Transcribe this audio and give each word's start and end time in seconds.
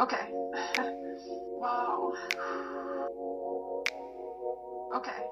Okay. 0.00 0.30
wow. 1.58 2.12
Okay. 4.94 5.22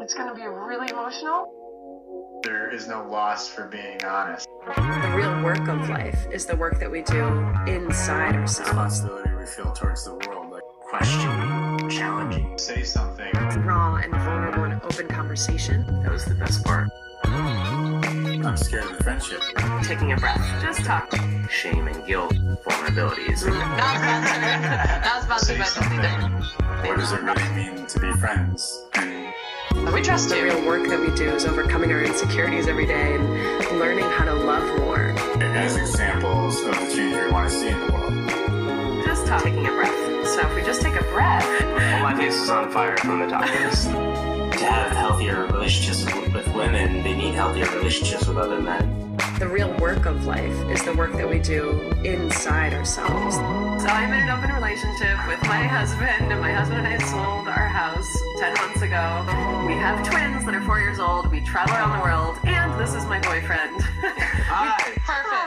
It's 0.00 0.14
gonna 0.14 0.34
be 0.34 0.42
really 0.42 0.88
emotional. 0.90 2.40
There 2.42 2.74
is 2.74 2.88
no 2.88 3.06
loss 3.06 3.48
for 3.48 3.66
being 3.66 4.02
honest. 4.02 4.48
The 4.66 5.12
real 5.14 5.42
work 5.44 5.68
of 5.68 5.90
life 5.90 6.26
is 6.32 6.46
the 6.46 6.56
work 6.56 6.80
that 6.80 6.90
we 6.90 7.02
do 7.02 7.26
inside 7.66 8.34
ourselves. 8.34 8.70
Responsibility 8.70 9.34
we 9.34 9.44
feel 9.44 9.70
towards 9.72 10.04
the 10.06 10.14
world, 10.14 10.50
like 10.50 10.62
questioning, 10.88 11.90
challenging. 11.90 12.58
say 12.58 12.82
something. 12.82 13.30
Raw 13.62 13.96
and 13.96 14.10
vulnerable 14.10 14.64
and 14.64 14.82
open 14.82 15.06
conversation. 15.08 15.84
That 16.02 16.10
was 16.10 16.24
the 16.24 16.34
best 16.34 16.64
part. 16.64 16.88
I'm 18.44 18.56
scared 18.56 18.84
of 18.84 18.96
the 18.98 19.04
friendship. 19.04 19.40
Taking 19.84 20.12
a 20.12 20.16
breath. 20.16 20.40
Just 20.62 20.84
talk. 20.84 21.12
Shame 21.50 21.86
and 21.86 22.04
guilt, 22.06 22.32
vulnerabilities. 22.64 23.42
That 23.52 23.94
was 23.94 24.04
sponsored. 24.04 24.80
That 25.04 25.14
was 25.16 25.24
sponsored 25.24 25.48
Say 25.48 25.58
by 25.58 25.64
something 25.64 26.00
different. 26.00 26.86
What 26.86 26.96
does 26.98 27.12
it 27.12 27.22
really 27.22 27.48
mean 27.54 27.86
to 27.86 28.00
be 28.00 28.12
friends? 28.14 28.82
We 29.94 30.02
trust 30.02 30.28
the 30.30 30.42
real 30.42 30.64
work 30.66 30.88
that 30.88 30.98
we 31.00 31.14
do 31.14 31.30
is 31.34 31.44
overcoming 31.44 31.92
our 31.92 32.02
insecurities 32.02 32.66
every 32.68 32.86
day 32.86 33.14
and 33.16 33.78
learning 33.78 34.04
how 34.10 34.24
to 34.24 34.34
love 34.34 34.78
more. 34.80 35.10
as 35.40 35.76
examples 35.76 36.60
of 36.62 36.74
the 36.74 36.94
change 36.94 37.14
we 37.16 37.30
want 37.30 37.48
to 37.48 37.54
see 37.54 37.68
in 37.68 37.78
the 37.80 37.92
world. 37.92 39.04
Just 39.04 39.26
talk. 39.26 39.42
Taking 39.42 39.66
a 39.66 39.70
breath. 39.70 40.26
So 40.28 40.40
if 40.40 40.54
we 40.54 40.62
just 40.62 40.80
take 40.82 40.94
a 40.94 41.04
breath, 41.04 41.44
Well, 41.60 42.02
my 42.02 42.14
face 42.16 42.34
is 42.34 42.50
on 42.50 42.70
fire 42.70 42.96
from 42.96 43.20
the 43.20 43.26
this. 43.26 43.86
To 44.62 44.70
have 44.70 44.92
healthier 44.92 45.46
relationships 45.46 46.04
with, 46.04 46.32
with 46.32 46.46
women, 46.54 47.02
they 47.02 47.16
need 47.16 47.34
healthier 47.34 47.68
relationships 47.76 48.28
with 48.28 48.36
other 48.36 48.60
men. 48.60 49.16
the 49.40 49.48
real 49.48 49.72
work 49.78 50.06
of 50.06 50.24
life 50.24 50.54
is 50.70 50.80
the 50.84 50.92
work 50.94 51.12
that 51.14 51.28
we 51.28 51.40
do 51.40 51.80
inside 52.04 52.72
ourselves. 52.72 53.34
So 53.82 53.88
I'm 53.88 54.12
in 54.12 54.20
an 54.20 54.30
open 54.30 54.54
relationship 54.54 55.18
with 55.26 55.42
my 55.48 55.64
husband, 55.66 56.30
and 56.30 56.40
my 56.40 56.52
husband 56.52 56.86
and 56.86 56.86
I 56.86 56.98
sold 57.08 57.48
our 57.48 57.66
house 57.66 58.06
10 58.38 58.54
months 58.54 58.82
ago. 58.82 59.02
We 59.66 59.72
have 59.74 59.98
twins 60.06 60.44
that 60.44 60.54
are 60.54 60.62
four 60.64 60.78
years 60.78 61.00
old. 61.00 61.32
We 61.32 61.40
travel 61.44 61.74
around 61.74 61.98
the 61.98 62.04
world, 62.04 62.38
and 62.44 62.80
this 62.80 62.94
is 62.94 63.04
my 63.06 63.18
boyfriend. 63.18 63.82
Hi. 63.82 64.78
Perfect. 65.04 65.42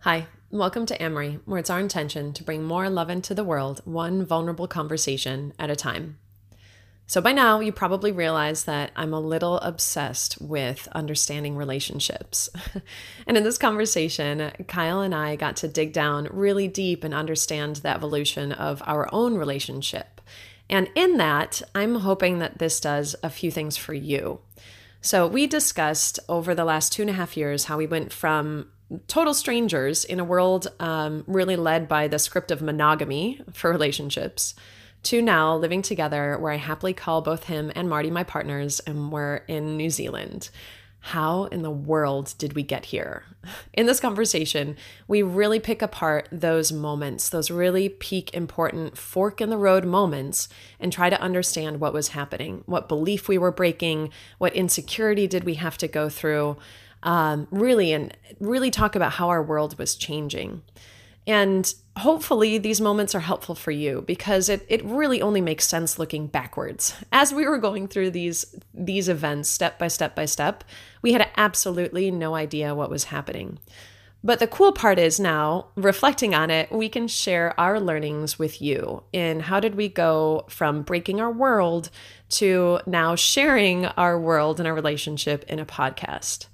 Hi, 0.00 0.26
welcome 0.52 0.84
to 0.84 1.00
Amory, 1.00 1.38
where 1.44 1.60
it's 1.60 1.70
our 1.70 1.78
intention 1.78 2.32
to 2.32 2.42
bring 2.42 2.64
more 2.64 2.90
love 2.90 3.08
into 3.08 3.34
the 3.34 3.44
world, 3.44 3.80
one 3.84 4.24
vulnerable 4.24 4.66
conversation 4.66 5.52
at 5.60 5.70
a 5.70 5.76
time. 5.76 6.18
So, 7.06 7.20
by 7.20 7.32
now, 7.32 7.60
you 7.60 7.70
probably 7.70 8.10
realize 8.10 8.64
that 8.64 8.90
I'm 8.96 9.14
a 9.14 9.20
little 9.20 9.58
obsessed 9.58 10.40
with 10.40 10.88
understanding 10.92 11.56
relationships. 11.56 12.50
and 13.28 13.36
in 13.36 13.44
this 13.44 13.58
conversation, 13.58 14.50
Kyle 14.66 15.00
and 15.00 15.14
I 15.14 15.36
got 15.36 15.56
to 15.56 15.68
dig 15.68 15.92
down 15.92 16.28
really 16.32 16.66
deep 16.66 17.04
and 17.04 17.14
understand 17.14 17.76
the 17.76 17.90
evolution 17.90 18.50
of 18.50 18.82
our 18.86 19.08
own 19.12 19.36
relationship. 19.36 20.20
And 20.68 20.88
in 20.96 21.16
that, 21.18 21.62
I'm 21.76 21.96
hoping 21.96 22.40
that 22.40 22.58
this 22.58 22.80
does 22.80 23.14
a 23.22 23.30
few 23.30 23.52
things 23.52 23.76
for 23.76 23.94
you. 23.94 24.40
So, 25.00 25.28
we 25.28 25.46
discussed 25.46 26.18
over 26.28 26.56
the 26.56 26.64
last 26.64 26.92
two 26.92 27.02
and 27.02 27.10
a 27.10 27.14
half 27.14 27.36
years 27.36 27.64
how 27.64 27.76
we 27.76 27.86
went 27.86 28.12
from 28.12 28.66
total 29.06 29.34
strangers 29.34 30.04
in 30.04 30.20
a 30.20 30.24
world 30.24 30.68
um, 30.80 31.24
really 31.26 31.56
led 31.56 31.88
by 31.88 32.08
the 32.08 32.18
script 32.18 32.50
of 32.50 32.62
monogamy 32.62 33.40
for 33.52 33.70
relationships 33.70 34.54
to 35.04 35.22
now 35.22 35.56
living 35.56 35.82
together 35.82 36.36
where 36.38 36.52
I 36.52 36.56
happily 36.56 36.92
call 36.92 37.22
both 37.22 37.44
him 37.44 37.72
and 37.74 37.88
Marty 37.88 38.10
my 38.10 38.24
partners, 38.24 38.80
and 38.80 39.10
we're 39.10 39.36
in 39.48 39.76
New 39.76 39.90
Zealand. 39.90 40.50
How 41.02 41.44
in 41.44 41.62
the 41.62 41.70
world 41.70 42.34
did 42.36 42.52
we 42.52 42.62
get 42.62 42.86
here? 42.86 43.24
In 43.72 43.86
this 43.86 44.00
conversation, 44.00 44.76
we 45.08 45.22
really 45.22 45.58
pick 45.58 45.80
apart 45.80 46.28
those 46.30 46.72
moments, 46.72 47.30
those 47.30 47.50
really 47.50 47.88
peak 47.88 48.34
important 48.34 48.98
fork 48.98 49.40
in 49.40 49.48
the 49.48 49.56
road 49.56 49.86
moments, 49.86 50.46
and 50.78 50.92
try 50.92 51.08
to 51.08 51.18
understand 51.18 51.80
what 51.80 51.94
was 51.94 52.08
happening, 52.08 52.64
what 52.66 52.86
belief 52.86 53.28
we 53.28 53.38
were 53.38 53.50
breaking, 53.50 54.10
what 54.36 54.52
insecurity 54.52 55.26
did 55.26 55.44
we 55.44 55.54
have 55.54 55.78
to 55.78 55.88
go 55.88 56.10
through, 56.10 56.58
um, 57.02 57.48
really, 57.50 57.92
and 57.92 58.16
really 58.38 58.70
talk 58.70 58.94
about 58.94 59.12
how 59.12 59.28
our 59.28 59.42
world 59.42 59.78
was 59.78 59.94
changing. 59.94 60.62
And 61.26 61.72
hopefully, 61.96 62.58
these 62.58 62.80
moments 62.80 63.14
are 63.14 63.20
helpful 63.20 63.54
for 63.54 63.70
you 63.70 64.02
because 64.06 64.48
it, 64.48 64.64
it 64.68 64.84
really 64.84 65.20
only 65.20 65.40
makes 65.40 65.66
sense 65.66 65.98
looking 65.98 66.26
backwards. 66.26 66.94
As 67.12 67.32
we 67.32 67.46
were 67.46 67.58
going 67.58 67.88
through 67.88 68.10
these, 68.10 68.54
these 68.72 69.08
events 69.08 69.48
step 69.48 69.78
by 69.78 69.88
step 69.88 70.14
by 70.14 70.24
step, 70.24 70.64
we 71.02 71.12
had 71.12 71.28
absolutely 71.36 72.10
no 72.10 72.34
idea 72.34 72.74
what 72.74 72.90
was 72.90 73.04
happening. 73.04 73.58
But 74.22 74.38
the 74.38 74.46
cool 74.46 74.72
part 74.72 74.98
is 74.98 75.18
now, 75.18 75.68
reflecting 75.76 76.34
on 76.34 76.50
it, 76.50 76.70
we 76.70 76.90
can 76.90 77.08
share 77.08 77.58
our 77.58 77.80
learnings 77.80 78.38
with 78.38 78.60
you 78.60 79.02
in 79.12 79.40
how 79.40 79.60
did 79.60 79.76
we 79.76 79.88
go 79.88 80.44
from 80.48 80.82
breaking 80.82 81.20
our 81.20 81.32
world 81.32 81.90
to 82.30 82.80
now 82.86 83.14
sharing 83.14 83.86
our 83.86 84.20
world 84.20 84.60
and 84.60 84.66
our 84.66 84.74
relationship 84.74 85.44
in 85.48 85.58
a 85.58 85.64
podcast. 85.64 86.46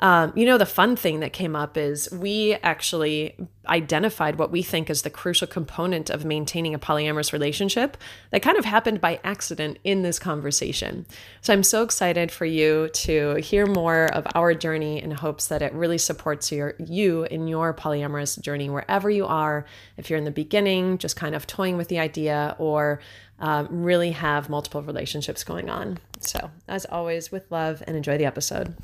Um, 0.00 0.32
you 0.36 0.44
know, 0.44 0.58
the 0.58 0.66
fun 0.66 0.94
thing 0.94 1.20
that 1.20 1.32
came 1.32 1.56
up 1.56 1.76
is 1.78 2.10
we 2.12 2.54
actually 2.62 3.34
identified 3.66 4.38
what 4.38 4.52
we 4.52 4.62
think 4.62 4.90
is 4.90 5.02
the 5.02 5.10
crucial 5.10 5.46
component 5.46 6.10
of 6.10 6.24
maintaining 6.24 6.74
a 6.74 6.78
polyamorous 6.78 7.32
relationship 7.32 7.96
that 8.30 8.42
kind 8.42 8.58
of 8.58 8.66
happened 8.66 9.00
by 9.00 9.18
accident 9.24 9.78
in 9.84 10.02
this 10.02 10.18
conversation. 10.18 11.06
So 11.40 11.54
I'm 11.54 11.62
so 11.62 11.82
excited 11.82 12.30
for 12.30 12.44
you 12.44 12.90
to 12.90 13.36
hear 13.36 13.64
more 13.64 14.06
of 14.12 14.26
our 14.34 14.52
journey 14.52 15.02
in 15.02 15.12
hopes 15.12 15.48
that 15.48 15.62
it 15.62 15.72
really 15.72 15.98
supports 15.98 16.52
your 16.52 16.74
you 16.78 17.24
in 17.24 17.48
your 17.48 17.72
polyamorous 17.72 18.38
journey 18.40 18.68
wherever 18.68 19.08
you 19.08 19.24
are. 19.26 19.64
If 19.96 20.10
you're 20.10 20.18
in 20.18 20.24
the 20.24 20.30
beginning, 20.30 20.98
just 20.98 21.16
kind 21.16 21.34
of 21.34 21.46
toying 21.46 21.78
with 21.78 21.88
the 21.88 21.98
idea, 21.98 22.54
or 22.58 23.00
um, 23.38 23.68
really 23.70 24.12
have 24.12 24.48
multiple 24.48 24.82
relationships 24.82 25.42
going 25.42 25.70
on. 25.70 25.98
So, 26.20 26.50
as 26.68 26.84
always, 26.86 27.32
with 27.32 27.50
love 27.50 27.82
and 27.86 27.96
enjoy 27.96 28.18
the 28.18 28.24
episode. 28.24 28.74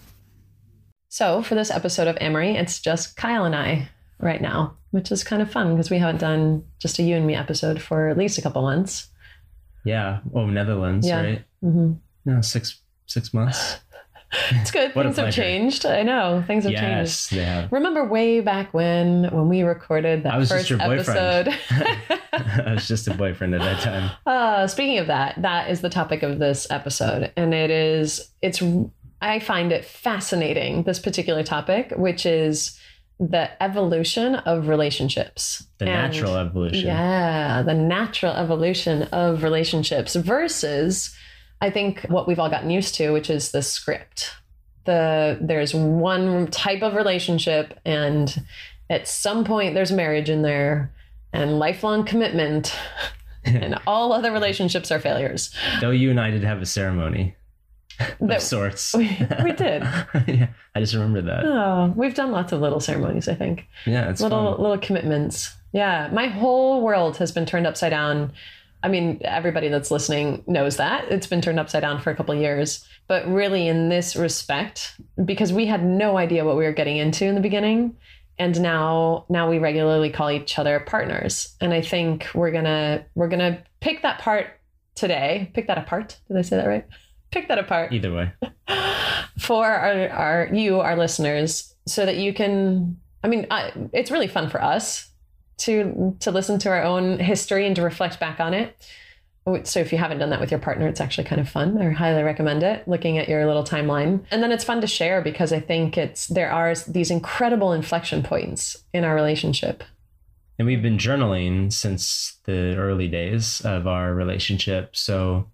So, 1.13 1.43
for 1.43 1.55
this 1.55 1.71
episode 1.71 2.09
of 2.09 2.17
Amory, 2.23 2.57
it's 2.57 2.81
just 2.81 3.19
Kyle 3.19 3.45
and 3.45 3.55
I 3.55 3.91
right 4.19 4.41
now, 4.41 4.79
which 4.93 5.13
is 5.13 5.23
kind 5.23 5.43
of 5.43 5.51
fun 5.51 5.73
because 5.75 5.91
we 5.91 5.99
haven't 5.99 6.23
done 6.23 6.65
just 6.79 6.99
a 6.99 7.03
you 7.03 7.17
and 7.17 7.27
me 7.27 7.35
episode 7.35 7.83
for 7.83 8.09
at 8.09 8.17
least 8.17 8.39
a 8.39 8.41
couple 8.41 8.63
months. 8.63 9.09
Yeah. 9.85 10.21
Oh, 10.33 10.47
Netherlands, 10.47 11.07
Yeah. 11.07 11.21
right? 11.21 11.45
hmm 11.61 11.93
No, 12.25 12.41
six 12.41 12.81
six 13.05 13.35
months. 13.35 13.77
It's 14.53 14.71
good. 14.71 14.95
Things 14.95 15.19
have 15.19 15.35
changed. 15.35 15.85
I 15.85 16.03
know 16.03 16.43
things 16.47 16.65
have 16.65 16.73
yes, 16.73 17.29
changed. 17.29 17.33
they 17.35 17.45
have. 17.45 17.71
Remember 17.71 18.03
way 18.09 18.41
back 18.41 18.73
when 18.73 19.25
when 19.25 19.51
we 19.51 19.61
recorded 19.65 20.23
that 20.23 20.33
I 20.33 20.39
was 20.39 20.49
first 20.49 20.69
just 20.69 20.71
your 20.71 20.79
boyfriend. 20.79 21.49
episode? 21.49 22.19
I 22.67 22.73
was 22.73 22.89
just 22.89 23.07
a 23.09 23.13
boyfriend 23.13 23.55
at 23.55 23.61
that 23.61 23.81
time. 23.83 24.11
Uh, 24.25 24.67
speaking 24.67 24.97
of 25.01 25.09
that, 25.09 25.43
that 25.43 25.69
is 25.69 25.83
the 25.83 25.91
topic 25.91 26.23
of 26.23 26.39
this 26.39 26.67
episode, 26.71 27.31
and 27.37 27.53
it 27.53 27.71
is 27.71 28.31
it's. 28.41 28.63
I 29.23 29.39
find 29.39 29.73
it 29.73 29.85
fascinating 29.85 30.83
this 30.83 30.99
particular 30.99 31.43
topic, 31.43 31.93
which 31.97 32.27
is 32.27 32.79
the 33.21 33.51
evolution 33.63 34.35
of 34.35 34.67
relationships. 34.69 35.65
The 35.79 35.89
And- 35.89 36.13
natural 36.13 36.37
evolution. 36.37 36.87
Yeah, 36.87 37.63
the 37.63 37.75
natural 37.75 38.33
evolution 38.35 39.05
of 39.05 39.43
relationships 39.45 40.17
versus, 40.17 41.15
I 41.61 41.71
think 41.71 42.01
what 42.09 42.27
we've 42.27 42.41
all 42.41 42.51
gotten 42.51 42.71
used 42.71 42.95
to, 42.97 43.11
which 43.13 43.31
is 43.31 43.53
the 43.53 43.63
script. 43.63 44.33
The 44.85 45.39
there's 45.41 45.73
one 45.73 46.49
type 46.49 46.83
of 46.83 46.95
relationship, 46.95 47.79
and 47.85 48.45
at 48.91 49.07
some 49.07 49.45
point 49.45 49.75
there's 49.75 49.93
marriage 49.93 50.29
in 50.29 50.43
there, 50.43 50.93
and 51.33 51.61
lifelong 51.61 52.05
commitment, 52.05 52.75
and 53.45 53.79
all 53.87 54.13
other 54.13 54.33
relationships 54.33 54.91
are 54.91 54.99
failures. 54.99 55.55
Though 55.81 55.91
you 55.93 56.11
and 56.11 56.19
I 56.19 56.31
did 56.31 56.43
have 56.43 56.61
a 56.61 56.67
ceremony 56.67 57.37
of 58.21 58.41
sorts. 58.43 58.95
we- 58.95 59.19
we 59.45 59.53
did. 59.53 59.83
yeah, 60.27 60.49
I 60.75 60.81
just 60.81 60.95
remember 60.95 61.23
that. 61.23 61.45
Oh, 61.45 61.93
we've 61.97 62.15
done 62.15 62.33
lots 62.33 62.53
of 62.53 62.61
little 62.61 62.81
ceremonies, 62.81 63.29
I 63.29 63.35
think. 63.35 63.67
Yeah, 63.87 64.09
it's 64.11 64.21
little 64.21 64.53
fun. 64.55 64.63
little 64.63 64.79
commitments. 64.79 65.55
Yeah, 65.73 66.09
my 66.13 66.27
whole 66.27 66.83
world 66.83 67.17
has 67.19 67.33
been 67.33 67.47
turned 67.47 67.67
upside 67.67 67.91
down. 67.91 68.33
I 68.83 68.89
mean, 68.89 69.21
everybody 69.25 69.69
that's 69.69 69.91
listening 69.91 70.43
knows 70.47 70.77
that 70.77 71.05
it's 71.11 71.27
been 71.27 71.41
turned 71.41 71.61
upside 71.61 71.83
down 71.83 72.01
for 72.01 72.11
a 72.11 72.17
couple 72.17 72.35
years. 72.35 72.85
But 73.09 73.27
really, 73.29 73.69
in 73.69 73.89
this 73.89 74.17
respect, 74.17 74.97
because 75.25 75.53
we 75.53 75.67
had 75.67 75.85
no 75.85 76.17
idea 76.17 76.45
what 76.45 76.57
we 76.57 76.65
were 76.65 76.73
getting 76.73 76.97
into 76.97 77.25
in 77.27 77.35
the 77.35 77.41
beginning, 77.41 77.97
and 78.39 78.61
now 78.61 79.25
now 79.29 79.49
we 79.51 79.59
regularly 79.59 80.11
call 80.11 80.31
each 80.31 80.59
other 80.59 80.81
partners. 80.81 81.55
And 81.61 81.73
I 81.73 81.81
think 81.83 82.29
we're 82.35 82.51
gonna 82.53 83.05
we're 83.15 83.29
gonna 83.29 83.63
pick 83.81 84.03
that 84.03 84.19
part 84.19 84.47
today. 84.95 85.51
Pick 85.55 85.67
that 85.69 85.79
apart. 85.79 86.19
Did 86.29 86.37
I 86.37 86.43
say 86.43 86.57
that 86.57 86.67
right? 86.67 86.87
Pick 87.33 87.49
that 87.49 87.59
apart 87.59 87.93
Either 87.93 88.13
way. 88.13 88.33
for 89.39 89.67
our, 89.67 90.09
our 90.11 90.49
you 90.53 90.81
our 90.81 90.97
listeners 90.97 91.75
so 91.87 92.07
that 92.07 92.17
you 92.17 92.33
can 92.33 92.97
i 93.25 93.29
mean 93.29 93.47
I, 93.51 93.73
it's 93.93 94.11
really 94.11 94.29
fun 94.29 94.49
for 94.49 94.63
us 94.63 95.09
to 95.59 96.17
to 96.21 96.31
listen 96.31 96.59
to 96.61 96.69
our 96.69 96.83
own 96.83 97.19
history 97.19 97.67
and 97.67 97.75
to 97.77 97.83
reflect 97.83 98.21
back 98.21 98.39
on 98.39 98.55
it 98.55 98.77
So 99.65 99.81
if 99.81 99.91
you 99.91 99.99
haven't 99.99 100.19
done 100.19 100.31
that 100.31 100.41
with 100.41 100.53
your 100.53 100.61
partner, 100.61 100.87
it's 100.87 101.01
actually 101.01 101.25
kind 101.25 101.41
of 101.41 101.49
fun. 101.49 101.77
I 101.77 101.91
highly 101.91 102.23
recommend 102.23 102.63
it. 102.63 102.87
Looking 102.87 103.19
at 103.19 103.29
your 103.29 103.45
little 103.45 103.65
timeline, 103.65 104.25
and 104.31 104.41
then 104.41 104.53
it's 104.53 104.63
fun 104.63 104.81
to 104.83 104.87
share 104.87 105.21
because 105.21 105.53
I 105.53 105.59
think 105.59 105.99
it's 105.99 106.29
there 106.29 106.53
are 106.53 106.73
these 106.87 107.11
incredible 107.11 107.73
inflection 107.73 108.23
points 108.23 108.77
in 108.93 109.03
our 109.03 109.17
relationship. 109.17 109.83
And 110.61 110.67
we've 110.67 110.83
been 110.83 110.97
journaling 110.99 111.73
since 111.73 112.39
the 112.45 112.77
early 112.77 113.09
days 113.09 113.61
of 113.63 113.89
our 113.89 114.15
relationship. 114.15 114.95
So 114.95 115.49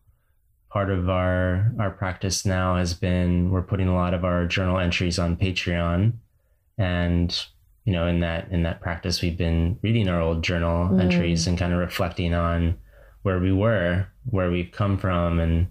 part 0.71 0.91
of 0.91 1.09
our 1.09 1.73
our 1.79 1.91
practice 1.91 2.45
now 2.45 2.77
has 2.77 2.95
been 2.95 3.51
we're 3.51 3.63
putting 3.63 3.89
a 3.89 3.95
lot 3.95 4.15
of 4.15 4.25
our 4.25 4.47
journal 4.47 4.79
entries 4.79 5.19
on 5.19 5.37
Patreon. 5.37 6.13
And 6.77 7.45
you 7.85 7.93
know, 7.93 8.07
in 8.07 8.21
that 8.21 8.49
in 8.51 8.63
that 8.65 8.81
practice 8.81 9.23
we've 9.23 9.37
been 9.39 9.79
reading 9.83 10.09
our 10.09 10.21
old 10.21 10.43
journal 10.43 10.89
Mm. 10.89 11.01
entries 11.03 11.47
and 11.47 11.59
kind 11.59 11.73
of 11.73 11.79
reflecting 11.79 12.35
on 12.35 12.77
where 13.23 13.39
we 13.39 13.53
were, 13.53 14.07
where 14.31 14.51
we've 14.51 14.71
come 14.73 14.97
from 14.99 15.41
and 15.41 15.69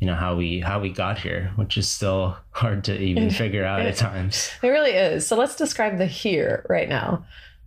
you 0.00 0.06
know 0.06 0.14
how 0.14 0.36
we 0.36 0.60
how 0.60 0.80
we 0.80 0.90
got 0.90 1.18
here, 1.18 1.52
which 1.56 1.76
is 1.78 1.88
still 1.88 2.36
hard 2.50 2.84
to 2.84 2.98
even 3.00 3.30
figure 3.42 3.64
out 3.64 3.80
at 3.80 3.96
times. 3.96 4.50
It 4.62 4.68
really 4.68 4.90
is. 4.92 5.26
So 5.26 5.36
let's 5.36 5.56
describe 5.56 5.96
the 5.98 6.06
here 6.06 6.66
right 6.68 6.88
now. 6.88 7.24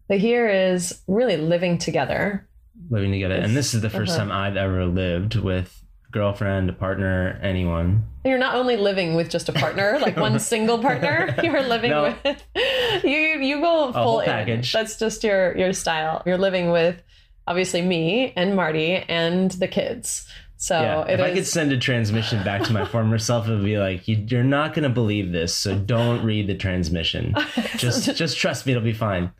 The 0.09 0.17
here 0.17 0.47
is 0.47 1.01
really 1.07 1.37
living 1.37 1.77
together. 1.79 2.47
living 2.89 3.11
together. 3.11 3.35
And 3.35 3.57
this 3.57 3.73
is 3.73 3.81
the 3.81 3.89
1st 3.89 4.09
Uh-huh. 4.09 4.17
time 4.19 4.31
I've 4.31 4.55
ever 4.55 4.85
lived 4.85 5.35
with 5.35 5.83
girlfriend, 6.11 6.69
a 6.69 6.73
partner, 6.73 7.39
anyone. 7.43 8.05
You're 8.25 8.37
not 8.37 8.55
only 8.55 8.77
living 8.77 9.15
with 9.15 9.29
just 9.29 9.49
a 9.49 9.53
partner, 9.53 9.97
like 10.01 10.17
one 10.17 10.39
single 10.39 10.79
partner. 10.79 11.35
You're 11.43 11.63
living 11.63 11.91
No. 11.91 12.15
with 12.23 12.43
you. 13.03 13.09
You 13.11 13.61
go 13.61 13.91
full 13.91 14.01
whole 14.03 14.19
in. 14.21 14.25
package. 14.25 14.71
That's 14.71 14.97
just 14.97 15.23
your 15.23 15.55
your 15.57 15.73
style. 15.73 16.23
You're 16.25 16.37
living 16.37 16.71
with 16.71 17.01
obviously 17.45 17.81
me 17.81 18.33
and 18.35 18.55
Marty 18.55 18.95
and 18.95 19.51
the 19.51 19.67
kids. 19.67 20.27
So 20.59 20.81
yeah. 20.81 21.05
If 21.07 21.19
I 21.19 21.29
could 21.29 21.37
is- 21.39 21.51
send 21.51 21.71
a 21.71 21.77
transmission 21.77 22.43
back 22.43 22.63
to 22.63 22.73
my 22.73 22.83
former 22.85 23.19
self, 23.19 23.47
it 23.47 23.51
would 23.51 23.63
be 23.63 23.77
like, 23.77 24.07
you, 24.07 24.15
"You're 24.27 24.43
not 24.43 24.73
going 24.73 24.83
to 24.83 24.89
believe 24.89 25.31
this, 25.31 25.55
so 25.55 25.77
don't 25.77 26.23
read 26.23 26.47
the 26.47 26.55
transmission. 26.55 27.35
Just, 27.77 28.15
just 28.15 28.37
trust 28.37 28.65
me, 28.65 28.71
it'll 28.73 28.83
be 28.83 28.91
fine." 28.93 29.31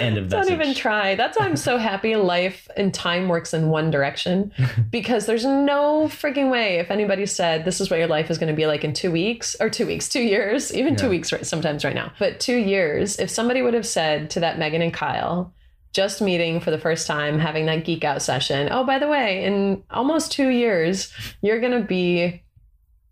End 0.00 0.16
of 0.16 0.28
Don't 0.28 0.40
message. 0.40 0.54
even 0.54 0.74
try. 0.74 1.14
That's 1.14 1.38
why 1.38 1.46
I'm 1.46 1.56
so 1.56 1.78
happy 1.78 2.14
life 2.16 2.68
and 2.76 2.94
time 2.94 3.28
works 3.28 3.52
in 3.52 3.70
one 3.70 3.90
direction 3.90 4.52
because 4.90 5.26
there's 5.26 5.44
no 5.44 6.04
freaking 6.04 6.50
way 6.50 6.78
if 6.78 6.90
anybody 6.90 7.26
said 7.26 7.64
this 7.64 7.80
is 7.80 7.90
what 7.90 7.98
your 7.98 8.08
life 8.08 8.30
is 8.30 8.38
going 8.38 8.52
to 8.52 8.56
be 8.56 8.66
like 8.66 8.84
in 8.84 8.92
two 8.92 9.10
weeks 9.10 9.56
or 9.60 9.68
two 9.68 9.86
weeks, 9.86 10.08
two 10.08 10.22
years, 10.22 10.72
even 10.74 10.94
two 10.96 11.08
weeks 11.08 11.32
right, 11.32 11.44
sometimes 11.44 11.84
right 11.84 11.94
now. 11.94 12.12
But 12.18 12.40
two 12.40 12.56
years, 12.56 13.18
if 13.18 13.30
somebody 13.30 13.62
would 13.62 13.74
have 13.74 13.86
said 13.86 14.30
to 14.30 14.40
that 14.40 14.58
Megan 14.58 14.82
and 14.82 14.94
Kyle, 14.94 15.52
just 15.92 16.20
meeting 16.20 16.60
for 16.60 16.70
the 16.70 16.78
first 16.78 17.06
time, 17.06 17.38
having 17.38 17.66
that 17.66 17.84
geek 17.84 18.04
out 18.04 18.20
session, 18.22 18.68
oh, 18.70 18.84
by 18.84 18.98
the 18.98 19.08
way, 19.08 19.44
in 19.44 19.82
almost 19.90 20.32
two 20.32 20.48
years, 20.48 21.12
you're 21.40 21.60
going 21.60 21.80
to 21.80 21.86
be 21.86 22.42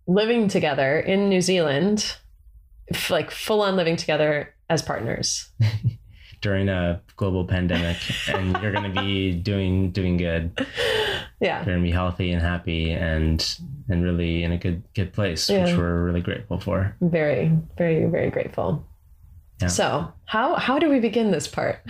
living 0.06 0.48
together 0.48 0.98
in 0.98 1.28
New 1.28 1.40
Zealand, 1.40 2.16
like 3.08 3.30
full 3.30 3.62
on 3.62 3.76
living 3.76 3.96
together 3.96 4.54
as 4.68 4.82
partners. 4.82 5.48
during 6.42 6.68
a 6.68 7.00
global 7.16 7.46
pandemic, 7.46 7.96
and 8.28 8.60
you're 8.60 8.72
going 8.72 8.92
to 8.92 9.00
be 9.00 9.32
doing 9.32 9.90
doing 9.92 10.16
good. 10.18 10.52
Yeah. 11.40 11.56
You're 11.58 11.64
going 11.64 11.78
to 11.78 11.82
be 11.82 11.90
healthy 11.90 12.32
and 12.32 12.42
happy, 12.42 12.90
and 12.92 13.38
and 13.88 14.04
really 14.04 14.44
in 14.44 14.52
a 14.52 14.58
good 14.58 14.82
good 14.94 15.12
place, 15.12 15.48
which 15.48 15.76
we're 15.76 16.04
really 16.04 16.20
grateful 16.20 16.60
for. 16.60 16.94
very 17.00 17.50
very 17.78 18.04
very 18.06 18.30
grateful 18.30 18.84
Yeah. 19.60 19.68
so 19.68 20.12
how 20.26 20.54
how 20.56 20.78
do 20.78 20.88
we 20.90 21.00
begin 21.00 21.30
this 21.30 21.48
part 21.48 21.80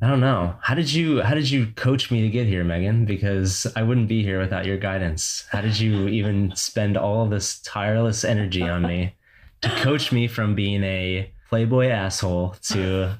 I 0.00 0.06
don't 0.06 0.20
know. 0.20 0.54
How 0.62 0.74
did 0.76 0.92
you 0.92 1.22
how 1.22 1.34
did 1.34 1.50
you 1.50 1.66
coach 1.74 2.08
me 2.12 2.22
to 2.22 2.28
get 2.30 2.46
here, 2.46 2.62
Megan? 2.62 3.04
Because 3.04 3.66
I 3.74 3.82
wouldn't 3.82 4.06
be 4.08 4.22
here 4.22 4.38
without 4.38 4.64
your 4.64 4.76
guidance. 4.78 5.44
How 5.50 5.60
did 5.60 5.76
you 5.76 6.06
even 6.06 6.52
spend 6.54 6.96
all 6.96 7.26
this 7.28 7.58
tireless 7.62 8.24
energy 8.24 8.62
on 8.62 8.82
me 8.82 9.16
to 9.62 9.68
coach 9.82 10.12
me 10.12 10.28
from 10.28 10.54
being 10.54 10.84
a 10.84 11.32
playboy 11.48 11.88
asshole 11.88 12.54
to 12.62 13.16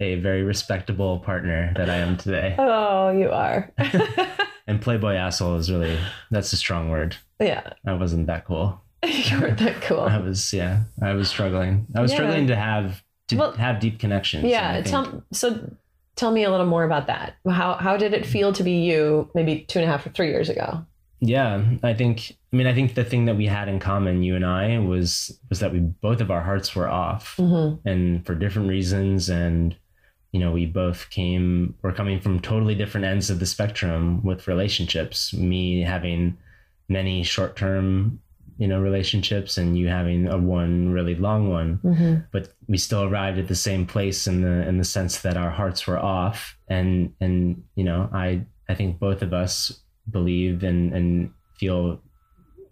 a 0.00 0.16
very 0.16 0.42
respectable 0.42 1.18
partner 1.20 1.72
that 1.76 1.90
I 1.90 1.96
am 1.96 2.16
today? 2.16 2.54
oh 2.58 3.10
you 3.10 3.30
are 3.30 3.70
And 4.68 4.80
playboy 4.80 5.14
asshole 5.14 5.56
is 5.56 5.70
really 5.70 5.98
that's 6.30 6.52
a 6.52 6.56
strong 6.56 6.90
word. 6.90 7.16
yeah 7.40 7.72
I 7.86 7.94
wasn't 7.94 8.26
that 8.28 8.44
cool. 8.44 8.80
you 9.06 9.40
weren't 9.40 9.58
that 9.58 9.82
cool 9.82 10.00
I 10.00 10.18
was 10.18 10.52
yeah, 10.52 10.80
I 11.02 11.12
was 11.14 11.28
struggling. 11.28 11.86
I 11.96 12.00
was 12.00 12.10
Yeah. 12.12 12.18
struggling 12.18 12.46
to 12.48 12.56
have 12.56 13.02
to 13.28 13.36
Well, 13.36 13.52
have 13.52 13.80
deep 13.80 13.98
connections. 13.98 14.44
yeah 14.44 14.80
tell, 14.82 15.24
so 15.32 15.70
tell 16.14 16.30
me 16.30 16.44
a 16.44 16.50
little 16.50 16.66
more 16.66 16.84
about 16.84 17.06
that 17.08 17.34
how 17.48 17.74
how 17.74 17.96
did 17.96 18.12
it 18.14 18.24
feel 18.26 18.52
to 18.52 18.62
be 18.62 18.72
you 18.82 19.28
maybe 19.34 19.64
two 19.68 19.78
and 19.80 19.88
a 19.88 19.90
half 19.90 20.06
or 20.06 20.10
three 20.10 20.28
years 20.28 20.48
ago 20.48 20.84
Yeah, 21.24 21.64
I 21.84 21.94
think. 21.94 22.36
I 22.52 22.56
mean, 22.56 22.66
I 22.66 22.74
think 22.74 22.94
the 22.94 23.04
thing 23.04 23.26
that 23.26 23.36
we 23.36 23.46
had 23.46 23.68
in 23.68 23.78
common, 23.78 24.24
you 24.24 24.34
and 24.34 24.44
I, 24.44 24.76
was 24.80 25.38
was 25.48 25.60
that 25.60 25.72
we 25.72 25.78
both 25.78 26.20
of 26.20 26.32
our 26.32 26.42
hearts 26.42 26.74
were 26.74 26.88
off, 26.88 27.36
mm-hmm. 27.36 27.88
and 27.88 28.26
for 28.26 28.34
different 28.34 28.68
reasons. 28.68 29.28
And 29.28 29.76
you 30.32 30.40
know, 30.40 30.50
we 30.50 30.66
both 30.66 31.08
came. 31.10 31.76
We're 31.80 31.92
coming 31.92 32.20
from 32.20 32.40
totally 32.40 32.74
different 32.74 33.06
ends 33.06 33.30
of 33.30 33.38
the 33.38 33.46
spectrum 33.46 34.20
with 34.24 34.48
relationships. 34.48 35.32
Me 35.32 35.82
having 35.82 36.36
many 36.88 37.22
short 37.22 37.54
term, 37.54 38.20
you 38.58 38.66
know, 38.66 38.80
relationships, 38.80 39.56
and 39.56 39.78
you 39.78 39.86
having 39.86 40.26
a 40.26 40.36
one 40.36 40.90
really 40.90 41.14
long 41.14 41.50
one. 41.50 41.78
Mm-hmm. 41.84 42.14
But 42.32 42.52
we 42.66 42.78
still 42.78 43.04
arrived 43.04 43.38
at 43.38 43.46
the 43.46 43.54
same 43.54 43.86
place 43.86 44.26
in 44.26 44.42
the 44.42 44.66
in 44.66 44.78
the 44.78 44.84
sense 44.84 45.20
that 45.20 45.36
our 45.36 45.50
hearts 45.50 45.86
were 45.86 46.00
off, 46.00 46.58
and 46.66 47.14
and 47.20 47.62
you 47.76 47.84
know, 47.84 48.10
I 48.12 48.44
I 48.68 48.74
think 48.74 48.98
both 48.98 49.22
of 49.22 49.32
us 49.32 49.81
believe 50.10 50.62
and 50.62 50.92
and 50.92 51.32
feel 51.54 52.00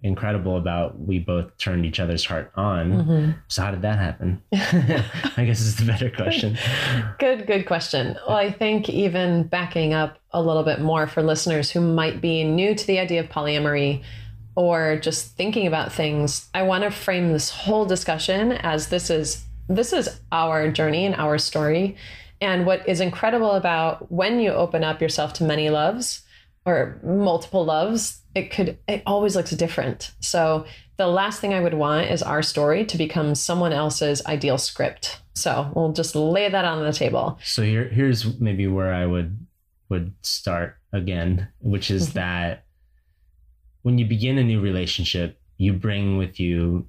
incredible 0.02 0.56
about 0.56 0.98
we 0.98 1.18
both 1.18 1.56
turned 1.58 1.84
each 1.84 2.00
other's 2.00 2.24
heart 2.24 2.50
on. 2.54 2.92
Mm-hmm. 2.92 3.30
So 3.48 3.62
how 3.62 3.70
did 3.70 3.82
that 3.82 3.98
happen? 3.98 4.42
I 4.52 5.44
guess 5.44 5.60
is 5.60 5.76
the 5.76 5.84
better 5.84 6.10
question. 6.10 6.56
Good, 7.18 7.46
good 7.46 7.66
question. 7.66 8.16
Well, 8.26 8.36
I 8.36 8.50
think 8.50 8.88
even 8.88 9.44
backing 9.44 9.92
up 9.92 10.18
a 10.32 10.42
little 10.42 10.62
bit 10.62 10.80
more 10.80 11.06
for 11.06 11.22
listeners 11.22 11.70
who 11.70 11.80
might 11.80 12.20
be 12.20 12.44
new 12.44 12.74
to 12.74 12.86
the 12.86 12.98
idea 12.98 13.20
of 13.20 13.28
polyamory 13.28 14.02
or 14.56 14.96
just 14.96 15.36
thinking 15.36 15.66
about 15.66 15.92
things, 15.92 16.48
I 16.54 16.62
want 16.62 16.84
to 16.84 16.90
frame 16.90 17.32
this 17.32 17.50
whole 17.50 17.84
discussion 17.84 18.52
as 18.52 18.88
this 18.88 19.10
is 19.10 19.44
this 19.68 19.92
is 19.92 20.20
our 20.32 20.70
journey 20.70 21.06
and 21.06 21.14
our 21.14 21.38
story. 21.38 21.96
And 22.40 22.66
what 22.66 22.88
is 22.88 23.00
incredible 23.00 23.52
about 23.52 24.10
when 24.10 24.40
you 24.40 24.50
open 24.50 24.82
up 24.82 25.00
yourself 25.00 25.34
to 25.34 25.44
many 25.44 25.70
loves 25.70 26.22
or 26.64 27.00
multiple 27.02 27.64
loves, 27.64 28.20
it 28.34 28.50
could 28.50 28.78
it 28.86 29.02
always 29.06 29.34
looks 29.34 29.50
different. 29.52 30.12
So 30.20 30.66
the 30.96 31.06
last 31.06 31.40
thing 31.40 31.54
I 31.54 31.60
would 31.60 31.74
want 31.74 32.10
is 32.10 32.22
our 32.22 32.42
story 32.42 32.84
to 32.86 32.98
become 32.98 33.34
someone 33.34 33.72
else's 33.72 34.24
ideal 34.26 34.58
script. 34.58 35.20
So 35.34 35.72
we'll 35.74 35.92
just 35.92 36.14
lay 36.14 36.48
that 36.48 36.64
on 36.64 36.84
the 36.84 36.92
table. 36.92 37.38
So 37.42 37.62
here 37.62 37.84
here's 37.88 38.38
maybe 38.40 38.66
where 38.66 38.92
I 38.92 39.06
would 39.06 39.46
would 39.88 40.12
start 40.22 40.76
again, 40.92 41.48
which 41.60 41.90
is 41.90 42.10
Mhm. 42.10 42.12
that 42.14 42.64
when 43.82 43.98
you 43.98 44.04
begin 44.04 44.38
a 44.38 44.44
new 44.44 44.60
relationship, 44.60 45.40
you 45.56 45.72
bring 45.72 46.18
with 46.18 46.38
you 46.38 46.86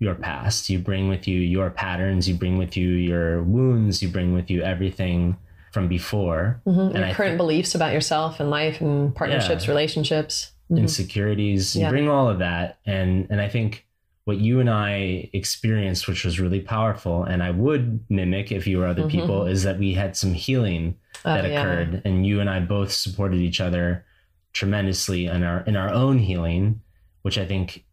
your 0.00 0.16
past, 0.16 0.68
you 0.68 0.78
bring 0.80 1.08
with 1.08 1.28
you 1.28 1.38
your 1.40 1.70
patterns, 1.70 2.28
you 2.28 2.34
bring 2.34 2.58
with 2.58 2.76
you 2.76 2.88
your 2.90 3.42
wounds, 3.44 4.02
you 4.02 4.08
bring 4.08 4.34
with 4.34 4.50
you 4.50 4.62
everything 4.62 5.36
from 5.74 5.88
before, 5.88 6.62
Mhm. 6.66 6.86
And 6.90 6.94
Your 6.98 7.04
I 7.06 7.12
current 7.12 7.30
think- 7.32 7.36
beliefs 7.38 7.74
about 7.74 7.92
yourself 7.92 8.38
and 8.40 8.48
life 8.48 8.80
and 8.80 9.14
partnerships, 9.14 9.64
Yeah. 9.64 9.70
relationships. 9.72 10.52
Mhm. 10.70 10.78
insecurities, 10.78 11.76
you 11.76 11.86
bring 11.90 12.08
all 12.08 12.26
of 12.30 12.38
that. 12.38 12.78
And 12.86 13.26
and 13.28 13.38
I 13.40 13.48
think 13.50 13.84
what 14.24 14.38
you 14.38 14.60
and 14.60 14.70
I 14.70 15.28
experienced, 15.34 16.08
which 16.08 16.24
was 16.24 16.40
really 16.40 16.60
powerful, 16.60 17.22
and 17.24 17.42
I 17.42 17.50
would 17.50 18.00
mimic 18.08 18.50
if 18.50 18.66
you 18.66 18.78
were 18.78 18.86
other 18.86 19.02
Mhm. 19.02 19.10
people, 19.10 19.46
is 19.46 19.62
that 19.64 19.78
we 19.78 19.92
had 19.92 20.16
some 20.16 20.32
healing 20.32 20.94
Oh, 21.26 21.34
that 21.34 21.44
yeah. 21.50 21.60
occurred 21.60 22.00
and 22.06 22.26
you 22.26 22.40
and 22.40 22.48
I 22.48 22.60
both 22.60 22.90
supported 22.92 23.40
each 23.40 23.60
other 23.60 24.06
tremendously 24.54 25.26
in 25.26 25.42
our 25.42 25.60
in 25.66 25.76
our 25.76 25.90
own 25.92 26.18
healing 26.18 26.80
which 27.22 27.36
I 27.38 27.44
think 27.44 27.84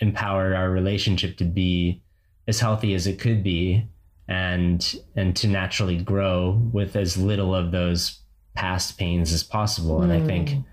empowered 0.00 0.52
our 0.54 0.70
relationship 0.70 1.36
to 1.38 1.44
be 1.44 2.02
as 2.46 2.60
healthy 2.60 2.92
as 2.94 3.06
it 3.06 3.18
could 3.18 3.42
be 3.42 3.86
and 4.28 4.96
and 5.16 5.36
to 5.36 5.48
naturally 5.48 5.98
grow 5.98 6.60
with 6.72 6.96
as 6.96 7.16
little 7.16 7.54
of 7.54 7.70
those 7.70 8.20
past 8.54 8.98
pains 8.98 9.32
as 9.32 9.42
possible. 9.42 10.02
And 10.02 10.12
I 10.12 10.20
think 10.20 10.50
Mm. 10.50 10.64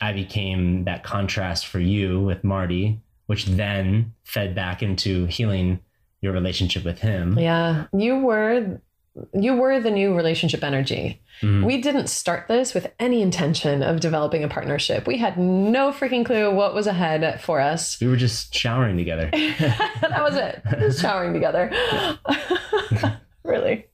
I 0.00 0.12
became 0.12 0.84
that 0.84 1.04
contrast 1.04 1.66
for 1.66 1.78
you 1.78 2.20
with 2.20 2.42
Marty 2.42 3.00
which 3.32 3.46
then 3.46 4.12
fed 4.24 4.54
back 4.54 4.82
into 4.82 5.24
healing 5.24 5.80
your 6.20 6.32
relationship 6.32 6.84
with 6.84 6.98
him. 6.98 7.38
Yeah, 7.38 7.86
you 7.96 8.18
were 8.18 8.78
you 9.34 9.54
were 9.56 9.78
the 9.80 9.90
new 9.90 10.14
relationship 10.16 10.64
energy. 10.64 11.20
Mhm. 11.42 11.64
We 11.64 11.80
didn't 11.82 12.06
start 12.08 12.48
this 12.48 12.72
with 12.72 12.90
any 12.98 13.20
intention 13.20 13.82
of 13.82 14.00
developing 14.00 14.42
a 14.44 14.48
partnership. 14.48 15.06
We 15.06 15.18
had 15.18 15.36
no 15.38 15.90
freaking 15.92 16.24
clue 16.24 16.50
what 16.54 16.74
was 16.74 16.86
ahead 16.86 17.40
for 17.42 17.60
us. 17.60 18.00
we 18.00 18.08
were 18.08 18.16
just 18.16 18.54
showering 18.54 18.96
together 18.96 19.28
that 19.32 20.20
was 20.22 20.36
it. 20.36 20.62
Just 20.78 21.00
showering 21.00 21.32
together. 21.34 21.70
really. 23.44 23.86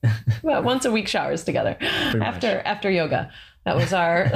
About 0.43 0.63
once 0.63 0.85
a 0.85 0.91
week 0.91 1.07
showers 1.07 1.43
together 1.43 1.75
Pretty 1.79 2.25
after 2.25 2.55
much. 2.55 2.65
after 2.65 2.89
yoga. 2.89 3.31
That 3.65 3.75
was 3.75 3.93
our, 3.93 4.31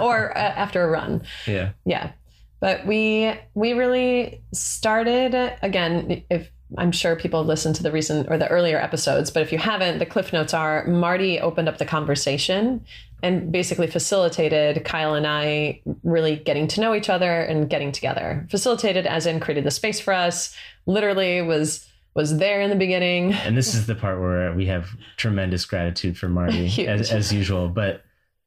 or 0.00 0.36
uh, 0.36 0.40
after 0.40 0.82
a 0.82 0.88
run. 0.88 1.22
Yeah. 1.46 1.70
Yeah. 1.84 2.12
But 2.60 2.86
we 2.86 3.32
we 3.54 3.72
really 3.74 4.42
started 4.52 5.34
again 5.62 6.24
if 6.30 6.50
I'm 6.76 6.92
sure 6.92 7.16
people 7.16 7.40
have 7.40 7.46
listened 7.46 7.76
to 7.76 7.82
the 7.82 7.90
recent 7.90 8.28
or 8.30 8.36
the 8.36 8.48
earlier 8.48 8.78
episodes, 8.78 9.30
but 9.30 9.42
if 9.42 9.52
you 9.52 9.58
haven't, 9.58 9.98
the 9.98 10.06
cliff 10.06 10.32
notes 10.32 10.52
are 10.52 10.86
Marty 10.86 11.40
opened 11.40 11.68
up 11.68 11.78
the 11.78 11.86
conversation 11.86 12.84
and 13.22 13.50
basically 13.50 13.86
facilitated 13.86 14.84
Kyle 14.84 15.14
and 15.14 15.26
I 15.26 15.80
really 16.04 16.36
getting 16.36 16.68
to 16.68 16.80
know 16.80 16.94
each 16.94 17.08
other 17.08 17.40
and 17.40 17.68
getting 17.68 17.90
together. 17.90 18.46
Facilitated 18.50 19.06
as 19.06 19.26
in 19.26 19.40
created 19.40 19.64
the 19.64 19.70
space 19.70 19.98
for 19.98 20.12
us, 20.12 20.54
literally 20.86 21.42
was 21.42 21.86
was 22.14 22.38
there 22.38 22.60
in 22.60 22.70
the 22.70 22.76
beginning. 22.76 23.32
And 23.32 23.56
this 23.56 23.74
is 23.74 23.86
the 23.86 23.94
part 23.94 24.20
where 24.20 24.52
we 24.52 24.66
have 24.66 24.88
tremendous 25.16 25.64
gratitude 25.64 26.18
for 26.18 26.28
Marty 26.28 26.66
as, 26.86 27.12
as 27.12 27.32
usual. 27.32 27.68
But 27.68 28.02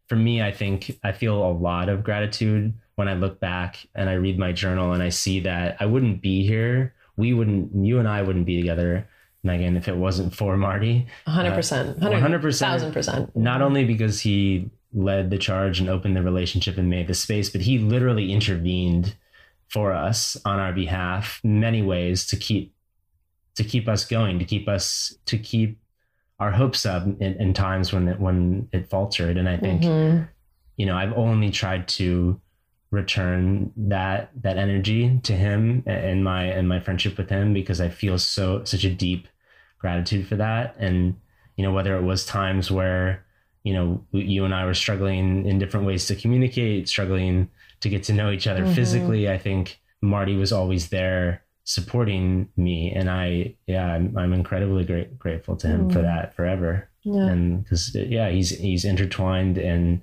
for 0.08 0.18
me, 0.18 0.42
I 0.42 0.52
think 0.52 1.00
I 1.04 1.14
feel 1.14 1.42
a 1.42 1.54
lot 1.54 1.88
of 1.88 2.04
gratitude 2.04 2.74
when 2.96 3.08
I 3.08 3.14
look 3.14 3.40
back 3.40 3.78
and 3.96 4.10
I 4.10 4.14
read 4.14 4.38
my 4.38 4.52
journal 4.52 4.92
and 4.92 5.02
I 5.02 5.08
see 5.08 5.40
that 5.42 5.78
I 5.80 5.86
wouldn't 5.86 6.22
be 6.22 6.46
here. 6.46 6.94
We 7.18 7.34
wouldn't, 7.34 7.72
you 7.86 8.00
and 8.00 8.08
I 8.08 8.22
wouldn't 8.22 8.46
be 8.46 8.58
together, 8.60 9.08
Megan, 9.44 9.76
if 9.78 9.88
it 9.88 9.98
wasn't 9.98 10.34
for 10.36 10.58
Marty. 10.58 11.08
100%. 11.28 12.00
100%. 12.00 12.92
1000%. 12.94 13.36
Not 13.36 13.62
only 13.62 13.86
because 13.86 14.22
he 14.22 14.70
led 14.94 15.30
the 15.30 15.38
charge 15.38 15.80
and 15.80 15.90
opened 15.90 16.16
the 16.16 16.22
relationship 16.22 16.78
and 16.78 16.90
made 16.90 17.08
the 17.08 17.14
space, 17.14 17.50
but 17.50 17.62
he 17.62 17.78
literally 17.80 18.32
intervened 18.34 19.16
for 19.70 19.94
us 19.94 20.36
on 20.46 20.60
our 20.60 20.74
behalf 20.74 21.40
many 21.44 21.82
ways 21.82 22.26
to 22.28 22.36
keep 22.36 22.74
to 23.56 23.64
keep 23.64 23.88
us 23.88 24.06
going, 24.06 24.40
to 24.40 24.46
keep 24.46 24.68
us 24.68 25.14
to 25.26 25.38
keep 25.38 25.80
our 26.40 26.52
hopes 26.52 26.86
up 26.86 27.04
in, 27.06 27.36
in 27.40 27.54
times 27.54 27.94
when 27.94 28.08
it 28.08 28.20
when 28.20 28.68
it 28.74 28.90
faltered. 28.90 29.38
And 29.38 29.48
I 29.48 29.58
think 29.58 29.82
Mhm. 29.84 30.28
you 30.78 30.86
know 30.86 30.98
I've 30.98 31.14
only 31.14 31.52
tried 31.52 31.88
to 31.90 32.40
return 32.92 33.72
that 33.78 34.30
that 34.44 34.58
energy 34.58 35.20
to 35.24 35.34
him 35.34 35.84
and 35.88 36.24
my 36.24 36.44
and 36.44 36.68
my 36.68 36.80
friendship 36.80 37.18
with 37.18 37.30
him 37.30 37.54
because 37.54 37.80
I 37.82 37.90
feel 37.90 38.18
so 38.20 38.64
such 38.66 38.84
a 38.84 38.94
deep 38.94 39.28
gratitude 39.80 40.28
for 40.28 40.36
that. 40.36 40.76
And 40.78 41.16
you 41.56 41.64
know 41.64 41.72
whether 41.74 41.96
it 41.96 42.04
was 42.04 42.26
times 42.26 42.70
where 42.70 43.26
you 43.64 43.74
know 43.74 44.06
you 44.12 44.44
and 44.46 44.54
I 44.54 44.66
were 44.66 44.74
struggling 44.74 45.46
in 45.46 45.58
different 45.60 45.86
ways 45.86 46.06
to 46.08 46.16
communicate, 46.16 46.90
struggling 46.90 47.50
to 47.80 47.90
get 47.90 48.04
to 48.04 48.14
know 48.14 48.30
each 48.32 48.48
other 48.48 48.64
Mhm. 48.64 48.76
physically. 48.76 49.30
I 49.30 49.38
think 49.38 49.80
Marty 50.02 50.36
was 50.36 50.52
always 50.52 50.90
there 50.90 51.44
supporting 51.64 52.50
me 52.58 52.92
and 52.92 53.10
I 53.10 53.56
yeah 53.68 53.86
I'm, 53.86 54.18
I'm 54.18 54.34
incredibly 54.34 54.84
great, 54.84 55.18
grateful 55.18 55.56
to 55.58 55.68
him 55.68 55.90
for 55.90 56.00
Mm. 56.00 56.04
that 56.04 56.34
forever 56.36 56.90
Yeah. 57.04 57.28
and 57.28 57.64
because 57.64 57.96
yeah 57.96 58.30
he's 58.30 58.50
he's 58.50 58.84
intertwined 58.84 59.58
and 59.58 60.02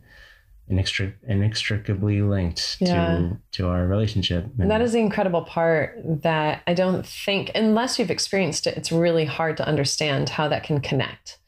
inextric- 0.70 1.14
inextricably 1.26 2.22
linked 2.22 2.76
Yeah. 2.80 3.16
to 3.16 3.37
to 3.52 3.68
our 3.68 3.87
relationship 3.87 4.46
And 4.58 4.70
that 4.70 4.80
is 4.80 4.92
the 4.92 5.00
incredible 5.00 5.42
part 5.42 5.98
that 6.22 6.62
I 6.66 6.75
don't 6.75 7.06
think, 7.06 7.50
unless 7.54 7.98
you've 7.98 8.10
experienced 8.10 8.66
it, 8.66 8.76
it's 8.76 8.92
really 8.92 9.25
hard 9.25 9.56
to 9.58 9.66
understand 9.66 10.28
how 10.30 10.48
that 10.48 10.62
can 10.62 10.80
connect. 10.80 11.38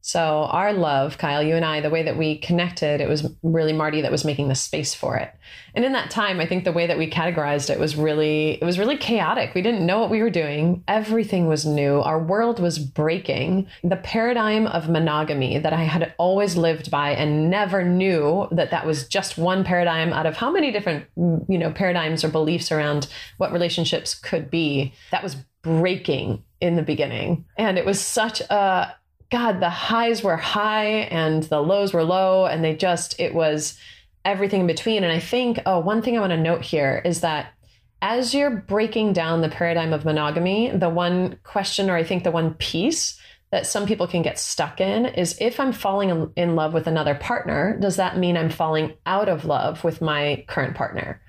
So, 0.00 0.48
our 0.50 0.72
love, 0.72 1.18
Kyle, 1.18 1.42
you 1.42 1.54
and 1.54 1.64
I, 1.64 1.80
the 1.80 1.90
way 1.90 2.02
that 2.02 2.16
we 2.16 2.38
connected, 2.38 3.00
it 3.00 3.08
was 3.08 3.30
really 3.42 3.72
Marty 3.72 4.00
that 4.00 4.12
was 4.12 4.24
making 4.24 4.48
the 4.48 4.54
space 4.54 4.94
for 4.94 5.16
it. 5.16 5.34
And 5.74 5.84
in 5.84 5.92
that 5.92 6.10
time, 6.10 6.40
I 6.40 6.46
think 6.46 6.64
the 6.64 6.72
way 6.72 6.86
that 6.86 6.98
we 6.98 7.10
categorized 7.10 7.68
it 7.68 7.78
was 7.78 7.96
really, 7.96 8.52
it 8.60 8.64
was 8.64 8.78
really 8.78 8.96
chaotic. 8.96 9.54
We 9.54 9.62
didn't 9.62 9.84
know 9.84 10.00
what 10.00 10.10
we 10.10 10.22
were 10.22 10.30
doing. 10.30 10.82
Everything 10.88 11.46
was 11.46 11.66
new. 11.66 12.00
Our 12.00 12.22
world 12.22 12.58
was 12.58 12.78
breaking. 12.78 13.66
The 13.84 13.96
paradigm 13.96 14.66
of 14.66 14.88
monogamy 14.88 15.58
that 15.58 15.72
I 15.72 15.84
had 15.84 16.14
always 16.16 16.56
lived 16.56 16.90
by 16.90 17.10
and 17.10 17.50
never 17.50 17.84
knew 17.84 18.48
that 18.50 18.70
that 18.70 18.86
was 18.86 19.06
just 19.06 19.36
one 19.36 19.62
paradigm 19.64 20.12
out 20.12 20.26
of 20.26 20.36
how 20.36 20.50
many 20.50 20.72
different, 20.72 21.06
you 21.16 21.58
know, 21.58 21.70
paradigms 21.70 22.24
or 22.24 22.28
beliefs 22.28 22.72
around 22.72 23.08
what 23.36 23.52
relationships 23.52 24.14
could 24.14 24.50
be. 24.50 24.92
That 25.10 25.22
was 25.22 25.36
breaking 25.62 26.42
in 26.60 26.76
the 26.76 26.82
beginning. 26.82 27.44
And 27.56 27.78
it 27.78 27.84
was 27.84 28.00
such 28.00 28.40
a, 28.40 28.94
God, 29.30 29.60
the 29.60 29.70
highs 29.70 30.22
were 30.22 30.36
high 30.36 31.08
and 31.10 31.42
the 31.44 31.62
lows 31.62 31.92
were 31.92 32.04
low. 32.04 32.46
And 32.46 32.64
they 32.64 32.74
just, 32.74 33.18
it 33.20 33.34
was 33.34 33.78
everything 34.24 34.62
in 34.62 34.66
between. 34.66 35.04
And 35.04 35.12
I 35.12 35.20
think, 35.20 35.60
oh, 35.66 35.80
one 35.80 36.02
thing 36.02 36.16
I 36.16 36.20
want 36.20 36.30
to 36.30 36.36
note 36.36 36.62
here 36.62 37.02
is 37.04 37.20
that 37.20 37.52
as 38.00 38.32
you're 38.32 38.50
breaking 38.50 39.12
down 39.12 39.40
the 39.40 39.48
paradigm 39.48 39.92
of 39.92 40.04
monogamy, 40.04 40.70
the 40.70 40.88
one 40.88 41.38
question, 41.42 41.90
or 41.90 41.96
I 41.96 42.04
think 42.04 42.24
the 42.24 42.30
one 42.30 42.54
piece 42.54 43.18
that 43.50 43.66
some 43.66 43.86
people 43.86 44.06
can 44.06 44.22
get 44.22 44.38
stuck 44.38 44.80
in 44.80 45.06
is 45.06 45.36
if 45.40 45.58
I'm 45.58 45.72
falling 45.72 46.30
in- 46.36 46.54
love 46.54 46.74
with 46.74 46.86
another 46.86 47.14
partner, 47.14 47.78
does 47.80 47.96
that 47.96 48.18
mean 48.18 48.36
I'm 48.36 48.50
falling 48.50 48.94
out 49.06 49.28
of 49.28 49.44
love 49.44 49.84
with 49.84 50.00
my 50.00 50.44
current 50.48 50.76
partner? 50.76 51.20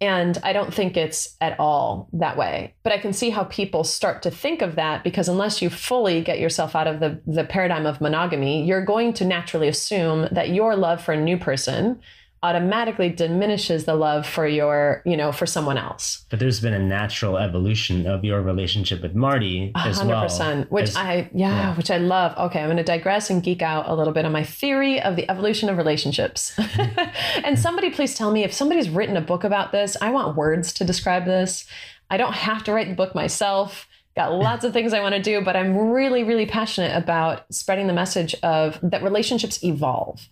And 0.00 0.38
I 0.44 0.52
don't 0.52 0.72
think 0.72 0.96
it's 0.96 1.36
at 1.40 1.58
all 1.58 2.08
that 2.12 2.36
way. 2.36 2.74
But 2.84 2.92
I 2.92 2.98
can 2.98 3.12
see 3.12 3.30
how 3.30 3.44
people 3.44 3.82
start 3.82 4.22
to 4.22 4.30
think 4.30 4.62
of 4.62 4.76
that 4.76 5.02
because 5.02 5.28
unless 5.28 5.60
you 5.60 5.70
fully 5.70 6.22
get 6.22 6.38
yourself 6.38 6.76
out 6.76 6.86
of 6.86 7.00
the, 7.00 7.20
the 7.26 7.44
paradigm 7.44 7.84
of 7.84 8.00
monogamy, 8.00 8.64
you're 8.64 8.84
going 8.84 9.12
to 9.14 9.24
naturally 9.24 9.66
assume 9.66 10.28
that 10.30 10.50
your 10.50 10.76
love 10.76 11.02
for 11.02 11.12
a 11.12 11.20
new 11.20 11.36
person 11.36 12.00
automatically 12.42 13.08
diminishes 13.08 13.84
the 13.84 13.94
love 13.94 14.26
for 14.26 14.46
your, 14.46 15.02
you 15.04 15.16
know, 15.16 15.32
for 15.32 15.44
someone 15.46 15.76
else. 15.76 16.24
but 16.30 16.38
there's 16.38 16.60
been 16.60 16.74
a 16.74 16.78
natural 16.78 17.36
evolution 17.36 18.06
of 18.06 18.24
your 18.24 18.40
relationship 18.42 19.02
with 19.02 19.14
Marty 19.14 19.72
as 19.74 19.98
hundred 19.98 20.10
well 20.12 20.22
percent, 20.22 20.70
which 20.70 20.90
as- 20.90 20.96
I 20.96 21.30
yeah, 21.32 21.48
yeah. 21.50 21.76
which 21.76 21.90
I 21.90 21.98
love. 21.98 22.36
Okay, 22.38 22.60
I'm 22.60 22.66
going 22.66 22.76
to 22.76 22.84
digress 22.84 23.28
and 23.30 23.42
geek 23.42 23.60
out 23.62 23.88
a 23.88 23.94
little 23.94 24.12
bit 24.12 24.24
on 24.24 24.32
my 24.32 24.44
theory 24.44 25.00
of 25.00 25.16
the 25.16 25.28
evolution 25.30 25.68
of 25.68 25.76
relationships. 25.76 26.58
and 27.44 27.58
somebody, 27.58 27.90
please 27.90 28.14
tell 28.14 28.30
me 28.30 28.44
if 28.44 28.52
somebody's 28.52 28.88
written 28.88 29.16
a 29.16 29.20
book 29.20 29.42
about 29.44 29.72
this. 29.72 29.96
I 30.00 30.10
want 30.10 30.36
words 30.36 30.72
to 30.74 30.84
describe 30.84 31.24
this. 31.24 31.66
I 32.10 32.16
don't 32.16 32.34
have 32.34 32.62
to 32.64 32.72
write 32.72 32.88
the 32.88 32.94
book 32.94 33.14
myself. 33.14 33.88
Got 34.16 34.32
lots 34.32 34.64
of 34.64 34.72
things 34.72 34.92
I 34.92 35.00
want 35.00 35.14
to 35.14 35.22
do, 35.22 35.40
but 35.42 35.54
I'm 35.56 35.76
really, 35.76 36.24
really 36.24 36.46
passionate 36.46 36.96
about 36.96 37.44
spreading 37.52 37.86
the 37.86 37.92
message 37.92 38.34
of 38.42 38.78
that 38.82 39.02
relationships 39.02 39.62
evolve. 39.62 40.26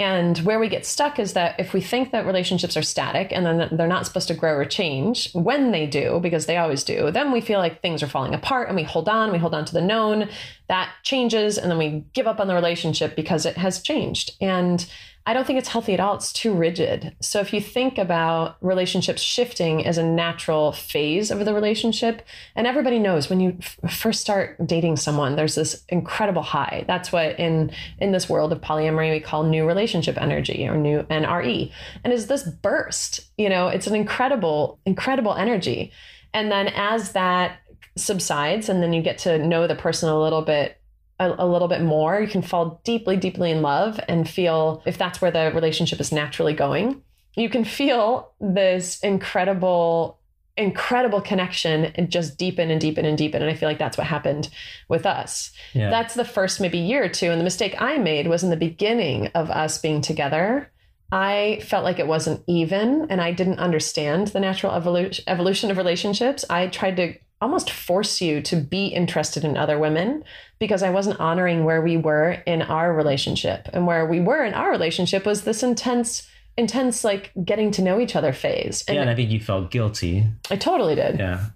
And 0.00 0.38
where 0.38 0.58
we 0.58 0.70
get 0.70 0.86
stuck 0.86 1.18
is 1.18 1.34
that 1.34 1.60
if 1.60 1.74
we 1.74 1.82
think 1.82 2.10
that 2.10 2.24
relationships 2.24 2.74
are 2.74 2.82
static 2.82 3.32
and 3.32 3.44
then 3.44 3.68
they're 3.70 3.86
not 3.86 4.06
supposed 4.06 4.28
to 4.28 4.34
grow 4.34 4.54
or 4.54 4.64
change, 4.64 5.30
when 5.34 5.72
they 5.72 5.86
do, 5.86 6.18
because 6.22 6.46
they 6.46 6.56
always 6.56 6.82
do, 6.82 7.10
then 7.10 7.30
we 7.32 7.42
feel 7.42 7.58
like 7.58 7.82
things 7.82 8.02
are 8.02 8.06
falling 8.08 8.34
apart 8.34 8.68
and 8.68 8.76
we 8.76 8.82
hold 8.82 9.10
on, 9.10 9.30
we 9.30 9.36
hold 9.36 9.54
on 9.54 9.66
to 9.66 9.74
the 9.74 9.80
known, 9.82 10.30
that 10.68 10.90
changes, 11.02 11.58
and 11.58 11.70
then 11.70 11.76
we 11.76 12.02
give 12.14 12.26
up 12.26 12.40
on 12.40 12.46
the 12.48 12.54
relationship 12.54 13.14
because 13.14 13.44
it 13.44 13.58
has 13.58 13.82
changed. 13.82 14.32
And 14.40 14.90
I 15.26 15.34
don't 15.34 15.46
think 15.46 15.58
it's 15.58 15.68
healthy 15.68 15.92
at 15.92 16.00
all. 16.00 16.14
It's 16.14 16.32
too 16.32 16.52
rigid. 16.54 17.14
So 17.20 17.40
if 17.40 17.52
you 17.52 17.60
think 17.60 17.98
about 17.98 18.56
relationships 18.62 19.20
shifting 19.20 19.84
as 19.86 19.98
a 19.98 20.02
natural 20.02 20.72
phase 20.72 21.30
of 21.30 21.44
the 21.44 21.52
relationship, 21.52 22.26
and 22.56 22.66
everybody 22.66 22.98
knows 22.98 23.28
when 23.28 23.38
you 23.38 23.56
f- 23.60 23.78
first 23.92 24.22
start 24.22 24.56
dating 24.66 24.96
someone, 24.96 25.36
there's 25.36 25.54
this 25.54 25.84
incredible 25.90 26.42
high. 26.42 26.84
That's 26.86 27.12
what 27.12 27.38
in 27.38 27.70
in 27.98 28.12
this 28.12 28.30
world 28.30 28.52
of 28.52 28.62
polyamory 28.62 29.10
we 29.10 29.20
call 29.20 29.44
new 29.44 29.66
relationship 29.66 30.16
energy 30.20 30.66
or 30.66 30.76
new 30.76 31.02
NRE. 31.04 31.70
And 32.02 32.12
is 32.12 32.26
this 32.26 32.44
burst? 32.44 33.20
You 33.36 33.50
know, 33.50 33.68
it's 33.68 33.86
an 33.86 33.94
incredible, 33.94 34.80
incredible 34.86 35.34
energy. 35.34 35.92
And 36.32 36.50
then 36.50 36.68
as 36.68 37.12
that 37.12 37.58
subsides, 37.96 38.68
and 38.68 38.82
then 38.82 38.92
you 38.92 39.02
get 39.02 39.18
to 39.18 39.38
know 39.38 39.66
the 39.66 39.74
person 39.74 40.08
a 40.08 40.20
little 40.20 40.42
bit 40.42 40.79
a, 41.20 41.44
a 41.44 41.46
little 41.46 41.68
bit 41.68 41.82
more, 41.82 42.20
you 42.20 42.26
can 42.26 42.42
fall 42.42 42.80
deeply, 42.82 43.16
deeply 43.16 43.50
in 43.50 43.62
love 43.62 44.00
and 44.08 44.28
feel 44.28 44.82
if 44.86 44.98
that's 44.98 45.20
where 45.20 45.30
the 45.30 45.52
relationship 45.54 46.00
is 46.00 46.10
naturally 46.10 46.54
going, 46.54 47.02
you 47.36 47.48
can 47.48 47.62
feel 47.62 48.32
this 48.40 48.98
incredible, 49.00 50.18
incredible 50.56 51.20
connection 51.20 51.84
and 51.84 52.10
just 52.10 52.38
deepen 52.38 52.70
and 52.70 52.80
deepen 52.80 53.04
and 53.04 53.16
deepen. 53.16 53.42
And 53.42 53.50
I 53.50 53.54
feel 53.54 53.68
like 53.68 53.78
that's 53.78 53.98
what 53.98 54.06
happened 54.06 54.48
with 54.88 55.06
us. 55.06 55.52
yeah. 55.74 55.90
That's 55.90 56.14
the 56.14 56.24
first 56.24 56.60
maybe 56.60 56.78
year 56.78 57.04
or 57.04 57.08
two. 57.08 57.30
And 57.30 57.38
the 57.38 57.44
mistake 57.44 57.76
I 57.78 57.98
made 57.98 58.26
was 58.26 58.42
in 58.42 58.50
the 58.50 58.56
beginning 58.56 59.28
of 59.28 59.50
us 59.50 59.78
being 59.78 60.00
together. 60.00 60.72
I 61.12 61.60
felt 61.66 61.84
like 61.84 61.98
it 61.98 62.06
wasn't 62.06 62.42
even, 62.46 63.08
and 63.10 63.20
I 63.20 63.32
didn't 63.32 63.58
understand 63.58 64.28
the 64.28 64.40
natural 64.40 64.72
evolu- 64.72 65.20
evolution 65.26 65.70
of 65.70 65.76
relationships. 65.76 66.44
I 66.48 66.68
tried 66.68 66.96
to 66.96 67.14
almost 67.40 67.70
force 67.70 68.20
you 68.20 68.42
to 68.42 68.56
be 68.56 68.86
interested 68.86 69.44
in 69.44 69.56
other 69.56 69.78
women 69.78 70.24
because 70.58 70.82
I 70.82 70.90
wasn't 70.90 71.20
honoring 71.20 71.64
where 71.64 71.80
we 71.80 71.96
were 71.96 72.32
in 72.46 72.62
our 72.62 72.92
relationship. 72.92 73.68
And 73.72 73.86
where 73.86 74.04
we 74.06 74.20
were 74.20 74.44
in 74.44 74.54
our 74.54 74.70
relationship 74.70 75.24
was 75.24 75.42
this 75.42 75.62
intense, 75.62 76.28
intense, 76.56 77.02
like 77.02 77.32
getting 77.42 77.70
to 77.72 77.82
know 77.82 77.98
each 77.98 78.14
other 78.14 78.32
phase. 78.32 78.84
And 78.86 78.96
yeah, 78.96 79.00
and 79.02 79.10
I 79.10 79.14
think 79.14 79.30
you 79.30 79.40
felt 79.40 79.70
guilty. 79.70 80.26
I 80.50 80.56
totally 80.56 80.94
did. 80.94 81.18
Yeah. 81.18 81.46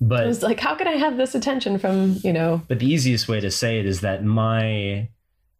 But 0.00 0.24
it 0.24 0.28
was 0.28 0.42
like, 0.42 0.60
how 0.60 0.74
could 0.74 0.86
I 0.86 0.96
have 0.96 1.16
this 1.16 1.34
attention 1.34 1.78
from, 1.78 2.18
you 2.22 2.32
know, 2.32 2.60
but 2.68 2.80
the 2.80 2.86
easiest 2.86 3.28
way 3.28 3.40
to 3.40 3.50
say 3.50 3.78
it 3.78 3.86
is 3.86 4.02
that 4.02 4.22
my 4.22 5.08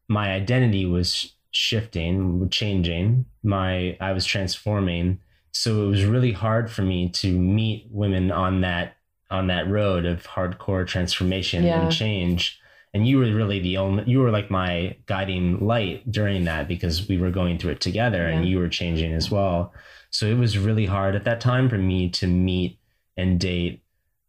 my 0.09 0.33
identity 0.33 0.85
was 0.85 1.33
shifting, 1.51 2.49
changing. 2.51 3.25
My 3.43 3.97
I 3.99 4.13
was 4.13 4.27
transforming. 4.27 5.21
So 5.53 5.85
it 5.85 5.89
was 5.89 6.05
really 6.05 6.33
hard 6.33 6.71
for 6.71 6.83
me 6.83 7.09
to 7.11 7.33
meet 7.33 7.89
women 7.91 8.31
on 8.31 8.61
that 8.61 8.96
on 9.31 9.47
that 9.49 9.69
road 9.69 10.05
of 10.07 10.25
hardcore 10.27 10.87
transformation 10.87 11.65
Yeah. 11.65 11.83
and 11.83 11.93
change. 11.93 12.59
And 12.95 13.07
you 13.07 13.19
were 13.19 13.25
really 13.35 13.61
the 13.61 13.77
only 13.77 14.05
you 14.07 14.21
were 14.21 14.31
like 14.31 14.51
my 14.51 14.97
guiding 15.07 15.67
light 15.67 16.11
during 16.11 16.45
that 16.45 16.67
because 16.69 17.07
we 17.09 17.19
were 17.19 17.31
going 17.31 17.59
through 17.59 17.73
it 17.73 17.81
together 17.81 18.27
and 18.27 18.49
you 18.49 18.59
were 18.59 18.69
changing 18.69 19.13
as 19.13 19.31
well. 19.31 19.75
So 20.11 20.27
it 20.27 20.39
was 20.39 20.57
really 20.57 20.87
hard 20.87 21.15
at 21.15 21.25
that 21.25 21.41
time 21.41 21.69
for 21.69 21.77
me 21.77 22.09
to 22.11 22.27
meet 22.27 22.79
and 23.17 23.39
date 23.39 23.83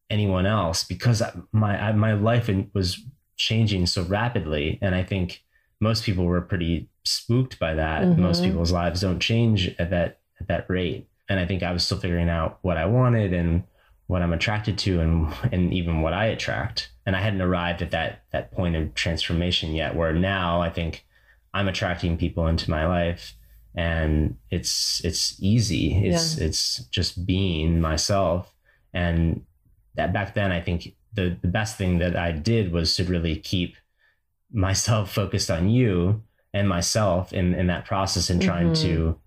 anyone 0.09 0.45
else 0.45 0.83
because 0.83 1.21
my 1.51 1.91
my 1.93 2.13
life 2.13 2.49
was 2.73 3.03
changing 3.37 3.85
so 3.85 4.03
rapidly. 4.03 4.79
And 4.81 4.95
i 4.95 5.03
think 5.03 5.43
most 5.79 6.03
people 6.03 6.25
were 6.25 6.41
pretty 6.41 6.89
spooked 7.03 7.59
by 7.59 7.75
that. 7.75 8.01
Mhm. 8.03 8.17
most 8.17 8.43
people's 8.43 8.71
lives 8.71 9.01
don't 9.01 9.19
change 9.19 9.73
at 9.79 9.91
that 9.91 10.19
at 10.41 10.47
that 10.47 10.65
rate. 10.69 11.07
And 11.29 11.39
i 11.39 11.45
think 11.45 11.61
i 11.63 11.71
was 11.71 11.85
still 11.85 11.99
figuring 11.99 12.29
out 12.29 12.57
what 12.63 12.77
i 12.77 12.85
wanted 12.85 13.31
and 13.33 13.63
what 14.07 14.21
i'm 14.21 14.33
attracted 14.33 14.77
to 14.79 14.99
and 15.01 15.33
and 15.51 15.73
even 15.73 16.01
what 16.01 16.13
i 16.13 16.25
attract. 16.25 16.91
And 17.05 17.15
i 17.15 17.21
hadn't 17.21 17.41
arrived 17.41 17.81
at 17.81 17.91
that 17.91 18.23
that 18.31 18.51
point 18.51 18.75
of 18.75 18.93
transformation 18.95 19.73
yet 19.73 19.95
where 19.95 20.13
now 20.13 20.61
i 20.61 20.69
think 20.69 21.05
i'm 21.53 21.67
attracting 21.67 22.17
people 22.17 22.47
into 22.47 22.69
my 22.71 22.85
life 22.87 23.33
and 23.75 24.37
it's 24.49 25.01
it's 25.05 25.35
easy. 25.39 26.03
It's 26.07 26.37
it's 26.37 26.77
just 26.85 27.25
being 27.27 27.79
myself. 27.79 28.51
And 28.93 29.45
that 29.95 30.13
back 30.13 30.33
then 30.33 30.51
i 30.51 30.61
think 30.61 30.95
the 31.13 31.37
the 31.41 31.47
best 31.47 31.77
thing 31.77 31.97
that 31.99 32.15
i 32.15 32.31
did 32.31 32.71
was 32.71 32.95
to 32.95 33.03
really 33.03 33.35
keep 33.35 33.75
myself 34.51 35.11
focused 35.21 35.51
on 35.51 35.69
you 35.69 36.21
and 36.53 36.67
myself 36.69 37.33
in 37.33 37.53
in 37.53 37.67
that 37.67 37.85
process 37.85 38.29
and 38.29 38.41
trying 38.41 38.69
Mhm. 38.71 38.81
to 38.81 39.19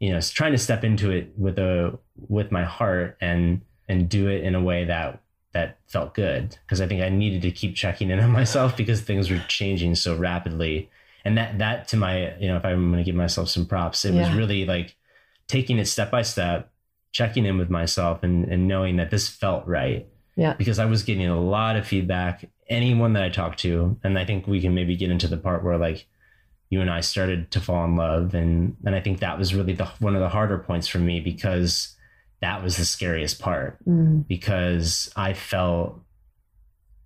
you 0.00 0.12
know 0.12 0.20
trying 0.20 0.52
to 0.52 0.58
step 0.58 0.84
into 0.84 1.10
it 1.10 1.32
with 1.36 1.58
a 1.58 1.98
with 2.28 2.50
my 2.50 2.64
heart 2.64 3.16
and 3.20 3.60
and 3.88 4.08
do 4.08 4.28
it 4.28 4.42
in 4.42 4.54
a 4.54 4.62
way 4.62 4.84
that 4.84 5.20
that 5.56 5.78
felt 5.88 6.14
good. 6.14 6.56
Because 6.64 6.80
i 6.80 6.86
think 6.86 7.02
i 7.02 7.08
needed 7.08 7.42
to 7.42 7.50
keep 7.50 7.74
checking 7.74 8.10
in 8.10 8.20
on 8.20 8.30
myself 8.30 8.76
because 8.76 9.00
things 9.00 9.30
were 9.30 9.42
changing 9.48 9.94
so 9.94 10.16
rapidly. 10.16 10.90
And 11.24 11.36
that 11.38 11.58
that 11.58 11.88
to 11.88 11.96
my 11.96 12.36
you 12.36 12.46
know 12.46 12.56
if 12.56 12.64
i'm 12.64 12.90
going 12.92 13.02
to 13.02 13.04
give 13.04 13.16
myself 13.16 13.48
some 13.48 13.66
props 13.66 14.04
it 14.04 14.14
was 14.14 14.30
really 14.32 14.64
like 14.64 14.94
taking 15.48 15.78
it 15.78 15.86
step 15.86 16.10
by 16.10 16.22
step 16.22 16.70
checking 17.10 17.44
in 17.46 17.58
with 17.58 17.70
myself 17.70 18.22
and 18.22 18.44
and 18.44 18.68
knowing 18.68 18.96
that 18.96 19.10
this 19.10 19.28
felt 19.28 19.66
right. 19.66 20.06
Yeah. 20.36 20.52
because 20.52 20.78
i 20.78 20.84
was 20.84 21.02
getting 21.02 21.26
a 21.26 21.40
lot 21.40 21.76
of 21.76 21.86
feedback. 21.86 22.48
Anyone 22.68 23.14
that 23.14 23.22
i 23.22 23.28
talked 23.28 23.58
to 23.60 23.98
and 24.04 24.18
i 24.18 24.24
think 24.24 24.46
we 24.46 24.60
can 24.60 24.74
maybe 24.74 24.96
get 24.96 25.10
into 25.10 25.26
the 25.26 25.36
part 25.36 25.64
where 25.64 25.78
like 25.78 26.06
you 26.68 26.80
and 26.80 26.90
i 26.90 27.00
started 27.00 27.50
to 27.52 27.60
fall 27.60 27.84
in 27.84 27.96
love. 27.96 28.34
And 28.34 28.76
and 28.84 28.94
i 28.94 29.00
think 29.00 29.20
that 29.20 29.38
was 29.38 29.54
really 29.54 29.72
the 29.72 29.86
one 29.98 30.14
of 30.14 30.20
the 30.20 30.28
harder 30.28 30.58
points 30.58 30.86
for 30.86 30.98
me 30.98 31.18
because 31.18 31.95
that 32.40 32.62
was 32.62 32.76
the 32.76 32.84
scariest 32.84 33.38
part 33.40 33.78
Mm. 33.86 34.26
because 34.28 35.10
I 35.16 35.32
felt 35.32 36.00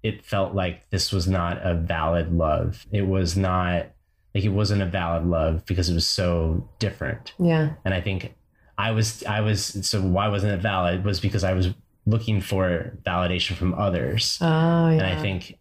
it 0.03 0.25
felt 0.25 0.55
like 0.55 0.89
this 0.91 1.13
was 1.13 1.29
not 1.29 1.59
a 1.63 1.75
valid 1.75 2.33
love. 2.33 2.87
It 2.91 3.03
was 3.07 3.37
not 3.37 3.87
like 4.35 4.45
it 4.45 4.49
wasn't 4.49 4.81
a 4.83 4.87
valid 4.87 5.27
love 5.27 5.67
because 5.67 5.91
it 5.91 5.95
was 5.95 6.07
so 6.07 6.69
different. 6.79 7.35
Yeah. 7.39 7.75
And 7.85 7.93
I 7.93 8.01
think 8.01 8.35
I 8.79 8.93
was 8.93 9.23
I 9.25 9.41
was 9.43 9.87
so 9.87 10.01
why 10.01 10.29
wasn't 10.29 10.53
it 10.53 10.63
valid 10.63 11.05
was 11.05 11.21
because 11.21 11.45
I 11.45 11.53
was 11.53 11.69
looking 12.07 12.41
for 12.41 12.97
validation 13.05 13.55
from 13.57 13.75
others. 13.75 14.39
Oh, 14.41 14.47
yeah. 14.47 14.93
And 14.93 15.03
I 15.03 15.21
think 15.21 15.59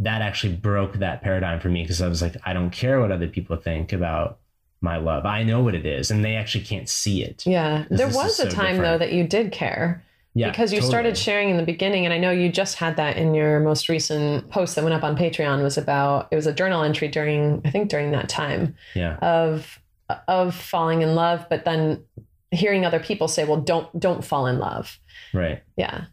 that 0.00 0.22
actually 0.22 0.54
broke 0.54 0.94
that 0.94 1.22
paradigm 1.22 1.58
for 1.60 1.68
me 1.68 1.82
because 1.82 2.00
I 2.00 2.08
was 2.08 2.22
like, 2.22 2.36
I 2.44 2.52
don't 2.52 2.70
care 2.70 3.00
what 3.00 3.10
other 3.10 3.26
people 3.28 3.56
think 3.56 3.92
about 3.92 4.38
my 4.82 4.96
love. 4.96 5.24
I 5.24 5.42
know 5.42 5.62
what 5.62 5.74
it 5.74 5.86
is, 5.86 6.10
and 6.10 6.24
they 6.24 6.36
actually 6.36 6.64
can't 6.64 6.88
see 6.88 7.22
it. 7.22 7.46
Yeah. 7.46 7.84
There 7.90 8.08
was 8.08 8.38
a 8.40 8.50
so 8.50 8.50
time, 8.50 8.78
though, 8.78 8.98
that 8.98 9.12
you 9.12 9.26
did 9.26 9.52
care. 9.52 10.04
Yeah, 10.34 10.50
because 10.50 10.72
you 10.72 10.78
totally. 10.78 10.90
started 10.90 11.18
sharing 11.18 11.50
in 11.50 11.58
the 11.58 11.62
beginning 11.62 12.06
and 12.06 12.14
i 12.14 12.16
know 12.16 12.30
you 12.30 12.50
just 12.50 12.76
had 12.76 12.96
that 12.96 13.18
in 13.18 13.34
your 13.34 13.60
most 13.60 13.90
recent 13.90 14.48
post 14.48 14.76
that 14.76 14.82
went 14.82 14.94
up 14.94 15.04
on 15.04 15.14
patreon 15.14 15.62
was 15.62 15.76
about 15.76 16.28
it 16.30 16.36
was 16.36 16.46
a 16.46 16.54
journal 16.54 16.82
entry 16.82 17.06
during 17.06 17.60
i 17.66 17.70
think 17.70 17.90
during 17.90 18.12
that 18.12 18.30
time 18.30 18.74
Yeah, 18.94 19.16
of 19.18 19.78
of 20.26 20.54
falling 20.54 21.02
in 21.02 21.14
love 21.14 21.44
but 21.50 21.66
then 21.66 22.02
hearing 22.50 22.86
other 22.86 22.98
people 22.98 23.28
say 23.28 23.44
well 23.44 23.60
don't 23.60 24.00
don't 24.00 24.24
fall 24.24 24.46
in 24.46 24.58
love 24.58 24.98
right. 25.34 25.62
yeah 25.76 26.06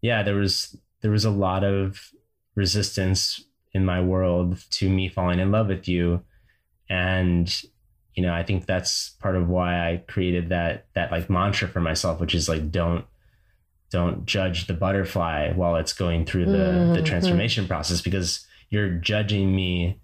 yeah 0.00 0.22
there 0.22 0.36
was 0.36 0.74
there 1.02 1.10
was 1.10 1.26
a 1.26 1.30
lot 1.30 1.62
of 1.62 2.12
resistance 2.54 3.44
in 3.74 3.84
my 3.84 4.00
world 4.00 4.64
to 4.70 4.88
me 4.88 5.10
falling 5.10 5.38
in 5.38 5.50
love 5.50 5.68
with 5.68 5.86
you 5.86 6.22
and 6.88 7.62
you 8.14 8.22
know 8.22 8.32
i 8.34 8.42
think 8.42 8.66
that's 8.66 9.10
part 9.20 9.36
of 9.36 9.48
why 9.48 9.74
i 9.90 9.96
created 10.08 10.48
that 10.50 10.86
that 10.94 11.10
like 11.12 11.30
mantra 11.30 11.68
for 11.68 11.80
myself 11.80 12.20
which 12.20 12.34
is 12.34 12.48
like 12.48 12.70
don't 12.70 13.04
don't 13.90 14.24
judge 14.26 14.66
the 14.66 14.74
butterfly 14.74 15.52
while 15.52 15.76
it's 15.76 15.92
going 15.92 16.24
through 16.24 16.46
the 16.46 16.92
the 16.94 17.00
Mhm. 17.00 17.04
transformation 17.04 17.66
process 17.66 18.00
because 18.00 18.46
you're 18.68 18.90
judging 18.90 19.54
me 19.54 19.98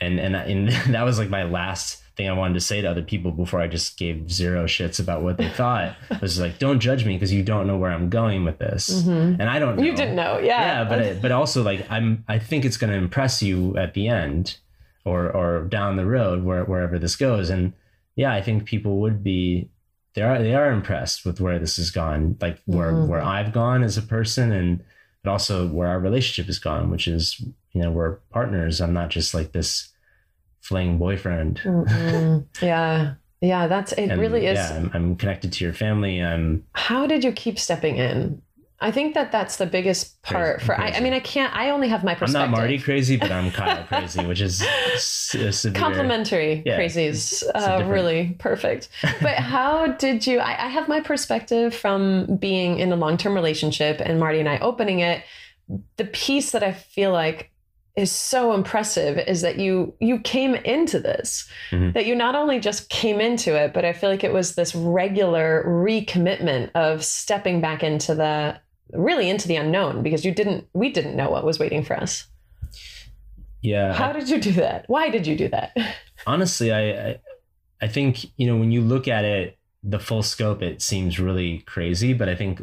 and 0.00 0.18
and 0.18 0.34
and 0.34 0.68
that 0.94 1.02
was 1.02 1.18
like 1.18 1.28
my 1.28 1.42
last 1.44 2.02
thing 2.16 2.28
I 2.28 2.32
wanted 2.32 2.54
to 2.54 2.60
say 2.60 2.80
to 2.80 2.88
other 2.90 3.02
people 3.02 3.30
before 3.30 3.60
I 3.60 3.66
just 3.68 3.98
gave 3.98 4.30
zero 4.30 4.64
shits 4.64 4.98
about 5.00 5.22
what 5.22 5.36
they 5.36 5.48
thought 5.60 5.96
was 6.22 6.40
like 6.40 6.58
don't 6.58 6.80
judge 6.80 7.04
me 7.04 7.14
because 7.14 7.32
you 7.32 7.42
don't 7.42 7.66
know 7.66 7.76
where 7.76 7.90
I'm 7.90 8.08
going 8.08 8.44
with 8.44 8.58
this 8.58 9.02
Mhm. 9.02 9.36
and 9.38 9.42
I 9.50 9.58
don't 9.58 9.76
know. 9.76 9.82
you 9.82 9.94
didn't 9.94 10.16
know 10.16 10.38
yeah 10.38 10.60
yeah 10.82 10.84
but 10.84 10.98
it, 11.00 11.22
but 11.22 11.30
also 11.32 11.62
like 11.62 11.86
I'm 11.90 12.24
I 12.28 12.38
think 12.38 12.64
it's 12.64 12.76
going 12.78 12.90
to 12.90 12.96
impress 12.96 13.42
you 13.42 13.76
at 13.76 13.92
the 13.94 14.08
end 14.08 14.56
or 15.10 15.30
or 15.40 15.64
down 15.64 15.96
the 15.96 16.06
road 16.06 16.44
where 16.44 16.64
wherever 16.64 16.98
this 16.98 17.16
goes. 17.16 17.50
And 17.50 17.72
yeah 18.16 18.32
I 18.32 18.42
think 18.42 18.64
people 18.64 19.00
would 19.02 19.22
be 19.22 19.68
they 20.14 20.22
are 20.22 20.38
they 20.42 20.54
are 20.54 20.70
impressed 20.72 21.24
with 21.26 21.40
where 21.40 21.58
this 21.58 21.76
has 21.76 21.90
gone 21.90 22.36
like 22.40 22.58
where 22.66 22.92
Mhm. 22.92 23.06
where 23.08 23.22
I've 23.22 23.52
gone 23.52 23.82
as 23.82 23.96
a 23.98 24.02
person 24.16 24.52
and 24.52 24.82
but 25.22 25.30
also 25.30 25.68
where 25.68 25.88
our 25.88 26.00
relationship 26.00 26.46
has 26.46 26.58
gone 26.58 26.90
which 26.90 27.06
is 27.08 27.40
you 27.72 27.80
know 27.82 27.90
we're 27.90 28.16
partners. 28.32 28.80
I'm 28.80 28.92
not 28.92 29.10
just 29.10 29.34
like 29.34 29.52
this 29.52 29.88
fling 30.60 30.98
boyfriend. 30.98 31.60
Yeah. 32.62 33.14
Yeah 33.40 33.68
that's 33.68 33.92
it 33.92 34.10
and 34.10 34.20
really 34.20 34.44
is 34.46 34.56
yeah 34.58 34.74
I'm, 34.76 34.90
I'm 34.94 35.16
connected 35.16 35.52
to 35.54 35.64
your 35.64 35.72
family. 35.72 36.20
I'm 36.22 36.64
how 36.74 37.06
did 37.06 37.24
you 37.24 37.32
keep 37.32 37.58
stepping 37.58 37.96
in 37.96 38.42
i 38.80 38.90
think 38.90 39.14
that 39.14 39.30
that's 39.30 39.56
the 39.56 39.66
biggest 39.66 40.22
part 40.22 40.56
Crazy, 40.56 40.66
for 40.66 40.80
I, 40.80 40.90
I 40.92 41.00
mean 41.00 41.12
i 41.12 41.20
can't 41.20 41.54
i 41.54 41.70
only 41.70 41.88
have 41.88 42.02
my 42.04 42.14
perspective. 42.14 42.42
I'm 42.42 42.50
not 42.50 42.58
Marty 42.58 42.78
crazy 42.78 43.16
but 43.16 43.30
I'm 43.30 43.50
Kyle 43.58 43.84
crazy 43.84 44.24
which 44.24 44.40
is 44.40 44.62
s- 44.62 45.34
a 45.38 45.52
severe 45.52 45.80
complimentary 45.80 46.62
Yeah, 46.64 46.78
crazies 46.78 47.08
it's 47.14 47.42
a 47.42 47.76
uh, 47.84 47.86
really 47.86 48.36
perfect 48.38 48.88
but 49.20 49.34
how 49.54 49.88
did 49.88 50.26
you 50.26 50.38
I, 50.38 50.66
I 50.66 50.68
have 50.68 50.88
my 50.88 51.00
perspective 51.00 51.74
from 51.74 52.36
being 52.36 52.78
in 52.78 52.90
a 52.92 52.96
long-term 52.96 53.34
relationship 53.34 54.00
and 54.00 54.18
marty 54.18 54.40
and 54.40 54.48
i 54.48 54.58
opening 54.58 55.00
it 55.00 55.22
the 55.96 56.04
piece 56.06 56.50
that 56.52 56.62
i 56.62 56.72
feel 56.72 57.12
like 57.12 57.50
is 57.96 58.10
so 58.12 58.52
impressive 58.54 59.18
is 59.18 59.42
that 59.42 59.58
you 59.58 59.92
you 60.00 60.18
came 60.20 60.54
into 60.54 60.98
this 61.00 61.48
Mhm. 61.70 61.92
that 61.94 62.06
you 62.06 62.14
not 62.14 62.34
only 62.36 62.60
just 62.60 62.88
came 62.88 63.20
into 63.20 63.54
it 63.56 63.72
but 63.74 63.84
i 63.84 63.92
feel 63.92 64.08
like 64.08 64.24
it 64.24 64.32
was 64.32 64.54
this 64.54 64.74
regular 64.74 65.64
recommitment 65.66 66.70
of 66.74 67.04
stepping 67.04 67.60
back 67.60 67.82
into 67.82 68.14
the 68.14 68.58
really 68.92 69.28
into 69.28 69.46
the 69.48 69.56
unknown 69.56 70.02
because 70.02 70.24
you 70.24 70.32
didn't 70.32 70.66
we 70.72 70.90
didn't 70.90 71.16
know 71.16 71.30
what 71.30 71.44
was 71.44 71.58
waiting 71.58 71.84
for 71.84 71.96
us. 71.96 72.26
Yeah 73.62 73.92
how 73.92 74.12
did 74.12 74.28
you 74.28 74.40
do 74.40 74.52
that? 74.52 74.84
Why 74.88 75.10
did 75.10 75.26
you 75.26 75.36
do 75.36 75.48
that? 75.48 75.76
Honestly 76.26 76.72
I, 76.72 76.82
I 77.10 77.18
i 77.82 77.88
think 77.88 78.26
you 78.38 78.46
know 78.46 78.56
when 78.56 78.70
you 78.70 78.82
look 78.82 79.08
at 79.08 79.24
it 79.24 79.56
the 79.82 79.98
full 79.98 80.22
scope 80.22 80.60
it 80.62 80.82
seems 80.82 81.18
really 81.18 81.60
crazy 81.60 82.12
but 82.12 82.28
i 82.28 82.34
think 82.34 82.62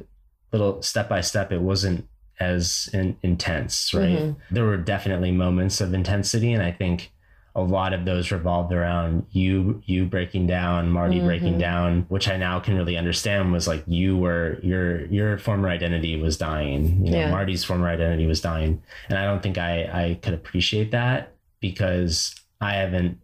little 0.52 0.80
step 0.84 1.10
by 1.10 1.22
step 1.22 1.52
it 1.52 1.60
wasn't 1.62 2.08
as 2.40 2.88
in, 2.94 3.18
intense 3.24 3.92
right? 3.96 4.20
Mhm. 4.20 4.36
there 4.52 4.64
were 4.64 4.78
definitely 4.78 5.32
moments 5.32 5.82
of 5.82 5.92
intensity 5.94 6.54
and 6.54 6.62
i 6.62 6.72
think 6.72 7.12
a 7.58 7.62
lot 7.62 7.92
of 7.92 8.06
those 8.06 8.32
revolved 8.32 8.72
around 8.72 9.26
you 9.32 9.82
you 9.86 10.06
breaking 10.06 10.46
down 10.46 10.90
marty 10.92 11.20
breaking 11.20 11.56
Mhm. 11.56 11.60
down 11.60 12.06
which 12.08 12.30
i 12.30 12.38
now 12.38 12.60
can 12.60 12.78
really 12.78 12.96
understand 12.96 13.52
was 13.52 13.68
like 13.68 13.84
you 13.88 14.16
were 14.16 14.60
your 14.62 15.06
your 15.08 15.38
former 15.40 15.68
identity 15.68 16.16
was 16.22 16.38
dying 16.38 17.04
you 17.04 17.12
know 17.12 17.18
Yeah. 17.18 17.32
marty's 17.32 17.64
former 17.64 17.88
identity 17.90 18.26
was 18.28 18.42
dying 18.42 18.82
and 19.10 19.18
i 19.18 19.26
don't 19.26 19.42
think 19.42 19.58
i 19.58 19.74
i 20.04 20.20
could 20.22 20.36
appreciate 20.36 20.92
that 20.92 21.34
because 21.60 22.36
i 22.62 22.74
haven't 22.74 23.18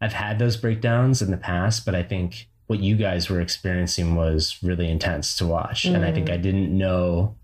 i've 0.00 0.14
had 0.14 0.38
those 0.38 0.56
breakdowns 0.56 1.20
in 1.20 1.30
the 1.30 1.36
past 1.36 1.84
but 1.84 1.94
i 1.94 2.02
think 2.02 2.48
what 2.66 2.80
you 2.80 2.96
guys 2.96 3.28
were 3.28 3.40
experiencing 3.42 4.14
was 4.14 4.56
really 4.62 4.88
intense 4.90 5.36
to 5.36 5.46
watch 5.46 5.84
and 5.84 6.04
i 6.04 6.10
think 6.12 6.28
Mm. 6.28 6.32
i 6.32 6.36
didn't 6.38 6.76
know 6.76 7.34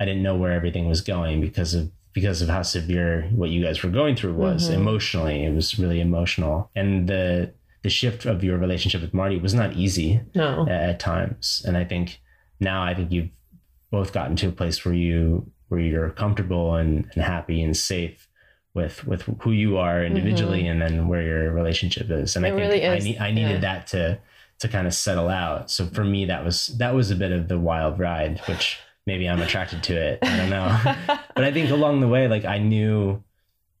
i 0.00 0.04
didn't 0.06 0.22
know 0.22 0.36
where 0.36 0.52
everything 0.52 0.88
was 0.88 1.02
going 1.02 1.40
because 1.42 1.74
of 1.74 1.90
because 2.20 2.42
of 2.42 2.48
how 2.48 2.62
severe 2.62 3.12
what 3.40 3.50
you 3.50 3.60
guys 3.66 3.82
were 3.82 3.90
going 4.00 4.14
through 4.16 4.34
was 4.34 4.68
Mhm. 4.68 4.74
emotionally. 4.74 5.38
It 5.48 5.54
was 5.54 5.78
really 5.78 6.00
emotional. 6.00 6.70
And 6.76 7.08
the 7.08 7.52
the 7.82 7.88
shift 8.00 8.26
of 8.26 8.44
your 8.44 8.58
relationship 8.58 9.00
with 9.00 9.14
marty 9.14 9.38
was 9.38 9.54
not 9.54 9.70
easy 9.84 10.20
no. 10.34 10.66
at, 10.68 10.80
at 10.90 11.00
times. 11.00 11.62
And 11.66 11.74
i 11.82 11.84
think 11.92 12.20
now 12.70 12.78
i 12.90 12.92
think 12.94 13.10
you've 13.14 13.30
both 13.90 14.12
gotten 14.12 14.36
to 14.36 14.48
a 14.48 14.52
place 14.60 14.84
where 14.84 14.94
you 15.06 15.18
where 15.68 15.80
you're 15.80 16.10
comfortable 16.10 16.66
and, 16.80 16.92
and 17.14 17.22
happy 17.24 17.58
and 17.66 17.74
safe 17.76 18.28
with 18.74 18.96
with 19.06 19.22
who 19.42 19.52
you 19.52 19.78
are 19.78 20.04
individually 20.04 20.66
and 20.70 20.78
then 20.82 21.08
where 21.08 21.22
your 21.22 21.52
relationship 21.60 22.06
is. 22.10 22.36
And 22.36 22.44
Mm-hmm. 22.44 22.58
It 22.58 22.66
i 22.66 22.70
think 22.70 22.82
really 22.82 22.86
i 22.88 22.98
need 23.06 23.18
i 23.18 23.30
needed 23.38 23.62
yeah. 23.62 23.68
that 23.68 23.86
to 23.92 24.02
to 24.60 24.68
kind 24.68 24.86
of 24.86 24.92
settle 25.06 25.28
out. 25.44 25.70
So 25.70 25.86
for 25.86 26.04
me 26.04 26.20
that 26.26 26.44
was 26.44 26.58
that 26.82 26.92
was 26.94 27.10
a 27.10 27.16
bit 27.16 27.32
of 27.38 27.48
the 27.48 27.58
wild 27.70 27.98
ride 27.98 28.34
which 28.50 28.78
maybe 29.10 29.26
i'm 29.28 29.42
attracted 29.48 29.80
to 29.88 29.94
it 30.08 30.18
i 30.22 30.36
don't 30.38 30.52
know 30.58 30.68
but 31.34 31.44
I 31.48 31.52
think 31.52 31.70
along 31.70 31.94
the 32.00 32.08
way, 32.14 32.28
like 32.28 32.44
I 32.44 32.58
knew 32.58 33.22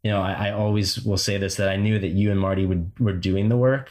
you 0.02 0.10
know, 0.10 0.22
I, 0.22 0.48
I 0.48 0.50
always 0.52 1.04
will 1.04 1.18
say 1.18 1.36
this 1.36 1.56
that 1.56 1.68
I 1.68 1.76
knew 1.76 1.98
that 1.98 2.12
you 2.20 2.30
and 2.30 2.40
Marty 2.40 2.64
would 2.64 2.84
were 2.98 3.12
doing 3.12 3.50
the 3.50 3.56
work. 3.56 3.86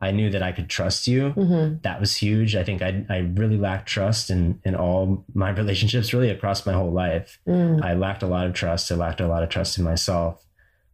I 0.00 0.10
knew 0.10 0.28
that 0.30 0.42
I 0.42 0.50
could 0.50 0.68
trust 0.68 1.06
you. 1.06 1.30
hmm 1.30 1.74
That 1.82 2.00
was 2.00 2.16
huge. 2.16 2.56
I 2.56 2.64
think 2.64 2.82
I 2.82 2.90
I 3.08 3.18
really 3.40 3.56
lacked 3.56 3.88
trust 3.88 4.24
in 4.34 4.60
in 4.64 4.74
all 4.74 5.24
my 5.34 5.50
relationships, 5.62 6.12
really 6.12 6.30
across 6.30 6.66
my 6.66 6.72
whole 6.72 6.92
life. 7.04 7.38
Mm. 7.46 7.80
I 7.90 7.94
lacked 7.94 8.24
a 8.24 8.32
lot 8.34 8.46
of 8.48 8.52
trust. 8.54 8.90
I 8.90 8.96
lacked 8.96 9.20
a 9.20 9.28
lot 9.28 9.44
of 9.44 9.50
trust 9.50 9.78
in 9.78 9.84
myself. 9.84 10.44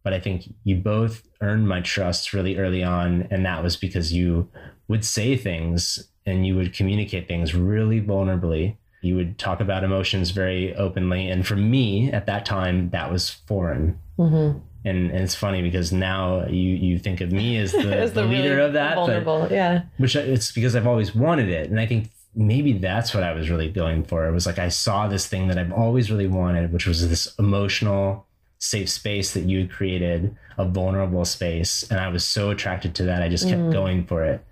But 0.03 0.13
I 0.13 0.19
think 0.19 0.53
you 0.63 0.75
both 0.75 1.23
earned 1.41 1.67
my 1.67 1.81
trust 1.81 2.33
really 2.33 2.55
early 2.63 2.83
on. 2.83 3.27
And 3.31 3.43
that 3.45 3.63
was 3.63 3.75
because 3.75 4.13
you 4.13 4.49
would 4.87 5.03
say 5.03 5.35
things 5.35 5.81
and 6.25 6.45
you 6.45 6.55
would 6.57 6.77
communicate 6.79 7.27
things 7.27 7.55
really 7.55 7.99
vulnerably. 8.01 8.77
You 9.01 9.15
would 9.15 9.37
talk 9.37 9.59
about 9.61 9.83
emotions 9.83 10.31
very 10.31 10.75
openly. 10.75 11.29
And 11.29 11.45
for 11.47 11.55
me 11.55 12.11
at 12.11 12.25
that 12.25 12.45
time, 12.45 12.89
that 12.91 13.11
was 13.11 13.29
foreign. 13.29 13.97
hmm 14.17 14.51
And, 14.85 15.11
and 15.11 15.21
it's 15.23 15.35
funny 15.35 15.61
because 15.61 15.91
now 15.91 16.45
you, 16.47 16.75
you 16.87 16.99
think 16.99 17.21
of 17.21 17.31
me 17.31 17.57
as 17.57 17.71
the, 17.71 17.97
As 18.05 18.13
the, 18.13 18.23
leader 18.23 18.55
really 18.55 18.61
of 18.67 18.73
that. 18.73 18.95
but- 18.95 19.05
vulnerable. 19.23 19.47
yeah. 19.51 19.83
which 19.97 20.15
it's 20.15 20.51
because 20.51 20.75
I've 20.75 20.87
always 20.87 21.13
wanted 21.15 21.49
it. 21.49 21.69
And 21.69 21.79
I 21.79 21.85
think 21.85 22.09
maybe 22.35 22.73
that's 22.73 23.13
what 23.13 23.23
I 23.23 23.33
was 23.33 23.49
really 23.49 23.69
going 23.69 24.03
for. 24.03 24.27
It 24.27 24.31
was 24.31 24.45
like 24.45 24.59
I 24.59 24.69
saw 24.69 25.07
this 25.07 25.27
thing 25.27 25.47
that 25.47 25.57
I've 25.57 25.71
always 25.73 26.11
really 26.11 26.27
wanted, 26.27 26.71
which 26.73 26.85
was 26.85 27.07
this 27.09 27.33
emotional, 27.39 28.25
safe 28.59 28.89
space 28.89 29.33
that 29.33 29.45
you 29.45 29.67
created, 29.67 30.35
a 30.57 30.65
vulnerable 30.65 31.23
space. 31.25 31.83
And 31.89 31.99
I 31.99 32.09
was 32.09 32.25
so 32.25 32.49
attracted 32.49 32.93
to 32.95 33.03
that. 33.03 33.21
I 33.21 33.29
just 33.29 33.47
kept 33.47 33.61
Mm. 33.61 33.71
going 33.73 34.05
for 34.05 34.23
it. 34.25 34.45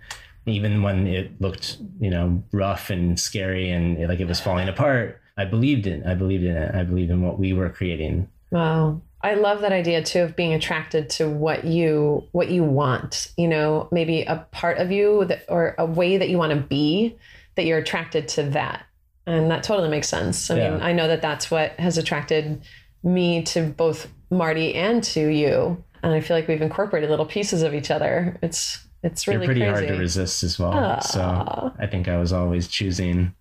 Even 0.47 0.81
when 0.81 1.05
it 1.05 1.39
looked, 1.41 1.77
you 1.99 2.09
know, 2.09 2.41
rough 2.51 2.89
and 2.89 3.19
scary 3.19 3.69
and 3.69 4.07
like 4.07 4.19
it 4.19 4.27
was 4.27 4.39
falling 4.39 4.69
apart, 4.69 5.21
I 5.37 5.45
believed 5.45 5.85
in. 5.85 6.05
I 6.05 6.15
believed 6.15 6.43
in 6.43 6.55
it. 6.55 6.73
I 6.73 6.83
believed 6.83 7.11
in 7.11 7.21
what 7.21 7.37
we 7.37 7.53
were 7.53 7.69
creating. 7.69 8.27
Wow. 8.49 9.01
I 9.21 9.33
love 9.33 9.61
that 9.61 9.71
idea 9.71 10.03
too 10.03 10.21
of 10.21 10.35
being 10.35 10.53
attracted 10.53 11.09
to 11.11 11.29
what 11.29 11.65
you 11.65 12.23
what 12.31 12.49
you 12.49 12.63
want. 12.63 13.31
You 13.37 13.47
know, 13.47 13.89
maybe 13.91 14.21
a 14.21 14.47
part 14.51 14.77
of 14.77 14.91
you 14.91 15.25
that, 15.25 15.45
or 15.49 15.75
a 15.77 15.85
way 15.85 16.17
that 16.17 16.29
you 16.29 16.37
want 16.37 16.53
to 16.53 16.59
be 16.59 17.17
that 17.55 17.65
you're 17.65 17.79
attracted 17.79 18.27
to 18.29 18.43
that. 18.43 18.85
And 19.25 19.51
that 19.51 19.63
totally 19.63 19.89
makes 19.89 20.07
sense. 20.07 20.49
I 20.49 20.55
mean, 20.55 20.81
I 20.81 20.93
know 20.93 21.07
that 21.09 21.21
that's 21.21 21.51
what 21.51 21.71
has 21.79 21.97
attracted 21.97 22.61
me 23.03 23.43
to 23.43 23.63
both 23.63 24.07
Marty 24.31 24.73
and 24.75 25.03
to 25.03 25.27
you. 25.27 25.83
And 26.01 26.13
I 26.13 26.21
feel 26.21 26.37
like 26.37 26.47
we've 26.47 26.61
incorporated 26.61 27.09
little 27.09 27.25
pieces 27.25 27.63
of 27.63 27.73
each 27.73 27.91
other. 27.91 28.37
It's 28.41 28.86
it's 29.03 29.27
really 29.27 29.39
You're 29.39 29.45
pretty 29.45 29.61
crazy. 29.61 29.73
hard 29.73 29.87
to 29.87 29.97
resist 29.99 30.43
as 30.43 30.57
well. 30.59 30.73
Aw. 30.73 30.99
So 30.99 31.73
I 31.79 31.87
think 31.87 32.07
I 32.07 32.17
was 32.17 32.33
always 32.33 32.67
choosing 32.67 33.33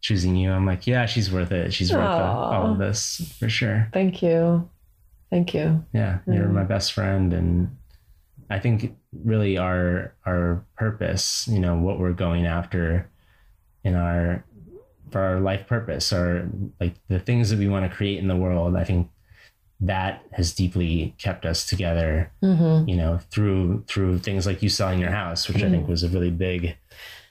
choosing 0.00 0.36
you. 0.36 0.50
I'm 0.52 0.66
like, 0.66 0.86
yeah, 0.86 1.06
she's 1.06 1.32
worth 1.32 1.50
it. 1.52 1.72
She's 1.72 1.90
worth 1.92 2.00
it, 2.02 2.20
all 2.22 2.72
of 2.72 2.78
this 2.78 3.34
for 3.38 3.48
sure. 3.48 3.88
Thank 3.92 4.22
you. 4.22 4.68
Thank 5.30 5.54
you. 5.54 5.84
Yeah, 5.94 6.18
you're 6.26 6.44
Mm. 6.46 6.52
my 6.52 6.64
best 6.64 6.92
friend, 6.92 7.32
and 7.32 7.76
I 8.50 8.58
think 8.58 8.94
really 9.24 9.56
our 9.58 10.14
our 10.26 10.64
purpose, 10.76 11.48
you 11.48 11.58
know, 11.58 11.76
what 11.76 11.98
we're 11.98 12.12
going 12.12 12.44
after 12.46 13.08
in 13.82 13.94
our 13.94 14.44
for 15.10 15.20
our 15.20 15.40
life 15.40 15.66
purpose, 15.66 16.12
or 16.12 16.48
like 16.80 16.94
the 17.08 17.18
things 17.18 17.50
that 17.50 17.58
we 17.58 17.68
want 17.68 17.88
to 17.90 17.96
create 17.96 18.18
in 18.18 18.28
the 18.28 18.36
world. 18.36 18.76
I 18.76 18.84
think 18.84 19.08
that 19.86 20.22
has 20.32 20.52
deeply 20.54 21.14
kept 21.18 21.44
us 21.44 21.66
together 21.66 22.30
hmm 22.40 22.84
you 22.86 22.96
know 22.96 23.18
through 23.30 23.84
through 23.86 24.18
things 24.18 24.46
like 24.46 24.62
you 24.62 24.68
selling 24.68 24.98
your 25.00 25.10
house 25.10 25.48
which 25.48 25.62
i 25.62 25.70
think 25.70 25.88
was 25.88 26.02
a 26.02 26.08
really 26.08 26.30
big 26.30 26.76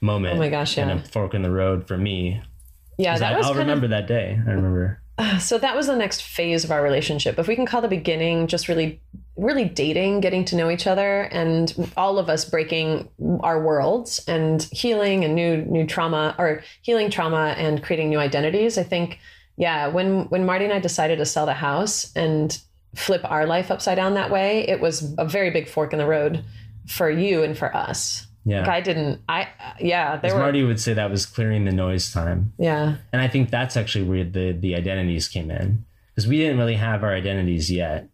moment 0.01 0.35
Oh 0.35 0.39
my 0.39 0.49
gosh, 0.49 0.77
yeah. 0.77 0.89
and 0.89 0.99
a 0.99 1.03
fork 1.03 1.33
in 1.33 1.41
the 1.43 1.51
road 1.51 1.87
for 1.87 1.97
me. 1.97 2.41
Yeah 2.97 3.17
that 3.17 3.33
I, 3.33 3.37
was 3.37 3.47
i'll 3.47 3.53
kind 3.53 3.61
of 3.61 3.67
remember 3.67 3.87
that 3.89 4.07
day 4.07 4.39
i 4.47 4.51
remember. 4.51 4.99
So 5.39 5.57
that 5.59 5.75
was 5.75 5.87
the 5.87 5.95
next 5.95 6.23
phase 6.23 6.63
of 6.63 6.71
our 6.71 6.81
relationship. 6.83 7.37
If 7.37 7.47
we 7.47 7.55
can 7.55 7.65
call 7.67 7.81
the 7.81 7.87
beginning 7.87 8.47
just 8.47 8.67
really 8.67 8.99
really 9.37 9.65
dating 9.65 10.19
getting 10.21 10.45
to 10.45 10.55
know 10.55 10.69
each 10.69 10.85
other 10.85 11.23
and 11.31 11.91
all 11.97 12.19
of 12.19 12.29
us 12.29 12.45
breaking 12.45 13.09
our 13.41 13.61
worlds 13.63 14.23
and 14.27 14.63
healing 14.71 15.23
and 15.23 15.33
new 15.33 15.57
new 15.65 15.87
trauma 15.87 16.35
or 16.37 16.61
healing 16.83 17.09
trauma 17.09 17.55
and 17.57 17.81
creating 17.83 18.09
new 18.09 18.19
identities 18.19 18.77
i 18.77 18.83
think 18.83 19.17
yeah 19.57 19.87
when 19.87 20.23
when 20.29 20.45
marty 20.45 20.65
and 20.65 20.73
i 20.73 20.79
decided 20.79 21.17
to 21.17 21.25
sell 21.25 21.45
the 21.45 21.53
house 21.53 22.11
and 22.15 22.59
flip 22.95 23.21
our 23.25 23.45
life 23.45 23.71
upside 23.71 23.95
down 23.95 24.13
that 24.15 24.29
way 24.31 24.67
it 24.67 24.79
was 24.79 25.13
a 25.17 25.25
very 25.25 25.49
big 25.49 25.67
fork 25.67 25.93
in 25.93 25.99
the 25.99 26.05
road 26.05 26.43
for 26.87 27.09
you 27.09 27.43
and 27.43 27.57
for 27.57 27.75
us. 27.75 28.27
Yeah. 28.45 28.59
Like 28.59 28.69
i 28.69 28.81
didn't 28.81 29.21
i 29.29 29.47
yeah 29.79 30.17
there 30.17 30.31
as 30.31 30.33
were 30.33 30.39
marty 30.41 30.63
would 30.63 30.79
say 30.79 30.93
that 30.93 31.09
was 31.09 31.25
clearing 31.25 31.63
the 31.65 31.71
noise 31.71 32.11
time. 32.11 32.51
Yeah. 32.59 32.97
And 33.13 33.21
i 33.21 33.27
think 33.27 33.49
that's 33.49 33.77
actually 33.77 34.03
where 34.05 34.23
the 34.25 34.51
the 34.51 34.75
identities 34.75 35.27
came 35.29 35.49
in. 35.49 35.85
Because 36.13 36.27
we 36.27 36.37
didn't 36.37 36.57
really 36.59 36.75
have 36.75 37.03
our 37.03 37.13
identities 37.13 37.71
yet. 37.71 38.09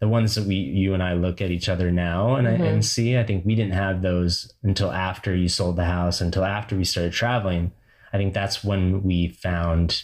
The 0.00 0.08
ones 0.08 0.34
that 0.34 0.44
we 0.44 0.56
you 0.56 0.94
and 0.94 1.02
i 1.02 1.12
look 1.14 1.40
at 1.40 1.50
each 1.50 1.68
other 1.68 1.90
now 1.90 2.34
and, 2.36 2.46
I, 2.48 2.56
Mhm. 2.56 2.68
and 2.72 2.84
see 2.84 3.16
i 3.16 3.24
think 3.24 3.44
we 3.46 3.54
didn't 3.54 3.74
have 3.74 4.02
those 4.02 4.52
until 4.62 4.90
after 4.90 5.34
you 5.34 5.48
sold 5.48 5.76
the 5.76 5.84
house 5.84 6.20
until 6.20 6.44
after 6.44 6.76
we 6.76 6.84
started 6.84 7.12
traveling. 7.12 7.70
I 8.12 8.16
think 8.16 8.34
that's 8.34 8.64
when 8.64 9.02
we 9.04 9.28
found 9.28 10.02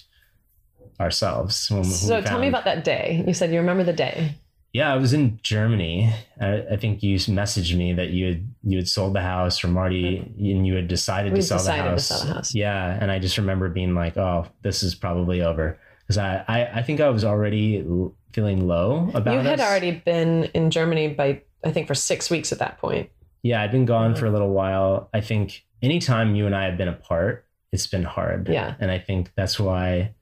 ourselves 1.01 1.71
when, 1.71 1.85
so 1.85 2.21
tell 2.21 2.39
me 2.39 2.49
about 2.49 2.65
that 2.65 2.85
day 2.85 3.23
you 3.27 3.35
said 3.35 3.51
you 3.51 3.59
remember 3.59 3.83
the 3.85 3.93
day 3.93 4.35
yeah 4.73 4.93
i 4.93 4.97
was 4.97 5.13
in 5.13 5.39
germany 5.43 6.13
I, 6.41 6.63
I 6.73 6.77
think 6.77 7.03
you 7.03 7.17
messaged 7.17 7.77
me 7.77 7.93
that 7.95 8.11
you 8.11 8.27
had 8.27 8.49
you 8.63 8.79
had 8.79 8.89
sold 8.89 9.15
the 9.15 9.21
house 9.23 9.63
or 9.65 9.69
marty 9.69 10.19
and 10.19 10.67
you 10.67 10.75
had 10.75 10.89
decided 10.89 11.35
to 11.35 11.43
sell 11.43 11.59
decided 11.59 11.81
the 11.81 11.85
to 11.85 11.91
house 11.91 12.07
sell 12.07 12.27
the 12.27 12.35
house. 12.35 12.55
yeah 12.55 12.99
and 13.01 13.11
i 13.11 13.19
just 13.19 13.39
remember 13.39 13.69
being 13.69 13.95
like 13.95 14.17
oh 14.17 14.47
this 14.63 14.83
is 14.83 14.95
probably 14.95 15.43
over 15.43 15.79
because 16.03 16.19
I, 16.19 16.45
I 16.49 16.67
i 16.79 16.83
think 16.83 17.01
i 17.01 17.09
was 17.09 17.25
already 17.25 17.85
feeling 18.33 18.67
low 18.67 19.11
about 19.15 19.35
you 19.35 19.41
had 19.41 19.61
us. 19.61 19.69
already 19.69 19.93
been 19.93 20.45
in 20.55 20.71
Germany 20.71 21.09
by 21.09 21.43
I 21.65 21.71
think 21.71 21.87
for 21.87 21.95
six 21.95 22.29
weeks 22.31 22.53
at 22.53 22.59
that 22.59 22.79
point. 22.79 23.09
yeah 23.43 23.63
i'd 23.63 23.71
been 23.73 23.85
gone 23.87 24.15
Mhm. 24.15 24.19
for 24.19 24.27
a 24.27 24.31
little 24.31 24.51
while 24.51 25.09
i 25.15 25.21
think 25.21 25.65
anytime 25.83 26.35
you 26.35 26.47
and 26.47 26.55
i 26.55 26.65
have 26.65 26.77
been 26.77 26.89
apart 26.89 27.47
it's 27.73 27.87
been 27.87 28.03
hard 28.05 28.49
Yeah. 28.49 28.75
and 28.81 28.91
i 28.91 28.99
think 28.99 29.31
that's 29.37 29.59
why 29.61 30.15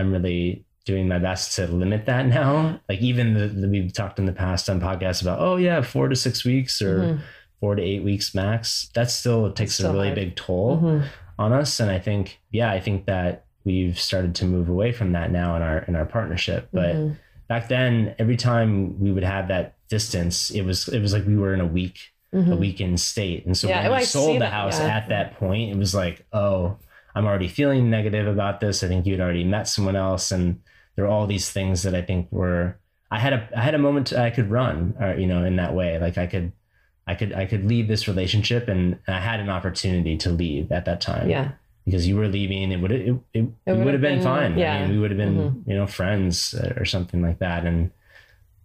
i'm 0.00 0.10
really 0.12 0.64
doing 0.86 1.06
my 1.06 1.18
best 1.18 1.54
to 1.56 1.66
limit 1.66 2.06
that 2.06 2.26
now 2.26 2.80
like 2.88 3.00
even 3.00 3.34
the, 3.34 3.46
the 3.48 3.68
we've 3.68 3.92
talked 3.92 4.18
in 4.18 4.24
the 4.26 4.32
past 4.32 4.68
on 4.70 4.80
podcasts 4.80 5.22
about 5.22 5.38
oh 5.40 5.56
yeah 5.56 5.80
four 5.82 6.08
to 6.08 6.16
six 6.16 6.44
weeks 6.44 6.80
or 6.82 6.98
Mhm. 7.00 7.20
four 7.60 7.74
to 7.74 7.82
eight 7.82 8.02
weeks 8.02 8.34
max 8.34 8.90
that 8.94 9.10
still 9.10 9.52
takes 9.52 9.74
still 9.74 9.90
a 9.90 9.92
really 9.92 10.06
hard. 10.08 10.14
big 10.16 10.36
toll 10.36 10.78
Mhm. 10.80 11.04
on 11.38 11.52
us 11.52 11.78
and 11.80 11.90
i 11.90 11.98
think 11.98 12.40
yeah 12.50 12.70
i 12.70 12.80
think 12.80 13.04
that 13.06 13.44
we've 13.64 13.98
started 13.98 14.34
to 14.36 14.44
move 14.46 14.68
away 14.70 14.90
from 14.92 15.12
that 15.12 15.30
now 15.30 15.54
in 15.56 15.62
our 15.62 15.78
in 15.88 15.94
our 15.94 16.06
partnership 16.06 16.68
but 16.72 16.94
Mhm. 16.96 17.16
back 17.46 17.68
then 17.68 18.14
every 18.18 18.36
time 18.36 18.98
we 18.98 19.12
would 19.12 19.22
have 19.34 19.48
that 19.48 19.74
distance 19.88 20.50
it 20.50 20.62
was 20.62 20.88
it 20.88 21.00
was 21.00 21.12
like 21.12 21.26
we 21.26 21.36
were 21.36 21.52
in 21.52 21.60
a 21.60 21.66
weak 21.66 21.98
a 22.32 22.36
Mhm. 22.36 22.58
weakened 22.58 22.98
state 23.00 23.44
and 23.44 23.56
so 23.56 23.68
Yeah, 23.68 23.82
when 23.82 23.92
I 23.92 23.98
we 23.98 24.04
sold 24.04 24.40
the 24.40 24.46
house 24.48 24.78
yeah. 24.80 24.96
at 24.98 25.08
that 25.10 25.34
point 25.38 25.70
it 25.72 25.76
was 25.76 25.94
like 25.94 26.24
oh 26.32 26.76
i'm 27.14 27.26
already 27.26 27.48
feeling 27.48 27.90
negative 27.90 28.26
about 28.26 28.60
this 28.60 28.82
i 28.82 28.88
think 28.88 29.06
you'd 29.06 29.20
already 29.20 29.44
met 29.44 29.66
someone 29.68 29.96
else 29.96 30.30
and 30.32 30.60
there 30.96 31.04
were 31.04 31.10
all 31.10 31.26
these 31.26 31.50
things 31.50 31.82
that 31.82 31.94
i 31.94 32.02
think 32.02 32.28
were 32.30 32.76
i 33.10 33.18
had 33.18 33.32
a 33.32 33.48
i 33.56 33.60
had 33.62 33.74
a 33.74 33.78
moment 33.78 34.12
i 34.12 34.30
could 34.30 34.50
run 34.50 34.94
or 35.00 35.14
you 35.14 35.26
know 35.26 35.44
in 35.44 35.56
that 35.56 35.74
way 35.74 35.98
like 35.98 36.16
i 36.18 36.26
could 36.26 36.52
i 37.06 37.14
could 37.14 37.32
i 37.32 37.44
could 37.46 37.64
leave 37.66 37.88
this 37.88 38.06
relationship 38.08 38.68
and 38.68 38.98
i 39.08 39.18
had 39.20 39.40
an 39.40 39.48
opportunity 39.48 40.16
to 40.16 40.30
leave 40.30 40.70
at 40.72 40.84
that 40.84 41.00
time 41.00 41.28
Yeah. 41.28 41.52
because 41.84 42.06
you 42.06 42.16
were 42.16 42.28
leaving 42.28 42.70
it 42.72 42.76
would 42.80 42.92
it, 42.92 43.06
it, 43.08 43.18
it, 43.34 43.48
would've 43.66 43.84
would 43.84 43.94
have 43.94 44.00
been, 44.02 44.16
been- 44.18 44.22
fine 44.24 44.58
yeah. 44.58 44.76
i 44.76 44.80
mean 44.82 44.90
we 44.92 44.98
would 44.98 45.10
have 45.10 45.18
been 45.18 45.36
Mhm. 45.36 45.68
you 45.68 45.74
know 45.76 45.86
friends 45.86 46.54
uh, 46.54 46.74
or 46.76 46.84
something 46.84 47.20
like 47.22 47.38
that 47.38 47.64
and 47.66 47.90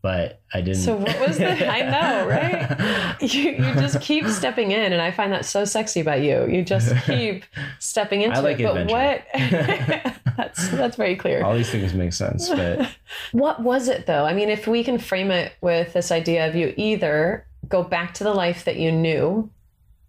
but 0.06 0.39
i 0.54 0.62
didn't 0.62 0.82
So 0.82 0.98
what 0.98 1.20
was 1.20 1.39
the? 1.39 1.68
I 1.68 1.82
know, 1.82 2.28
right? 2.28 3.18
You 3.34 3.52
you 3.54 3.74
just 3.74 4.00
keep 4.02 4.28
stepping 4.28 4.70
in, 4.70 4.94
and 4.94 5.02
I 5.02 5.10
find 5.10 5.32
that 5.34 5.46
so 5.46 5.65
sexy 5.65 6.00
about 6.00 6.22
you. 6.22 6.46
You 6.48 6.63
just 6.63 6.96
keep 7.06 7.44
stepping 7.80 8.22
into 8.22 8.38
I 8.38 8.41
like 8.41 8.60
it. 8.60 8.65
But 8.65 8.91
what? 8.91 9.26
that's 10.38 10.70
that's 10.70 10.96
very 10.96 11.15
clear. 11.15 11.44
all 11.44 11.56
these 11.56 11.72
things 11.72 11.96
make 11.96 12.13
sense 12.13 12.50
but 12.50 12.88
What 13.32 13.63
was 13.63 13.88
it 13.88 14.06
though? 14.06 14.26
I 14.26 14.34
mean, 14.34 14.50
if 14.50 14.68
we 14.68 14.84
can 14.84 15.00
frame 15.00 15.32
it 15.32 15.54
with 15.62 15.94
this 15.94 16.12
idea 16.12 16.48
of 16.48 16.56
you 16.56 16.76
either 16.78 17.48
go 17.68 17.82
back 17.82 18.13
to 18.15 18.24
the 18.24 18.34
life 18.34 18.65
that 18.65 18.76
you 18.76 18.91
knew 18.91 19.50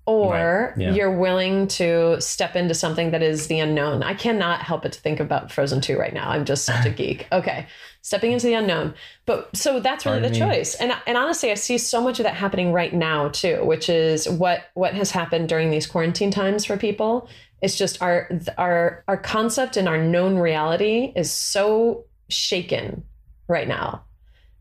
or 0.05 0.75
Right, 0.77 0.83
yeah. 0.83 0.93
you're 0.93 1.17
willing 1.17 1.69
to 1.69 2.21
step 2.21 2.55
into 2.55 2.75
something 2.75 3.13
that 3.13 3.23
is 3.23 3.47
the 3.47 3.61
unknown. 3.61 4.03
I 4.03 4.15
cannot 4.15 4.61
help 4.61 4.83
but 4.83 4.93
to 4.93 5.01
think 5.01 5.21
about 5.21 5.51
Frozen 5.51 5.81
2 5.81 5.99
right 5.99 6.13
now. 6.15 6.29
I'm 6.31 6.45
just 6.45 6.65
such 6.65 6.85
a 6.87 6.91
geek. 6.91 7.27
Okay. 7.33 7.67
Stepping 8.07 8.31
into 8.31 8.47
the 8.47 8.55
unknown. 8.55 8.95
But 9.25 9.57
so 9.57 9.81
that's 9.81 10.07
really 10.07 10.21
Pardon 10.21 10.33
the 10.33 10.47
me. 10.47 10.53
choice. 10.57 10.77
And 10.77 10.95
and 11.09 11.19
honestly, 11.19 11.51
I 11.51 11.55
see 11.55 11.77
so 11.77 12.01
much 12.01 12.21
of 12.21 12.23
that 12.23 12.35
happening 12.35 12.73
right 12.73 12.95
now 12.95 13.31
too, 13.31 13.65
which 13.65 13.89
is 13.89 14.29
what 14.29 14.61
what 14.75 14.95
has 14.95 15.11
happened 15.11 15.49
during 15.49 15.71
these 15.71 15.89
quarantine 15.89 16.31
times 16.31 16.65
for 16.65 16.77
people. 16.77 17.29
It's 17.63 17.77
just 17.77 18.01
our 18.01 18.31
our 18.59 19.03
our 19.09 19.17
concept 19.17 19.77
and 19.77 19.89
our 19.89 19.99
known 19.99 20.37
reality 20.37 21.13
is 21.17 21.33
so 21.33 22.05
shaken 22.29 23.03
right 23.49 23.67
now 23.67 24.05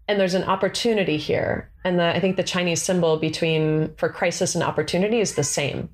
and 0.07 0.19
there's 0.19 0.33
an 0.35 0.43
opportunity 0.43 1.17
here 1.17 1.71
and 1.83 1.97
the, 1.99 2.15
i 2.15 2.19
think 2.19 2.35
the 2.37 2.43
chinese 2.43 2.79
symbol 2.81 3.17
between 3.17 3.91
for 3.95 4.07
crisis 4.07 4.53
and 4.53 4.63
opportunity 4.63 5.19
is 5.19 5.33
the 5.33 5.43
same 5.43 5.89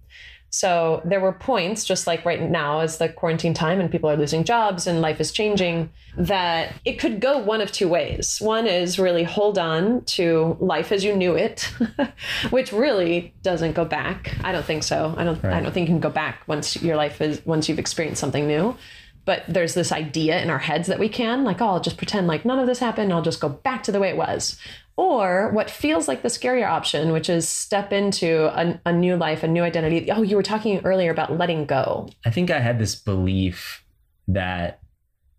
So 0.53 1.01
there 1.05 1.21
were 1.21 1.31
points, 1.31 1.85
just 1.85 2.07
like 2.07 2.25
right 2.25 2.41
now, 2.41 2.81
as 2.81 2.97
the 2.97 3.07
quarantine 3.07 3.53
time 3.53 3.79
and 3.79 3.89
people 3.89 4.09
are 4.09 4.17
losing 4.17 4.43
jobs 4.43 4.85
and 4.85 4.99
life 4.99 5.21
is 5.21 5.31
changing, 5.31 5.89
that 6.17 6.73
it 6.83 6.99
could 6.99 7.21
go 7.21 7.37
one 7.37 7.61
of 7.61 7.71
two 7.71 7.87
ways. 7.87 8.37
One 8.41 8.67
is 8.67 8.99
really 8.99 9.23
hold 9.23 9.57
on 9.57 10.03
to 10.17 10.57
life 10.59 10.91
as 10.91 11.05
you 11.05 11.15
knew 11.15 11.35
it, 11.35 11.71
which 12.49 12.73
really 12.73 13.33
doesn't 13.43 13.73
go 13.73 13.85
back. 13.85 14.35
I 14.43 14.51
don't 14.51 14.65
think 14.65 14.83
so. 14.83 15.13
I 15.17 15.23
don't. 15.23 15.43
I 15.45 15.61
don't 15.61 15.71
think 15.71 15.87
you 15.87 15.93
can 15.95 16.01
go 16.01 16.09
back 16.09 16.45
once 16.47 16.81
your 16.81 16.97
life 16.97 17.21
is 17.21 17.43
once 17.45 17.69
you've 17.69 17.79
experienced 17.79 18.19
something 18.19 18.45
new. 18.45 18.75
But 19.23 19.43
there's 19.47 19.75
this 19.75 19.91
idea 19.91 20.41
in 20.41 20.49
our 20.49 20.59
heads 20.59 20.87
that 20.87 20.97
we 20.97 21.07
can, 21.07 21.43
like, 21.43 21.61
oh, 21.61 21.67
I'll 21.67 21.79
just 21.79 21.97
pretend 21.97 22.27
like 22.27 22.43
none 22.43 22.59
of 22.59 22.67
this 22.67 22.79
happened. 22.79 23.13
I'll 23.13 23.21
just 23.21 23.39
go 23.39 23.49
back 23.49 23.83
to 23.83 23.91
the 23.91 23.99
way 23.99 24.09
it 24.09 24.17
was. 24.17 24.57
Or 25.01 25.49
what 25.51 25.71
feels 25.71 26.07
like 26.07 26.21
the 26.21 26.27
scarier 26.29 26.67
option, 26.69 27.11
which 27.11 27.27
is 27.27 27.49
step 27.49 27.91
into 27.91 28.45
a, 28.55 28.79
a 28.85 28.93
new 28.93 29.15
life, 29.17 29.41
a 29.41 29.47
new 29.47 29.63
identity. 29.63 30.11
Oh, 30.11 30.21
you 30.21 30.35
were 30.35 30.43
talking 30.43 30.79
earlier 30.85 31.09
about 31.09 31.35
letting 31.39 31.65
go. 31.65 32.07
I 32.23 32.29
think 32.29 32.51
I 32.51 32.59
had 32.59 32.77
this 32.77 32.93
belief 32.95 33.83
that 34.27 34.79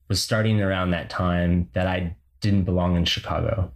was 0.08 0.20
starting 0.20 0.60
around 0.60 0.90
that 0.90 1.08
time 1.10 1.68
that 1.74 1.86
I 1.86 2.16
didn't 2.40 2.64
belong 2.64 2.96
in 2.96 3.04
Chicago. 3.04 3.70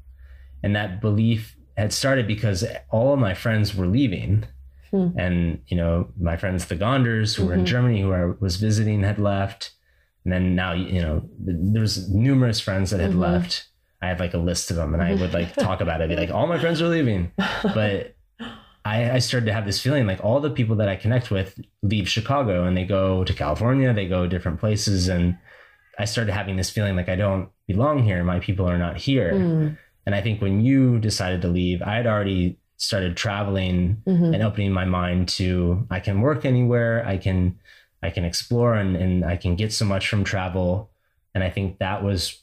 And 0.65 0.75
that 0.75 1.01
belief 1.01 1.57
had 1.77 1.93
started 1.93 2.27
because 2.27 2.65
all 2.91 3.13
of 3.15 3.21
my 3.21 3.35
friends 3.35 3.73
were 3.77 3.87
leaving. 3.87 4.45
Hmm. 4.91 5.09
And, 5.17 5.61
you 5.69 5.77
know, 5.77 6.09
my 6.21 6.37
friends, 6.37 6.67
the 6.67 6.75
Gonders, 6.75 7.37
who 7.37 7.47
were 7.47 7.55
in 7.55 7.61
Mhm. 7.61 7.67
Germany, 7.67 8.01
who 8.01 8.13
I 8.13 8.25
was 8.41 8.57
visiting, 8.57 9.05
had 9.05 9.21
left. 9.21 9.71
And 10.25 10.33
then 10.33 10.57
now, 10.57 10.73
you 10.73 11.01
know, 11.01 11.21
th- 11.45 11.59
there 11.73 11.83
was 11.83 12.11
numerous 12.13 12.59
friends 12.59 12.91
that 12.91 12.99
had 12.99 13.13
Mhm. 13.13 13.21
left. 13.21 13.69
I 14.03 14.09
had 14.09 14.21
like 14.21 14.35
a 14.35 14.39
list 14.39 14.71
of 14.71 14.77
them 14.77 14.95
and 14.95 15.03
I 15.03 15.15
would 15.15 15.33
like 15.33 15.55
talk 15.69 15.81
about 15.81 16.01
it, 16.01 16.09
be 16.09 16.17
like, 16.17 16.31
all 16.31 16.47
my 16.47 16.59
friends 16.59 16.83
are 16.83 16.89
leaving. 16.89 17.33
But 17.63 18.15
I, 18.85 19.13
I 19.13 19.19
started 19.19 19.47
to 19.47 19.53
have 19.53 19.67
this 19.67 19.81
feeling 19.81 20.07
like 20.07 20.23
all 20.23 20.41
the 20.41 20.51
people 20.51 20.77
that 20.77 20.89
I 20.89 20.97
connect 20.97 21.31
with 21.31 21.59
leave 21.83 22.09
Chicago 22.09 22.65
and 22.65 22.77
they 22.77 22.85
go 22.85 23.25
to 23.25 23.33
California, 23.33 23.93
they 23.93 24.07
go 24.07 24.27
different 24.27 24.61
places. 24.61 25.09
And 25.09 25.37
I 25.99 26.05
started 26.05 26.33
having 26.33 26.57
this 26.57 26.71
feeling 26.71 26.95
like 26.95 27.09
I 27.09 27.17
don't 27.17 27.49
belong 27.67 28.03
here. 28.05 28.23
My 28.23 28.39
people 28.39 28.69
are 28.69 28.79
not 28.79 28.97
here. 28.97 29.33
Mm, 29.33 29.79
And 30.05 30.15
I 30.15 30.23
think 30.23 30.41
when 30.41 30.61
you 30.61 30.99
decided 31.01 31.43
to 31.43 31.49
leave, 31.49 31.83
I 31.83 31.97
had 31.97 32.07
already 32.07 32.59
started 32.77 33.17
traveling 33.17 34.03
mhm. 34.07 34.35
and 34.35 34.43
opening 34.43 34.71
my 34.73 34.85
mind 34.85 35.29
to 35.31 35.87
I 35.91 35.99
can 35.99 36.21
work 36.21 36.45
anywhere, 36.45 37.05
I 37.07 37.17
can 37.17 37.59
I 38.03 38.11
can 38.11 38.25
explore 38.25 38.75
and, 38.75 38.95
and 38.95 39.25
I 39.25 39.37
can 39.37 39.57
get 39.57 39.73
so 39.73 39.85
much 39.85 40.09
from 40.09 40.23
travel. 40.23 40.91
And 41.35 41.43
I 41.43 41.51
think 41.51 41.79
that 41.79 42.05
was 42.05 42.41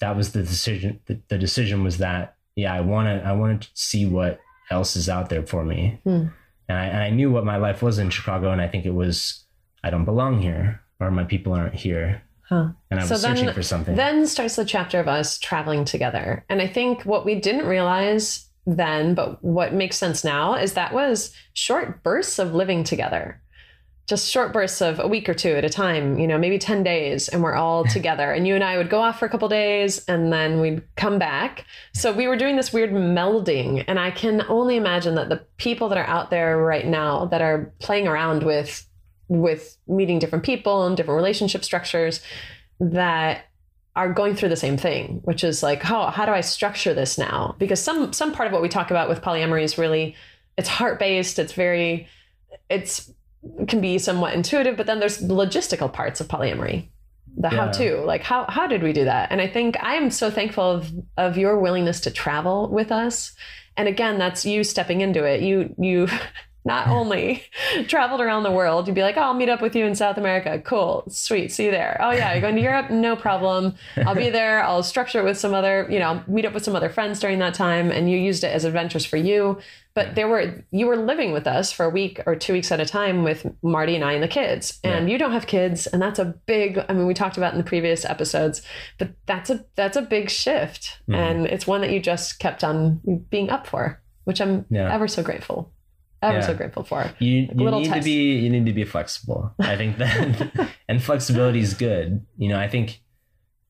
that 0.00 0.16
was 0.16 0.32
the 0.32 0.42
decision 0.42 1.00
the, 1.06 1.20
the 1.28 1.38
decision 1.38 1.84
was 1.84 1.98
that 1.98 2.36
yeah, 2.56 2.74
I 2.74 2.80
wanna 2.80 3.22
I 3.24 3.32
want 3.32 3.62
to 3.62 3.68
see 3.74 4.04
what 4.06 4.40
else 4.70 4.96
is 4.96 5.08
out 5.08 5.28
there 5.28 5.46
for 5.46 5.64
me. 5.64 6.00
Hmm. 6.04 6.26
And 6.68 6.78
I 6.78 6.84
and 6.86 6.98
I 6.98 7.10
knew 7.10 7.30
what 7.30 7.44
my 7.44 7.56
life 7.56 7.82
was 7.82 7.98
in 7.98 8.10
Chicago 8.10 8.50
and 8.50 8.60
I 8.60 8.68
think 8.68 8.84
it 8.84 8.94
was 8.94 9.44
I 9.84 9.90
don't 9.90 10.04
belong 10.04 10.40
here 10.40 10.80
or 11.00 11.10
my 11.10 11.24
people 11.24 11.52
aren't 11.52 11.74
here. 11.74 12.22
Huh. 12.48 12.70
And 12.90 12.98
I 12.98 13.02
was 13.02 13.08
So 13.08 13.18
then- 13.18 13.36
searching 13.36 13.54
for 13.54 13.62
something. 13.62 13.94
Then 13.94 14.26
starts 14.26 14.56
the 14.56 14.64
chapter 14.64 14.98
of 14.98 15.06
us 15.06 15.38
traveling 15.38 15.84
together. 15.84 16.44
And 16.48 16.60
I 16.62 16.66
think 16.66 17.02
what 17.04 17.24
we 17.24 17.34
didn't 17.36 17.66
realize 17.66 18.48
then, 18.66 19.14
but 19.14 19.42
what 19.42 19.72
makes 19.72 19.96
sense 19.96 20.24
now, 20.24 20.54
is 20.54 20.74
that 20.74 20.92
was 20.92 21.32
short 21.54 22.02
bursts 22.02 22.38
of 22.38 22.54
living 22.54 22.84
together. 22.84 23.40
Just 24.08 24.30
short 24.30 24.52
bursts 24.52 24.80
of 24.80 24.98
a 24.98 25.06
week 25.06 25.28
or 25.28 25.34
two 25.34 25.50
at 25.50 25.64
a 25.64 25.68
time, 25.68 26.18
you 26.18 26.26
know, 26.26 26.38
maybe 26.38 26.58
10 26.58 26.82
days, 26.82 27.28
and 27.28 27.42
we're 27.42 27.54
all 27.54 27.84
together. 27.84 28.32
And 28.32 28.46
you 28.46 28.54
and 28.54 28.64
I 28.64 28.78
would 28.78 28.88
go 28.88 29.00
off 29.00 29.18
for 29.18 29.26
a 29.26 29.28
couple 29.28 29.48
days 29.48 30.02
and 30.06 30.32
then 30.32 30.60
we'd 30.60 30.82
come 30.96 31.18
back. 31.18 31.66
So 31.92 32.10
we 32.12 32.26
were 32.26 32.36
doing 32.36 32.56
this 32.56 32.72
weird 32.72 32.90
melding. 32.90 33.84
And 33.86 34.00
I 34.00 34.10
can 34.10 34.42
only 34.48 34.76
imagine 34.76 35.14
that 35.16 35.28
the 35.28 35.44
people 35.58 35.90
that 35.90 35.98
are 35.98 36.06
out 36.06 36.30
there 36.30 36.56
right 36.56 36.86
now 36.86 37.26
that 37.26 37.42
are 37.42 37.72
playing 37.80 38.08
around 38.08 38.42
with 38.42 38.84
with 39.28 39.76
meeting 39.86 40.18
different 40.18 40.42
people 40.42 40.86
and 40.86 40.96
different 40.96 41.16
relationship 41.16 41.62
structures 41.62 42.22
that 42.80 43.44
are 43.94 44.12
going 44.12 44.34
through 44.34 44.48
the 44.48 44.56
same 44.56 44.76
thing, 44.76 45.20
which 45.24 45.42
is 45.42 45.62
like, 45.62 45.82
how 45.82 46.06
how 46.06 46.24
do 46.24 46.32
I 46.32 46.40
structure 46.40 46.94
this 46.94 47.18
now? 47.18 47.56
Because 47.58 47.82
some 47.82 48.12
some 48.12 48.32
part 48.32 48.46
of 48.46 48.52
what 48.52 48.62
we 48.62 48.68
talk 48.68 48.90
about 48.90 49.08
with 49.08 49.20
polyamory 49.20 49.64
is 49.64 49.76
really 49.76 50.14
it's 50.56 50.68
heart 50.68 50.98
based. 50.98 51.38
It's 51.38 51.52
very 51.52 52.08
it's 52.70 53.12
can 53.68 53.80
be 53.80 53.98
somewhat 53.98 54.34
intuitive, 54.34 54.76
but 54.76 54.86
then 54.86 55.00
there's 55.00 55.22
logistical 55.22 55.92
parts 55.92 56.20
of 56.20 56.28
polyamory. 56.28 56.88
The 57.36 57.50
how 57.50 57.68
to, 57.68 57.98
like 57.98 58.22
how 58.22 58.46
how 58.48 58.66
did 58.66 58.82
we 58.82 58.92
do 58.92 59.04
that? 59.04 59.30
And 59.30 59.40
I 59.40 59.46
think 59.46 59.80
I 59.80 59.94
am 59.94 60.10
so 60.10 60.28
thankful 60.30 60.64
of 60.64 60.90
of 61.16 61.38
your 61.38 61.58
willingness 61.58 62.00
to 62.00 62.10
travel 62.10 62.68
with 62.68 62.90
us. 62.90 63.32
And 63.76 63.86
again, 63.86 64.18
that's 64.18 64.44
you 64.44 64.64
stepping 64.64 65.02
into 65.02 65.22
it. 65.22 65.40
You 65.40 65.72
you 65.78 66.08
not 66.64 66.88
only 66.88 67.44
traveled 67.86 68.20
around 68.20 68.42
the 68.42 68.50
world, 68.50 68.86
you'd 68.86 68.94
be 68.94 69.02
like, 69.02 69.16
oh, 69.16 69.22
I'll 69.22 69.34
meet 69.34 69.48
up 69.48 69.62
with 69.62 69.76
you 69.76 69.86
in 69.86 69.94
South 69.94 70.16
America. 70.16 70.60
Cool, 70.60 71.04
sweet, 71.08 71.52
see 71.52 71.66
you 71.66 71.70
there. 71.70 71.96
Oh 72.00 72.10
yeah, 72.10 72.32
you're 72.32 72.40
going 72.40 72.56
to 72.56 72.60
Europe? 72.60 72.90
No 72.90 73.14
problem. 73.14 73.74
I'll 73.96 74.14
be 74.14 74.30
there. 74.40 74.62
I'll 74.62 74.82
structure 74.82 75.20
it 75.20 75.24
with 75.24 75.38
some 75.38 75.54
other, 75.54 75.86
you 75.90 75.98
know, 75.98 76.22
meet 76.26 76.44
up 76.44 76.54
with 76.54 76.64
some 76.64 76.74
other 76.76 76.90
friends 76.90 77.20
during 77.20 77.38
that 77.38 77.54
time. 77.54 77.90
And 77.90 78.10
you 78.10 78.18
used 78.18 78.42
it 78.44 78.52
as 78.52 78.64
adventures 78.64 79.04
for 79.04 79.16
you. 79.16 79.58
But 79.98 80.14
there 80.14 80.28
were 80.28 80.64
you 80.70 80.86
were 80.86 80.96
living 80.96 81.32
with 81.32 81.46
us 81.46 81.72
for 81.72 81.84
a 81.84 81.90
week 81.90 82.20
or 82.26 82.36
two 82.36 82.52
weeks 82.52 82.70
at 82.70 82.78
a 82.78 82.86
time 82.86 83.24
with 83.24 83.44
Marty 83.62 83.94
and 83.96 84.04
I 84.04 84.12
and 84.12 84.22
the 84.22 84.28
kids. 84.28 84.78
And 84.84 85.10
you 85.10 85.18
don't 85.18 85.32
have 85.32 85.46
kids, 85.46 85.86
and 85.88 86.00
that's 86.00 86.18
a 86.20 86.26
big. 86.46 86.78
I 86.88 86.92
mean, 86.92 87.06
we 87.06 87.14
talked 87.14 87.36
about 87.36 87.52
in 87.52 87.58
the 87.58 87.64
previous 87.64 88.04
episodes, 88.04 88.62
but 88.98 89.10
that's 89.26 89.50
a 89.50 89.64
that's 89.74 89.96
a 89.96 90.02
big 90.02 90.30
shift, 90.30 91.00
Mhm. 91.08 91.14
and 91.16 91.46
it's 91.46 91.66
one 91.66 91.80
that 91.80 91.90
you 91.90 92.00
just 92.00 92.38
kept 92.38 92.62
on 92.62 93.00
being 93.30 93.50
up 93.50 93.66
for, 93.66 94.00
which 94.24 94.40
I'm 94.40 94.66
ever 94.72 95.08
so 95.08 95.22
grateful, 95.22 95.72
ever 96.22 96.38
Yeah. 96.38 96.46
so 96.46 96.54
grateful 96.54 96.84
for. 96.84 97.10
you, 97.18 97.48
you 97.52 97.64
little 97.64 97.80
need 97.80 97.92
to 97.92 98.00
be 98.02 98.38
you 98.38 98.50
need 98.50 98.66
to 98.66 98.72
be 98.72 98.84
flexible 98.84 99.52
i 99.60 99.76
think 99.76 99.98
that 99.98 100.70
and 100.88 101.02
flexibility 101.02 101.60
is 101.60 101.74
good 101.74 102.24
you 102.36 102.48
know 102.48 102.58
i 102.58 102.68
think 102.68 103.00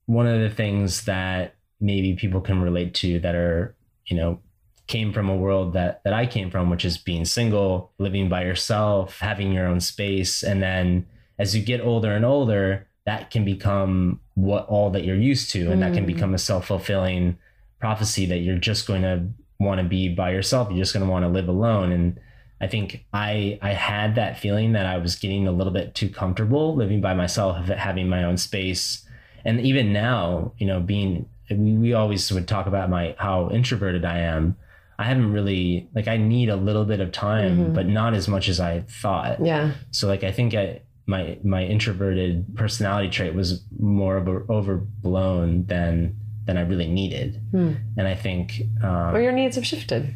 one 0.07 0.27
of 0.27 0.41
the 0.41 0.49
things 0.51 1.05
that 1.05 1.55
maybe 1.81 2.14
people 2.14 2.41
can 2.41 2.61
relate 2.62 2.95
to 2.95 3.19
that 3.21 3.35
are 3.35 3.75
you 4.07 4.17
know 4.17 4.41
came 4.88 5.12
from 5.12 5.29
a 5.29 5.37
world 5.37 5.72
that 5.74 6.03
that 6.05 6.12
i 6.12 6.27
came 6.27 6.51
from 6.51 6.70
which 6.70 6.85
is 6.85 6.98
being 6.98 7.24
single 7.24 7.92
living 7.98 8.29
by 8.29 8.42
yourself 8.42 9.20
having 9.20 9.53
your 9.53 9.66
own 9.66 9.81
space. 9.81 10.42
And 10.42 10.62
then 10.62 11.07
as 11.38 11.55
you 11.55 11.62
get 11.62 11.81
older 11.81 12.12
and 12.12 12.24
older 12.24 12.87
that 13.07 13.31
can 13.31 13.44
become 13.44 14.20
what 14.35 14.66
all 14.66 14.90
that 14.90 15.05
you're 15.05 15.16
used 15.16 15.51
to. 15.51 15.70
And 15.72 15.81
that 15.83 15.94
can 15.94 16.05
Mm. 16.05 16.14
become 16.14 16.35
a 16.35 16.38
self-fulfilling 16.38 17.38
prophecy 17.81 18.27
that 18.27 18.38
you're 18.38 18.59
just 18.59 18.87
going 18.87 19.01
to 19.03 19.27
want 19.59 19.81
to 19.81 19.87
be 19.87 20.09
by 20.09 20.31
yourself. 20.33 20.68
You're 20.70 20.85
just 20.85 20.92
going 20.92 21.07
to 21.07 21.11
want 21.11 21.24
to 21.24 21.29
live 21.29 21.48
alone. 21.48 21.90
And 21.90 22.20
I 22.61 22.66
think 22.66 23.07
I 23.12 23.59
I 23.62 23.72
had 23.72 24.14
that 24.16 24.38
feeling 24.38 24.72
that 24.72 24.85
I 24.85 24.98
was 24.98 25.16
getting 25.16 25.48
a 25.48 25.53
little 25.53 25.72
bit 25.72 25.94
too 25.94 26.11
comfortable 26.11 26.74
living 26.77 27.01
by 27.01 27.14
myself, 27.14 27.66
having 27.68 28.09
my 28.09 28.24
own 28.24 28.37
space, 28.37 29.07
and 29.44 29.61
even 29.61 29.92
now, 29.92 30.53
you 30.59 30.66
know, 30.66 30.81
being 30.81 31.27
we, 31.51 31.72
we 31.72 31.94
always 31.94 32.31
would 32.33 32.46
talk 32.46 32.66
about 32.66 32.90
my 32.90 33.14
how 33.18 33.48
introverted 33.51 34.05
I 34.05 34.18
am. 34.18 34.57
I 34.98 35.04
haven't 35.04 35.32
really 35.32 35.88
like 35.94 36.08
I 36.08 36.16
need 36.16 36.48
a 36.48 36.56
little 36.56 36.84
bit 36.84 37.00
of 37.00 37.12
time, 37.12 37.58
Mhm. 37.58 37.74
but 37.74 37.87
not 37.87 38.14
as 38.14 38.26
much 38.28 38.48
as 38.48 38.58
I 38.61 38.80
thought. 38.88 39.44
Yeah, 39.44 39.72
So 39.92 40.08
like 40.08 40.24
I 40.24 40.32
think 40.32 40.54
I 40.54 40.80
my 41.06 41.38
my 41.44 41.64
introverted 41.64 42.54
personality 42.56 43.08
trait 43.08 43.34
was 43.34 43.64
more 43.78 44.16
of 44.16 44.26
a, 44.28 44.40
overblown 44.50 45.66
than 45.66 46.16
than 46.46 46.56
I 46.56 46.62
really 46.62 46.88
needed, 46.88 47.40
Hmm. 47.50 47.72
and 47.98 48.08
I 48.08 48.14
think 48.14 48.62
um, 48.82 49.14
or 49.14 49.20
your 49.20 49.32
needs 49.32 49.56
have 49.56 49.66
shifted. 49.66 50.14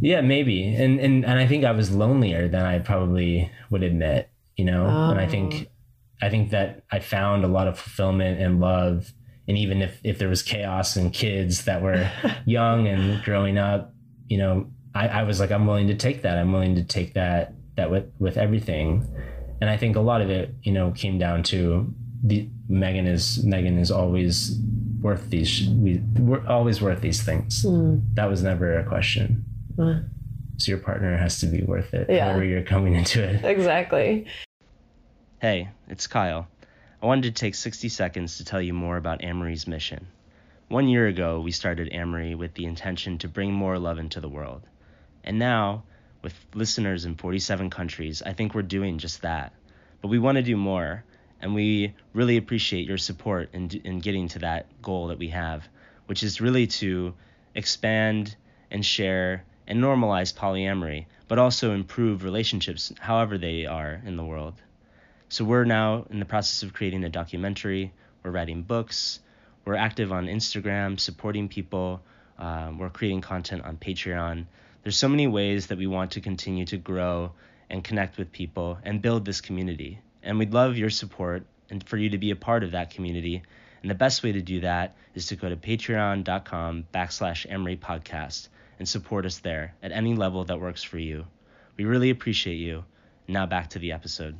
yeah, 0.00 0.20
maybe. 0.20 0.74
And 0.74 1.00
and 1.00 1.24
and 1.24 1.38
I 1.38 1.46
think 1.46 1.64
I 1.64 1.72
was 1.72 1.90
lonelier 1.90 2.48
than 2.48 2.64
I 2.66 2.78
probably 2.80 3.50
would 3.70 3.82
admit, 3.82 4.28
you 4.56 4.64
know. 4.66 4.86
And 4.86 5.18
I 5.18 5.24
Oh. 5.24 5.28
think 5.28 5.68
I 6.22 6.28
think 6.28 6.50
that 6.50 6.82
I 6.92 6.98
found 7.00 7.44
a 7.44 7.48
lot 7.48 7.66
of 7.66 7.78
fulfillment 7.78 8.40
and 8.40 8.60
love 8.60 9.12
and 9.48 9.56
even 9.56 9.80
if 9.80 9.98
if 10.04 10.18
there 10.18 10.28
was 10.28 10.42
chaos 10.42 10.96
and 10.96 11.12
kids 11.12 11.64
that 11.64 11.80
were 11.82 12.08
young 12.44 12.86
and 12.86 13.22
growing 13.24 13.56
up, 13.58 13.94
you 14.30 14.38
know, 14.38 14.66
I, 14.94 15.08
I 15.08 15.22
was 15.24 15.38
like 15.40 15.50
I'm 15.50 15.66
willing 15.66 15.88
to 15.88 15.94
take 15.94 16.22
that. 16.22 16.38
I'm 16.38 16.52
willing 16.52 16.74
to 16.76 16.84
take 16.84 17.12
that 17.14 17.52
that 17.76 17.90
with 17.90 18.06
with 18.18 18.38
everything. 18.38 19.06
And 19.60 19.68
I 19.68 19.76
think 19.76 19.96
a 19.96 20.00
lot 20.00 20.22
of 20.22 20.30
it, 20.30 20.54
you 20.62 20.72
know, 20.72 20.92
came 20.92 21.18
down 21.18 21.42
to 21.44 21.92
the 22.22 22.48
Megan 22.68 23.06
is 23.06 23.44
Megan 23.44 23.76
is 23.78 23.90
always 23.90 24.58
worth 25.02 25.28
these 25.30 25.68
we 25.68 25.98
we're 26.18 26.46
always 26.46 26.80
worth 26.80 27.00
these 27.02 27.22
things. 27.22 27.62
Hmm. 27.62 27.98
That 28.14 28.30
was 28.30 28.42
never 28.42 28.78
a 28.78 28.84
question. 28.84 29.44
Uh, 29.78 30.00
So 30.58 30.72
your 30.72 30.78
partner 30.78 31.16
has 31.16 31.40
to 31.40 31.46
be 31.46 31.62
worth 31.62 31.92
it. 31.94 32.08
Yeah. 32.08 32.26
However 32.26 32.44
you're 32.44 32.62
coming 32.62 32.94
into 32.94 33.22
it. 33.22 33.44
Exactly. 33.44 34.26
Hey, 35.40 35.68
it's 35.88 36.06
Kyle. 36.06 36.46
I 37.02 37.06
wanted 37.06 37.34
to 37.34 37.40
take 37.40 37.54
60 37.54 37.88
seconds 37.88 38.36
to 38.36 38.44
tell 38.44 38.60
you 38.60 38.74
more 38.74 38.98
about 38.98 39.24
Amory's 39.24 39.66
mission. 39.66 40.06
One 40.70 40.86
year 40.86 41.08
ago, 41.08 41.40
we 41.40 41.50
started 41.50 41.88
Amory 41.90 42.36
with 42.36 42.54
the 42.54 42.64
intention 42.64 43.18
to 43.18 43.28
bring 43.28 43.52
more 43.52 43.76
love 43.76 43.98
into 43.98 44.20
the 44.20 44.28
world. 44.28 44.62
And 45.24 45.36
now, 45.36 45.82
with 46.22 46.32
listeners 46.54 47.04
in 47.04 47.16
47 47.16 47.70
countries, 47.70 48.22
I 48.22 48.34
think 48.34 48.54
we're 48.54 48.62
doing 48.62 48.98
just 48.98 49.22
that. 49.22 49.52
But 50.00 50.10
we 50.10 50.20
want 50.20 50.36
to 50.36 50.42
do 50.42 50.56
more, 50.56 51.02
and 51.40 51.56
we 51.56 51.94
really 52.12 52.36
appreciate 52.36 52.86
your 52.86 52.98
support 52.98 53.48
in, 53.52 53.68
in 53.82 53.98
getting 53.98 54.28
to 54.28 54.38
that 54.38 54.66
goal 54.80 55.08
that 55.08 55.18
we 55.18 55.30
have, 55.30 55.68
which 56.06 56.22
is 56.22 56.40
really 56.40 56.68
to 56.68 57.14
expand 57.56 58.36
and 58.70 58.86
share 58.86 59.42
and 59.66 59.82
normalize 59.82 60.32
polyamory, 60.32 61.06
but 61.26 61.40
also 61.40 61.74
improve 61.74 62.22
relationships 62.22 62.92
however 63.00 63.38
they 63.38 63.66
are 63.66 64.00
in 64.06 64.16
the 64.16 64.24
world. 64.24 64.54
So 65.30 65.44
we're 65.44 65.64
now 65.64 66.06
in 66.10 66.20
the 66.20 66.24
process 66.24 66.62
of 66.62 66.74
creating 66.74 67.02
a 67.02 67.08
documentary, 67.08 67.92
we're 68.22 68.30
writing 68.30 68.62
books, 68.62 69.18
we're 69.64 69.74
active 69.74 70.12
on 70.12 70.26
Instagram, 70.26 70.98
supporting 70.98 71.48
people, 71.48 72.00
um, 72.38 72.78
we're 72.78 72.90
creating 72.90 73.20
content 73.20 73.64
on 73.64 73.76
Patreon. 73.76 74.46
There's 74.82 74.96
so 74.96 75.08
many 75.08 75.26
ways 75.26 75.66
that 75.66 75.78
we 75.78 75.86
want 75.86 76.12
to 76.12 76.20
continue 76.20 76.64
to 76.66 76.78
grow 76.78 77.32
and 77.68 77.84
connect 77.84 78.18
with 78.18 78.32
people 78.32 78.78
and 78.82 79.02
build 79.02 79.24
this 79.24 79.40
community. 79.40 80.00
And 80.22 80.38
we'd 80.38 80.54
love 80.54 80.76
your 80.76 80.90
support 80.90 81.44
and 81.68 81.86
for 81.86 81.96
you 81.96 82.10
to 82.10 82.18
be 82.18 82.30
a 82.30 82.36
part 82.36 82.64
of 82.64 82.72
that 82.72 82.90
community. 82.90 83.42
And 83.82 83.90
the 83.90 83.94
best 83.94 84.22
way 84.22 84.32
to 84.32 84.42
do 84.42 84.60
that 84.60 84.96
is 85.14 85.26
to 85.26 85.36
go 85.36 85.48
to 85.48 85.56
patreon.com 85.56 86.84
backslash 86.92 87.50
Amory 87.50 87.76
podcast 87.76 88.48
and 88.78 88.88
support 88.88 89.26
us 89.26 89.38
there 89.38 89.74
at 89.82 89.92
any 89.92 90.14
level 90.14 90.44
that 90.44 90.60
works 90.60 90.82
for 90.82 90.98
you. 90.98 91.26
We 91.76 91.84
really 91.84 92.10
appreciate 92.10 92.56
you. 92.56 92.84
Now 93.28 93.46
back 93.46 93.70
to 93.70 93.78
the 93.78 93.92
episode. 93.92 94.36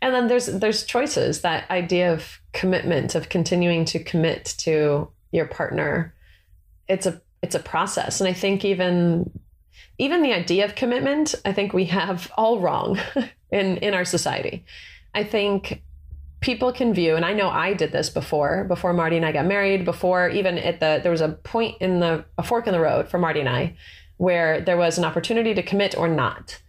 And 0.00 0.14
then 0.14 0.28
there's 0.28 0.46
there's 0.46 0.84
choices, 0.84 1.40
that 1.40 1.70
idea 1.70 2.12
of 2.12 2.40
commitment, 2.52 3.14
of 3.14 3.28
continuing 3.28 3.84
to 3.86 4.02
commit 4.02 4.54
to 4.58 5.08
your 5.30 5.46
partner. 5.46 6.14
It's 6.88 7.06
a 7.06 7.20
it's 7.42 7.54
a 7.54 7.60
process. 7.60 8.20
And 8.20 8.28
I 8.28 8.32
think 8.32 8.64
even 8.64 9.30
even 9.98 10.22
the 10.22 10.32
idea 10.32 10.64
of 10.64 10.74
commitment, 10.74 11.34
I 11.44 11.52
think 11.52 11.72
we 11.72 11.86
have 11.86 12.30
all 12.36 12.60
wrong 12.60 12.98
in 13.50 13.76
in 13.78 13.94
our 13.94 14.04
society. 14.04 14.64
I 15.14 15.24
think 15.24 15.82
people 16.42 16.72
can 16.72 16.92
view 16.92 17.14
and 17.14 17.24
i 17.24 17.32
know 17.32 17.48
i 17.48 17.72
did 17.72 17.92
this 17.92 18.10
before 18.10 18.64
before 18.64 18.92
marty 18.92 19.16
and 19.16 19.24
i 19.24 19.30
got 19.30 19.46
married 19.46 19.84
before 19.84 20.28
even 20.28 20.58
at 20.58 20.80
the 20.80 21.00
there 21.02 21.12
was 21.12 21.20
a 21.20 21.28
point 21.28 21.76
in 21.80 22.00
the 22.00 22.24
a 22.36 22.42
fork 22.42 22.66
in 22.66 22.72
the 22.72 22.80
road 22.80 23.08
for 23.08 23.16
marty 23.16 23.40
and 23.40 23.48
i 23.48 23.74
where 24.16 24.60
there 24.60 24.76
was 24.76 24.98
an 24.98 25.04
opportunity 25.04 25.54
to 25.54 25.62
commit 25.62 25.96
or 25.96 26.08
not 26.08 26.60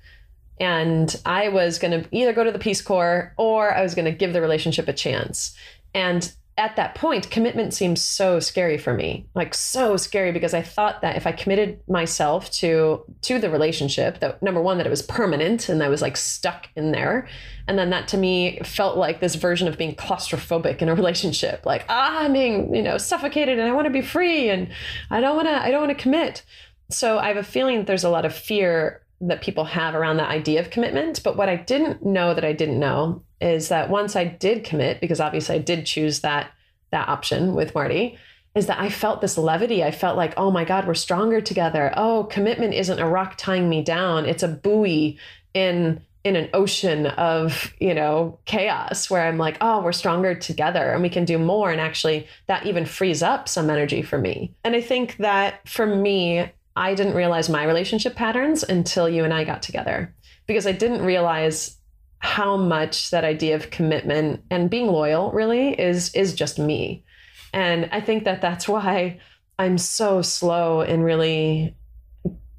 and 0.59 1.21
i 1.25 1.49
was 1.49 1.79
going 1.79 2.03
to 2.03 2.07
either 2.11 2.33
go 2.33 2.43
to 2.43 2.51
the 2.51 2.59
peace 2.59 2.81
corps 2.81 3.33
or 3.37 3.73
i 3.73 3.81
was 3.81 3.95
going 3.95 4.05
to 4.05 4.11
give 4.11 4.33
the 4.33 4.41
relationship 4.41 4.87
a 4.87 4.93
chance 4.93 5.55
and 5.93 6.33
at 6.55 6.75
that 6.75 6.93
point, 6.93 7.31
commitment 7.31 7.73
seemed 7.73 7.97
so 7.97 8.39
scary 8.39 8.77
for 8.77 8.93
me, 8.93 9.25
like 9.33 9.55
so 9.55 9.97
scary 9.97 10.31
because 10.31 10.53
I 10.53 10.61
thought 10.61 11.01
that 11.01 11.15
if 11.15 11.25
I 11.25 11.31
committed 11.31 11.79
myself 11.89 12.51
to 12.51 13.03
to 13.23 13.39
the 13.39 13.49
relationship, 13.49 14.19
that 14.19 14.41
number 14.43 14.61
one, 14.61 14.77
that 14.77 14.85
it 14.85 14.91
was 14.91 15.01
permanent 15.01 15.67
and 15.67 15.81
I 15.81 15.89
was 15.89 16.01
like 16.01 16.15
stuck 16.15 16.69
in 16.75 16.91
there, 16.91 17.27
and 17.67 17.79
then 17.79 17.89
that 17.89 18.07
to 18.09 18.17
me 18.17 18.59
felt 18.63 18.97
like 18.97 19.19
this 19.19 19.33
version 19.33 19.67
of 19.67 19.79
being 19.79 19.95
claustrophobic 19.95 20.83
in 20.83 20.89
a 20.89 20.95
relationship, 21.03 21.65
like 21.65 21.85
ah, 21.89 22.19
I'm 22.19 22.33
being 22.33 22.73
you 22.75 22.83
know 22.83 22.99
suffocated 22.99 23.57
and 23.57 23.67
I 23.67 23.73
want 23.73 23.85
to 23.85 23.91
be 23.91 24.01
free 24.01 24.49
and 24.49 24.69
I 25.09 25.21
don't 25.21 25.35
want 25.35 25.47
to 25.47 25.55
I 25.55 25.71
don't 25.71 25.87
want 25.87 25.97
to 25.97 26.01
commit. 26.03 26.43
So 26.91 27.17
I 27.17 27.29
have 27.29 27.37
a 27.37 27.43
feeling 27.43 27.77
that 27.77 27.87
there's 27.87 28.03
a 28.03 28.09
lot 28.09 28.25
of 28.25 28.35
fear 28.35 29.02
that 29.21 29.41
people 29.41 29.65
have 29.65 29.95
around 29.95 30.17
that 30.17 30.29
idea 30.29 30.59
of 30.59 30.69
commitment. 30.69 31.21
But 31.23 31.37
what 31.37 31.49
I 31.49 31.55
didn't 31.55 32.05
know 32.05 32.33
that 32.33 32.45
I 32.45 32.53
didn't 32.53 32.79
know 32.79 33.23
is 33.39 33.69
that 33.69 33.89
once 33.89 34.15
I 34.15 34.25
did 34.25 34.63
commit, 34.63 35.01
because 35.01 35.19
obviously 35.19 35.55
I 35.55 35.59
did 35.59 35.85
choose 35.85 36.21
that 36.21 36.51
that 36.91 37.09
option 37.09 37.55
with 37.55 37.73
Marty, 37.73 38.17
is 38.55 38.67
that 38.67 38.79
I 38.79 38.89
felt 38.89 39.21
this 39.21 39.37
levity. 39.37 39.83
I 39.83 39.91
felt 39.91 40.15
like, 40.15 40.33
oh 40.37 40.51
my 40.51 40.63
God, 40.63 40.85
we're 40.85 40.93
stronger 40.93 41.41
together. 41.41 41.91
Oh, 41.97 42.25
commitment 42.25 42.73
isn't 42.73 42.99
a 42.99 43.07
rock 43.07 43.35
tying 43.37 43.67
me 43.67 43.83
down. 43.83 44.25
It's 44.25 44.43
a 44.43 44.47
buoy 44.47 45.17
in 45.53 46.01
in 46.23 46.35
an 46.37 46.49
ocean 46.53 47.07
of, 47.07 47.73
you 47.79 47.93
know, 47.93 48.39
chaos 48.45 49.09
where 49.09 49.27
I'm 49.27 49.37
like, 49.37 49.57
oh, 49.59 49.81
we're 49.81 49.91
stronger 49.91 50.33
together 50.33 50.91
and 50.93 51.01
we 51.01 51.09
can 51.09 51.25
do 51.25 51.37
more. 51.37 51.69
And 51.69 51.81
actually 51.81 52.27
that 52.47 52.65
even 52.65 52.85
frees 52.85 53.21
up 53.21 53.49
some 53.49 53.69
energy 53.69 54.01
for 54.01 54.17
me. 54.17 54.55
And 54.63 54.73
I 54.75 54.81
think 54.81 55.17
that 55.17 55.67
for 55.67 55.85
me, 55.85 56.49
I 56.75 56.95
didn't 56.95 57.15
realize 57.15 57.49
my 57.49 57.63
relationship 57.63 58.15
patterns 58.15 58.63
until 58.63 59.07
you 59.07 59.23
and 59.23 59.33
I 59.33 59.43
got 59.43 59.61
together 59.61 60.15
because 60.47 60.65
I 60.65 60.71
didn't 60.71 61.03
realize 61.03 61.77
how 62.19 62.55
much 62.57 63.11
that 63.11 63.23
idea 63.23 63.55
of 63.55 63.69
commitment 63.69 64.41
and 64.49 64.69
being 64.69 64.87
loyal 64.87 65.31
really 65.31 65.79
is 65.79 66.13
is 66.15 66.33
just 66.33 66.57
me. 66.57 67.03
And 67.51 67.89
I 67.91 68.01
think 68.01 68.23
that 68.23 68.41
that's 68.41 68.67
why 68.67 69.19
I'm 69.59 69.77
so 69.77 70.21
slow 70.21 70.81
in 70.81 71.03
really 71.03 71.75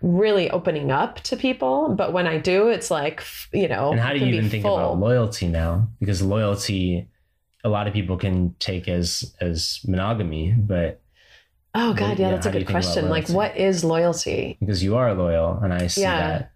really 0.03 0.51
opening 0.51 0.91
up 0.91 1.19
to 1.21 1.35
people 1.35 1.89
but 1.97 2.13
when 2.13 2.27
i 2.27 2.37
do 2.37 2.69
it's 2.69 2.91
like 2.91 3.25
you 3.55 3.67
know 3.67 3.91
and 3.91 3.99
how 3.99 4.13
do 4.13 4.19
you 4.19 4.27
even 4.27 4.51
think 4.51 4.63
full. 4.63 4.77
about 4.77 4.99
loyalty 4.99 5.49
now 5.49 5.89
because 5.99 6.21
loyalty 6.21 7.09
a 7.65 7.71
lot 7.71 7.87
of 7.87 7.95
people 7.95 8.19
can 8.19 8.55
take 8.59 8.87
as 8.87 9.35
as 9.41 9.81
monogamy 9.87 10.53
but 10.53 11.01
oh 11.75 11.93
god 11.95 12.19
yeah, 12.19 12.27
yeah 12.27 12.31
that's 12.33 12.47
a 12.47 12.51
good 12.51 12.67
question. 12.67 13.09
Like 13.09 13.29
what 13.29 13.57
is 13.57 13.85
loyalty? 13.85 14.57
Because 14.61 14.83
you 14.83 14.97
are 14.97 15.13
loyal 15.15 15.59
and 15.63 15.73
i 15.73 15.87
see 15.87 16.03
yeah. 16.03 16.19
that. 16.19 16.53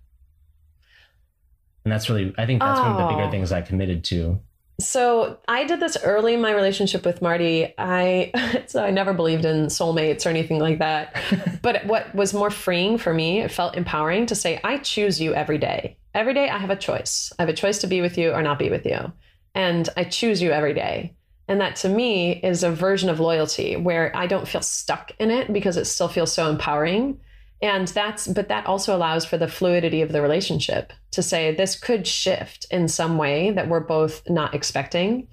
And 1.84 1.92
that's 1.92 2.08
really 2.08 2.34
i 2.38 2.46
think 2.46 2.60
that's 2.60 2.80
oh. 2.80 2.82
one 2.82 2.92
of 2.92 2.98
the 2.98 3.14
bigger 3.14 3.28
oh. 3.28 3.30
things 3.30 3.52
i 3.52 3.62
committed 3.62 4.04
to. 4.04 4.40
So 4.80 5.38
i 5.48 5.64
did 5.64 5.80
this 5.80 5.96
early 6.02 6.34
in 6.34 6.40
my 6.40 6.52
relationship 6.52 7.04
with 7.04 7.20
marty. 7.20 7.74
I 7.78 8.62
so 8.66 8.84
i 8.84 8.90
never 8.90 9.12
believed 9.12 9.44
in 9.44 9.66
soulmates 9.66 10.24
or 10.24 10.30
anything 10.30 10.60
like 10.60 10.78
that. 10.78 11.16
But 11.62 11.84
what 11.86 12.14
was 12.14 12.32
more 12.32 12.50
freeing 12.50 12.98
for 12.98 13.12
me 13.12 13.40
it 13.40 13.50
felt 13.50 13.76
empowering 13.76 14.26
to 14.26 14.34
say 14.34 14.60
i 14.64 14.78
choose 14.78 15.20
you 15.20 15.34
every 15.34 15.58
day. 15.58 15.98
Every 16.14 16.34
day 16.34 16.48
i 16.48 16.58
have 16.58 16.70
a 16.70 16.76
choice. 16.76 17.32
I 17.38 17.42
have 17.42 17.48
a 17.48 17.54
choice 17.54 17.78
to 17.78 17.86
be 17.86 18.00
with 18.00 18.16
you 18.16 18.32
or 18.32 18.42
not 18.42 18.58
be 18.58 18.70
with 18.70 18.86
you. 18.86 19.12
And 19.54 19.88
i 19.96 20.04
choose 20.04 20.40
you 20.40 20.52
every 20.52 20.74
day 20.74 21.16
and 21.48 21.60
that 21.60 21.76
to 21.76 21.88
me 21.88 22.32
is 22.32 22.62
a 22.62 22.70
version 22.70 23.08
of 23.08 23.20
loyalty 23.20 23.76
where 23.76 24.14
i 24.14 24.26
don't 24.26 24.46
feel 24.46 24.62
stuck 24.62 25.10
in 25.18 25.30
it 25.30 25.52
because 25.52 25.76
it 25.76 25.86
still 25.86 26.08
feels 26.08 26.32
so 26.32 26.50
empowering. 26.50 27.18
And 27.60 27.88
that's 27.88 28.28
but 28.28 28.48
that 28.48 28.66
also 28.66 28.96
allows 28.96 29.24
for 29.24 29.36
the 29.36 29.48
fluidity 29.48 30.00
of 30.02 30.12
the 30.12 30.22
relationship 30.22 30.92
to 31.10 31.22
say 31.22 31.52
this 31.52 31.76
could 31.76 32.06
shift 32.06 32.66
in 32.70 32.86
some 32.86 33.18
way 33.18 33.50
that 33.50 33.68
we're 33.68 33.80
both 33.80 34.22
not 34.30 34.54
expecting. 34.54 35.26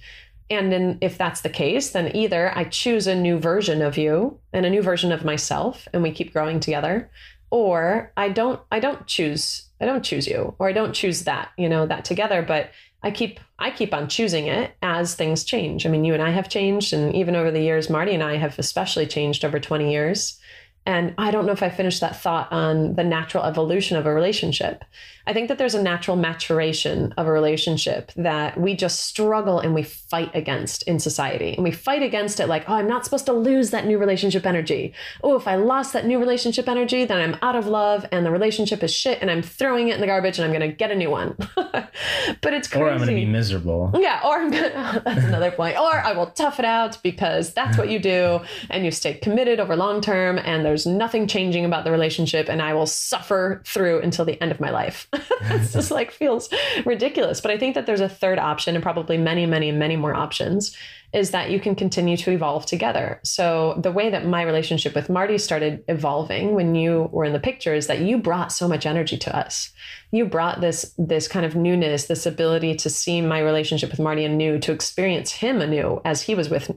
And 0.49 0.71
then 0.71 0.97
if 1.01 1.17
that's 1.17 1.41
the 1.41 1.49
case 1.49 1.91
then 1.91 2.15
either 2.15 2.51
i 2.57 2.63
choose 2.63 3.05
a 3.07 3.15
new 3.15 3.37
version 3.37 3.81
of 3.81 3.97
you 3.97 4.39
and 4.53 4.65
a 4.65 4.69
new 4.69 4.81
version 4.81 5.11
of 5.11 5.25
myself 5.25 5.87
and 5.93 6.01
we 6.01 6.11
keep 6.11 6.33
growing 6.33 6.59
together 6.59 7.09
or 7.49 8.11
i 8.15 8.29
don't 8.29 8.59
i 8.71 8.79
don't 8.79 9.07
choose 9.07 9.69
i 9.81 9.85
don't 9.85 10.03
choose 10.03 10.27
you 10.27 10.55
or 10.59 10.67
i 10.69 10.71
don't 10.71 10.93
choose 10.93 11.23
that 11.23 11.49
you 11.57 11.69
know 11.69 11.85
that 11.85 12.05
together. 12.05 12.41
But 12.41 12.71
i 13.05 13.11
keep 13.11 13.39
i 13.59 13.71
keep 13.71 13.93
on 13.93 14.09
choosing 14.09 14.47
it 14.47 14.71
as 14.81 15.15
things 15.15 15.45
change. 15.45 15.85
I 15.85 15.89
mean 15.89 16.03
you 16.03 16.13
and 16.13 16.23
i 16.23 16.31
have 16.31 16.49
changed 16.49 16.91
and 16.91 17.15
even 17.15 17.35
over 17.35 17.51
the 17.51 17.61
years 17.61 17.89
marty 17.89 18.13
and 18.13 18.23
i 18.23 18.35
have 18.35 18.59
especially 18.59 19.07
changed 19.07 19.45
over 19.45 19.59
20 19.59 19.91
years 19.91 20.39
and 20.85 21.13
I 21.17 21.31
don't 21.31 21.45
know 21.45 21.51
if 21.51 21.63
I 21.63 21.69
finished 21.69 22.01
that 22.01 22.21
thought 22.21 22.51
on 22.51 22.95
the 22.95 23.03
natural 23.03 23.43
evolution 23.43 23.97
of 23.97 24.05
a 24.05 24.13
relationship. 24.13 24.83
I 25.27 25.33
think 25.33 25.47
that 25.47 25.57
there's 25.57 25.73
a 25.73 25.81
natural 25.81 26.15
maturation 26.15 27.11
of 27.17 27.25
a 27.25 27.31
relationship 27.31 28.11
that 28.15 28.59
we 28.59 28.75
just 28.75 28.99
struggle 29.01 29.59
and 29.59 29.73
we 29.73 29.81
fight 29.81 30.29
against 30.35 30.83
in 30.83 30.99
society. 30.99 31.55
And 31.55 31.63
we 31.63 31.71
fight 31.71 32.03
against 32.03 32.39
it 32.39 32.47
like, 32.47 32.69
oh, 32.69 32.75
I'm 32.75 32.87
not 32.87 33.05
supposed 33.05 33.25
to 33.25 33.33
lose 33.33 33.71
that 33.71 33.87
new 33.87 33.97
relationship 33.97 34.45
energy. 34.45 34.93
Oh, 35.23 35.35
if 35.35 35.47
I 35.47 35.55
lost 35.55 35.93
that 35.93 36.05
new 36.05 36.19
relationship 36.19 36.69
energy, 36.69 37.05
then 37.05 37.17
I'm 37.17 37.39
out 37.41 37.55
of 37.55 37.65
love 37.65 38.05
and 38.11 38.23
the 38.23 38.29
relationship 38.29 38.83
is 38.83 38.93
shit 38.93 39.19
and 39.21 39.31
I'm 39.31 39.41
throwing 39.41 39.87
it 39.87 39.95
in 39.95 40.01
the 40.01 40.07
garbage 40.07 40.37
and 40.37 40.45
I'm 40.45 40.51
going 40.51 40.69
to 40.69 40.75
get 40.75 40.91
a 40.91 40.95
new 40.95 41.09
one. 41.09 41.35
but 41.55 42.53
it's 42.53 42.67
crazy. 42.67 42.83
Or 42.83 42.91
I'm 42.91 42.97
going 42.97 43.09
to 43.09 43.15
be 43.15 43.25
miserable. 43.25 43.91
Yeah. 43.95 44.21
Or 44.23 44.35
I'm 44.37 44.51
going 44.51 44.63
to, 44.71 45.01
that's 45.03 45.25
another 45.25 45.49
point. 45.49 45.77
Or 45.77 45.91
I 45.91 46.11
will 46.13 46.27
tough 46.27 46.59
it 46.59 46.65
out 46.65 47.01
because 47.01 47.51
that's 47.53 47.79
what 47.79 47.89
you 47.89 47.97
do 47.97 48.41
and 48.69 48.85
you 48.85 48.91
stay 48.91 49.15
committed 49.15 49.59
over 49.59 49.75
long 49.75 50.01
term 50.01 50.37
and 50.37 50.63
there's 50.63 50.74
nothing 50.83 51.27
changing 51.27 51.63
about 51.63 51.83
the 51.83 51.91
relationship 51.91 52.49
and 52.49 52.59
I 52.59 52.73
will 52.73 52.87
suffer 52.87 53.61
through 53.65 54.01
until 54.01 54.25
the 54.25 54.41
end 54.41 54.51
of 54.51 54.59
my 54.59 54.71
life. 54.71 55.07
it's 55.13 55.73
just 55.73 55.91
like 55.91 56.09
feels 56.09 56.49
ridiculous. 56.85 57.39
But 57.39 57.51
I 57.51 57.59
think 57.59 57.75
that 57.75 57.85
there's 57.85 58.01
a 58.01 58.09
third 58.09 58.39
option 58.39 58.73
and 58.73 58.81
probably 58.81 59.17
many, 59.17 59.45
many, 59.45 59.71
many 59.71 59.95
more 59.95 60.15
options 60.15 60.75
is 61.15 61.31
that 61.31 61.49
you 61.49 61.61
can 61.61 61.75
continue 61.75 62.17
to 62.17 62.29
evolve 62.29 62.65
together. 62.65 63.21
So 63.23 63.79
the 63.81 63.91
way 63.91 64.09
that 64.09 64.25
my 64.25 64.41
relationship 64.41 64.93
with 64.93 65.09
Marty 65.09 65.37
started 65.37 65.81
evolving 65.87 66.55
when 66.55 66.75
you 66.75 67.09
were 67.13 67.23
in 67.23 67.31
the 67.31 67.39
picture 67.39 67.73
is 67.73 67.87
that 67.87 68.01
you 68.01 68.17
brought 68.17 68.51
so 68.51 68.67
much 68.67 68.85
energy 68.85 69.17
to 69.19 69.35
us. 69.35 69.71
You 70.11 70.25
brought 70.25 70.59
this 70.59 70.93
this 70.97 71.29
kind 71.29 71.45
of 71.45 71.55
newness, 71.55 72.07
this 72.07 72.25
ability 72.25 72.75
to 72.75 72.89
see 72.89 73.21
my 73.21 73.39
relationship 73.39 73.91
with 73.91 73.99
Marty 74.01 74.25
anew, 74.25 74.59
to 74.59 74.73
experience 74.73 75.31
him 75.31 75.61
anew 75.61 76.01
as 76.03 76.21
he 76.21 76.35
was 76.35 76.49
with 76.49 76.69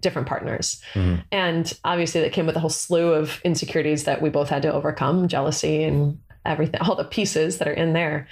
different 0.00 0.28
partners. 0.28 0.82
Mm-hmm. 0.92 1.22
And 1.32 1.72
obviously 1.82 2.20
that 2.20 2.32
came 2.32 2.44
with 2.44 2.56
a 2.56 2.60
whole 2.60 2.68
slew 2.68 3.14
of 3.14 3.40
insecurities 3.44 4.04
that 4.04 4.20
we 4.20 4.28
both 4.28 4.50
had 4.50 4.60
to 4.62 4.72
overcome, 4.72 5.26
jealousy 5.26 5.84
and 5.84 6.18
everything, 6.44 6.82
all 6.82 6.96
the 6.96 7.04
pieces 7.04 7.58
that 7.58 7.68
are 7.68 7.72
in 7.72 7.94
there. 7.94 8.28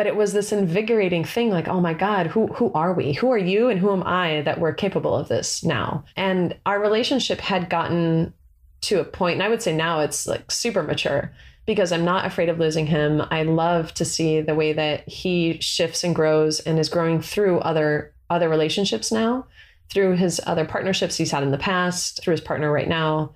But 0.00 0.06
it 0.06 0.16
was 0.16 0.32
this 0.32 0.50
invigorating 0.50 1.24
thing 1.24 1.50
like, 1.50 1.68
oh 1.68 1.78
my 1.78 1.92
God, 1.92 2.28
who, 2.28 2.46
who 2.46 2.72
are 2.72 2.94
we? 2.94 3.12
Who 3.12 3.30
are 3.32 3.36
you 3.36 3.68
and 3.68 3.78
who 3.78 3.92
am 3.92 4.02
I 4.02 4.40
that 4.46 4.58
we're 4.58 4.72
capable 4.72 5.14
of 5.14 5.28
this 5.28 5.62
now? 5.62 6.06
And 6.16 6.56
our 6.64 6.80
relationship 6.80 7.38
had 7.38 7.68
gotten 7.68 8.32
to 8.80 8.98
a 8.98 9.04
point, 9.04 9.34
and 9.34 9.42
I 9.42 9.50
would 9.50 9.60
say 9.60 9.76
now 9.76 10.00
it's 10.00 10.26
like 10.26 10.50
super 10.50 10.82
mature 10.82 11.34
because 11.66 11.92
I'm 11.92 12.06
not 12.06 12.24
afraid 12.24 12.48
of 12.48 12.58
losing 12.58 12.86
him. 12.86 13.22
I 13.30 13.42
love 13.42 13.92
to 13.92 14.06
see 14.06 14.40
the 14.40 14.54
way 14.54 14.72
that 14.72 15.06
he 15.06 15.58
shifts 15.60 16.02
and 16.02 16.14
grows 16.14 16.60
and 16.60 16.78
is 16.78 16.88
growing 16.88 17.20
through 17.20 17.58
other 17.58 18.14
other 18.30 18.48
relationships 18.48 19.12
now, 19.12 19.44
through 19.90 20.16
his 20.16 20.40
other 20.46 20.64
partnerships 20.64 21.18
he's 21.18 21.30
had 21.30 21.42
in 21.42 21.50
the 21.50 21.58
past, 21.58 22.22
through 22.22 22.32
his 22.32 22.40
partner 22.40 22.72
right 22.72 22.88
now 22.88 23.34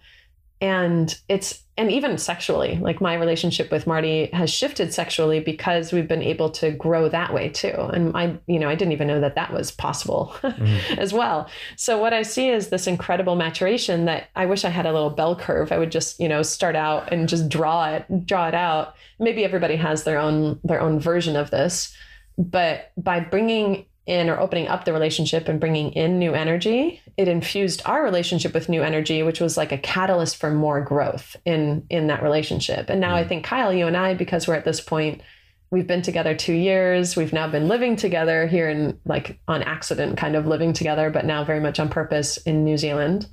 and 0.64 1.20
it's 1.28 1.62
and 1.76 1.90
even 1.90 2.16
sexually 2.16 2.78
like 2.78 2.98
my 2.98 3.12
relationship 3.12 3.70
with 3.70 3.86
marty 3.86 4.30
has 4.32 4.48
shifted 4.48 4.94
sexually 4.94 5.38
because 5.38 5.92
we've 5.92 6.08
been 6.08 6.22
able 6.22 6.48
to 6.48 6.70
grow 6.70 7.06
that 7.06 7.34
way 7.34 7.50
too. 7.50 7.74
And 7.92 8.16
i 8.16 8.38
you 8.46 8.58
know 8.58 8.70
i 8.70 8.74
didn't 8.74 8.92
even 8.92 9.06
know 9.06 9.20
that 9.20 9.34
that 9.34 9.52
was 9.52 9.70
possible 9.70 10.34
mm-hmm. 10.42 10.98
as 10.98 11.12
well. 11.12 11.50
So 11.76 11.98
what 11.98 12.14
i 12.14 12.22
see 12.22 12.48
is 12.48 12.70
this 12.70 12.86
incredible 12.86 13.36
maturation 13.36 14.06
that 14.06 14.28
i 14.36 14.46
wish 14.46 14.64
i 14.64 14.70
had 14.70 14.86
a 14.86 14.92
little 14.92 15.10
bell 15.10 15.36
curve. 15.36 15.70
I 15.70 15.78
would 15.78 15.92
just 15.92 16.18
you 16.18 16.30
know 16.30 16.42
start 16.42 16.76
out 16.76 17.12
and 17.12 17.28
just 17.28 17.50
draw 17.50 17.90
it 17.90 18.26
draw 18.26 18.48
it 18.48 18.54
out. 18.54 18.94
Maybe 19.18 19.44
everybody 19.44 19.76
has 19.76 20.04
their 20.04 20.18
own 20.18 20.58
their 20.64 20.80
own 20.80 20.98
version 20.98 21.36
of 21.36 21.50
this. 21.50 21.94
But 22.38 22.90
by 22.96 23.20
bringing 23.20 23.84
in 24.06 24.28
or 24.28 24.38
opening 24.38 24.68
up 24.68 24.84
the 24.84 24.92
relationship 24.92 25.48
and 25.48 25.58
bringing 25.58 25.90
in 25.92 26.18
new 26.18 26.34
energy 26.34 27.00
it 27.16 27.26
infused 27.26 27.80
our 27.86 28.02
relationship 28.02 28.52
with 28.52 28.68
new 28.68 28.82
energy 28.82 29.22
which 29.22 29.40
was 29.40 29.56
like 29.56 29.72
a 29.72 29.78
catalyst 29.78 30.36
for 30.36 30.50
more 30.50 30.80
growth 30.80 31.36
in 31.44 31.86
in 31.88 32.08
that 32.08 32.22
relationship. 32.22 32.90
And 32.90 33.00
now 33.00 33.14
i 33.14 33.24
mm. 33.24 33.28
think 33.28 33.44
kyle 33.44 33.72
you 33.72 33.86
and 33.86 33.96
i 33.96 34.14
because 34.14 34.46
we're 34.46 34.54
at 34.54 34.64
this 34.64 34.80
point 34.80 35.22
we've 35.70 35.86
been 35.86 36.02
together 36.02 36.34
two 36.34 36.52
years 36.52 37.16
we've 37.16 37.32
now 37.32 37.48
been 37.48 37.68
living 37.68 37.96
together 37.96 38.46
here 38.46 38.68
in 38.68 38.98
like 39.06 39.38
on 39.48 39.62
accident 39.62 40.18
kind 40.18 40.36
of 40.36 40.46
living 40.46 40.72
together 40.72 41.08
but 41.08 41.24
now 41.24 41.42
very 41.42 41.60
much 41.60 41.80
on 41.80 41.88
purpose 41.88 42.36
in 42.38 42.64
new 42.64 42.76
zealand. 42.76 43.26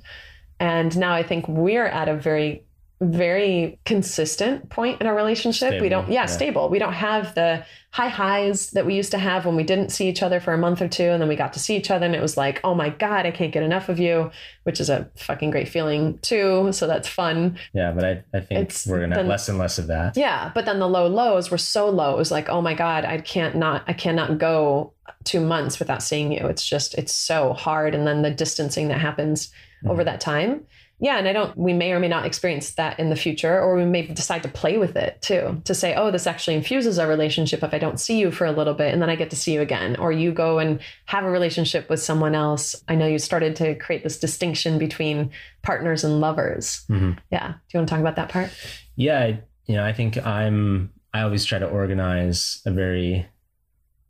And 0.58 0.96
now 0.96 1.12
i 1.12 1.22
think 1.22 1.46
we're 1.48 1.86
at 1.86 2.08
a 2.08 2.16
very 2.16 2.64
very 3.04 3.78
consistent 3.84 4.68
point 4.70 5.00
in 5.00 5.06
our 5.06 5.14
relationship. 5.14 5.80
we 5.80 5.88
don't, 5.88 6.08
yeah, 6.08 6.20
yeah. 6.20 6.26
stable. 6.26 6.68
We 6.68 6.78
don't 6.78 6.92
have 6.92 7.34
the 7.34 7.64
high 7.90 8.08
highs 8.08 8.70
that 8.70 8.86
we 8.86 8.94
used 8.94 9.10
to 9.10 9.18
have 9.18 9.44
when 9.44 9.54
we 9.54 9.62
didn't 9.62 9.90
see 9.90 10.08
each 10.08 10.22
other 10.22 10.40
for 10.40 10.54
a 10.54 10.58
month 10.58 10.80
or 10.80 10.88
two. 10.88 11.04
And 11.04 11.20
then 11.20 11.28
we 11.28 11.36
got 11.36 11.52
to 11.52 11.58
see 11.58 11.76
each 11.76 11.90
other 11.90 12.06
and 12.06 12.14
it 12.14 12.22
was 12.22 12.36
like, 12.36 12.60
oh 12.64 12.74
my 12.74 12.88
God, 12.88 13.26
I 13.26 13.30
can't 13.30 13.52
get 13.52 13.62
enough 13.62 13.88
of 13.88 13.98
you, 13.98 14.30
which 14.62 14.80
is 14.80 14.88
a 14.88 15.10
fucking 15.16 15.50
great 15.50 15.68
feeling 15.68 16.18
too. 16.18 16.72
So 16.72 16.86
that's 16.86 17.06
fun. 17.06 17.58
Yeah, 17.74 17.92
but 17.92 18.04
I, 18.04 18.24
I 18.32 18.40
think 18.40 18.60
It's 18.60 18.86
we're 18.86 19.00
gonna 19.00 19.16
have 19.16 19.26
less 19.26 19.48
and 19.48 19.58
less 19.58 19.78
of 19.78 19.88
that. 19.88 20.16
Yeah. 20.16 20.50
But 20.54 20.64
then 20.64 20.78
the 20.78 20.88
low 20.88 21.06
lows 21.06 21.50
were 21.50 21.58
so 21.58 21.90
low. 21.90 22.14
It 22.14 22.18
was 22.18 22.30
like, 22.30 22.48
oh 22.48 22.62
my 22.62 22.74
God, 22.74 23.04
I 23.04 23.18
can't 23.18 23.56
not, 23.56 23.84
I 23.86 23.92
cannot 23.92 24.38
go 24.38 24.94
two 25.24 25.40
months 25.40 25.78
without 25.78 26.02
seeing 26.02 26.32
you. 26.32 26.46
It's 26.46 26.66
just, 26.66 26.94
it's 26.94 27.14
so 27.14 27.52
hard. 27.52 27.94
And 27.94 28.06
then 28.06 28.22
the 28.22 28.30
distancing 28.30 28.88
that 28.88 29.00
happens 29.00 29.50
over 29.84 30.02
mm-hmm. 30.02 30.06
that 30.06 30.20
time. 30.20 30.66
Yeah. 30.98 31.18
And 31.18 31.26
I 31.26 31.32
don't, 31.32 31.56
we 31.56 31.72
may 31.72 31.92
or 31.92 31.98
may 31.98 32.06
not 32.08 32.26
experience 32.26 32.70
that 32.74 33.00
in 33.00 33.10
the 33.10 33.16
future, 33.16 33.60
or 33.60 33.74
we 33.74 33.84
may 33.84 34.06
decide 34.06 34.42
to 34.44 34.48
play 34.48 34.78
with 34.78 34.94
it 34.96 35.20
too, 35.20 35.60
to 35.64 35.74
say, 35.74 35.94
oh, 35.96 36.12
this 36.12 36.28
actually 36.28 36.54
infuses 36.56 36.98
our 36.98 37.08
relationship 37.08 37.62
if 37.64 37.74
I 37.74 37.78
don't 37.78 37.98
see 37.98 38.18
you 38.20 38.30
for 38.30 38.44
a 38.46 38.52
little 38.52 38.74
bit 38.74 38.92
and 38.92 39.02
then 39.02 39.10
I 39.10 39.16
get 39.16 39.30
to 39.30 39.36
see 39.36 39.52
you 39.54 39.60
again. 39.62 39.96
Or 39.96 40.12
you 40.12 40.30
go 40.32 40.60
and 40.60 40.78
have 41.06 41.24
a 41.24 41.30
relationship 41.30 41.90
with 41.90 42.00
someone 42.00 42.34
else. 42.36 42.76
I 42.88 42.94
know 42.94 43.06
you 43.08 43.18
started 43.18 43.56
to 43.56 43.74
create 43.74 44.04
this 44.04 44.20
distinction 44.20 44.78
between 44.78 45.30
partners 45.62 46.04
and 46.04 46.20
lovers. 46.20 46.84
Mhm. 46.88 47.18
Yeah. 47.32 47.48
Do 47.48 47.54
you 47.74 47.78
want 47.80 47.88
to 47.88 47.92
talk 47.94 48.00
about 48.00 48.16
that 48.16 48.28
part? 48.28 48.50
Yeah, 48.94 49.18
I- 49.20 49.40
you 49.66 49.76
know, 49.76 49.84
I 49.84 49.92
think 49.92 50.24
I'm. 50.26 50.90
I 51.14 51.22
always 51.22 51.44
try 51.44 51.58
to 51.58 51.68
organize 51.68 52.62
a 52.66 52.70
very 52.70 53.26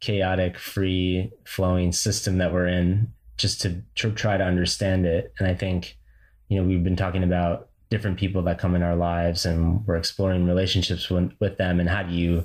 chaotic, 0.01 0.59
free 0.59 1.31
flowing 1.45 1.93
system 1.93 2.39
that 2.39 2.53
we're 2.53 2.67
in, 2.67 3.13
just 3.37 3.61
to 3.63 3.83
tr- 3.95 4.09
try 4.11 4.37
to 4.37 4.45
understand 4.45 5.07
it. 5.07 5.33
And 5.39 5.47
I 5.49 5.55
think, 5.55 5.97
you 6.53 6.61
know, 6.61 6.69
we've 6.69 6.85
been 6.85 6.97
talking 6.97 7.23
about 7.25 7.69
different 7.91 8.19
people 8.19 8.43
that 8.43 8.59
come 8.59 8.75
in 8.75 8.83
our 8.83 8.97
lives, 8.97 9.47
and 9.47 9.87
we're 9.87 9.97
exploring 9.97 10.47
relationships 10.47 11.09
with, 11.11 11.33
with 11.41 11.57
them, 11.57 11.81
and 11.81 11.89
how 11.89 12.03
do 12.03 12.13
you 12.15 12.45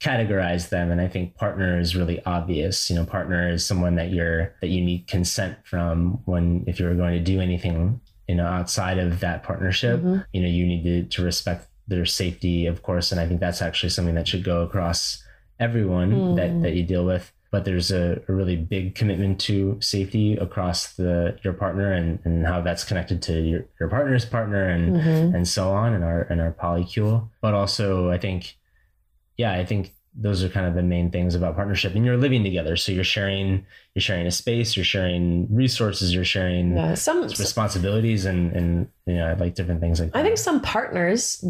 categorize 0.00 0.68
them 0.70 0.90
and 0.90 1.00
i 1.00 1.06
think 1.06 1.36
partner 1.36 1.78
is 1.78 1.94
really 1.94 2.20
obvious 2.26 2.90
you 2.90 2.96
know 2.96 3.04
partner 3.04 3.48
is 3.50 3.64
someone 3.64 3.94
that 3.94 4.10
you're 4.10 4.52
that 4.60 4.66
you 4.66 4.82
need 4.82 5.06
consent 5.06 5.56
from 5.64 6.18
when 6.24 6.64
if 6.66 6.80
you're 6.80 6.96
going 6.96 7.12
to 7.14 7.20
do 7.22 7.40
anything 7.40 8.00
you 8.26 8.34
know 8.34 8.44
outside 8.44 8.98
of 8.98 9.20
that 9.20 9.44
partnership 9.44 10.00
Mhm. 10.00 10.24
you 10.32 10.42
know 10.42 10.48
you 10.48 10.66
need 10.66 10.82
to, 10.82 11.04
to 11.04 11.22
respect 11.24 11.68
their 11.86 12.04
safety 12.04 12.66
of 12.66 12.82
course 12.82 13.12
and 13.12 13.20
i 13.20 13.28
think 13.28 13.38
that's 13.38 13.62
actually 13.62 13.90
something 13.90 14.16
that 14.16 14.26
should 14.26 14.42
go 14.42 14.62
across 14.62 15.22
everyone 15.60 16.10
Mm. 16.12 16.36
that 16.36 16.62
that 16.62 16.74
you 16.74 16.82
deal 16.82 17.04
with 17.04 17.31
but 17.52 17.64
there's 17.66 17.90
a, 17.92 18.20
a 18.28 18.32
really 18.32 18.56
big 18.56 18.94
commitment 18.94 19.38
to 19.48 19.76
safety 19.80 20.34
across 20.46 20.94
the 20.94 21.38
your 21.44 21.52
partner 21.52 21.92
and, 21.92 22.18
and 22.24 22.46
how 22.46 22.60
that's 22.62 22.82
connected 22.82 23.20
to 23.22 23.34
your, 23.40 23.64
your 23.78 23.88
partner's 23.90 24.24
partner 24.24 24.66
and 24.68 24.96
Mhm. 24.96 25.34
and 25.36 25.46
so 25.46 25.70
on 25.70 25.92
in 25.94 26.02
our 26.02 26.22
in 26.32 26.40
our 26.40 26.52
polycule. 26.52 27.28
But 27.42 27.52
also 27.54 28.10
i 28.10 28.18
think 28.18 28.56
yeah 29.36 29.52
i 29.52 29.64
think 29.64 29.92
those 30.14 30.44
are 30.44 30.48
kind 30.50 30.66
of 30.66 30.74
the 30.74 30.82
main 30.82 31.10
things 31.10 31.34
about 31.34 31.56
partnership. 31.56 31.94
And 31.94 32.04
you're 32.04 32.18
living 32.18 32.42
together 32.44 32.76
so 32.76 32.92
you're 32.92 33.02
sharing 33.16 33.64
you're 33.94 34.02
sharing 34.02 34.26
a 34.26 34.30
space 34.30 34.76
you're 34.76 34.84
sharing 34.96 35.46
resources 35.62 36.14
you're 36.14 36.24
sharing 36.36 36.76
Yeah, 36.76 36.94
some 36.94 37.22
responsibilities 37.22 38.24
and 38.26 38.52
and 38.58 38.88
you 39.06 39.14
know 39.20 39.34
like 39.38 39.54
different 39.54 39.80
things 39.80 40.00
like 40.00 40.12
that 40.12 40.18
I 40.18 40.22
think 40.22 40.36
some 40.38 40.60
partners 40.60 41.42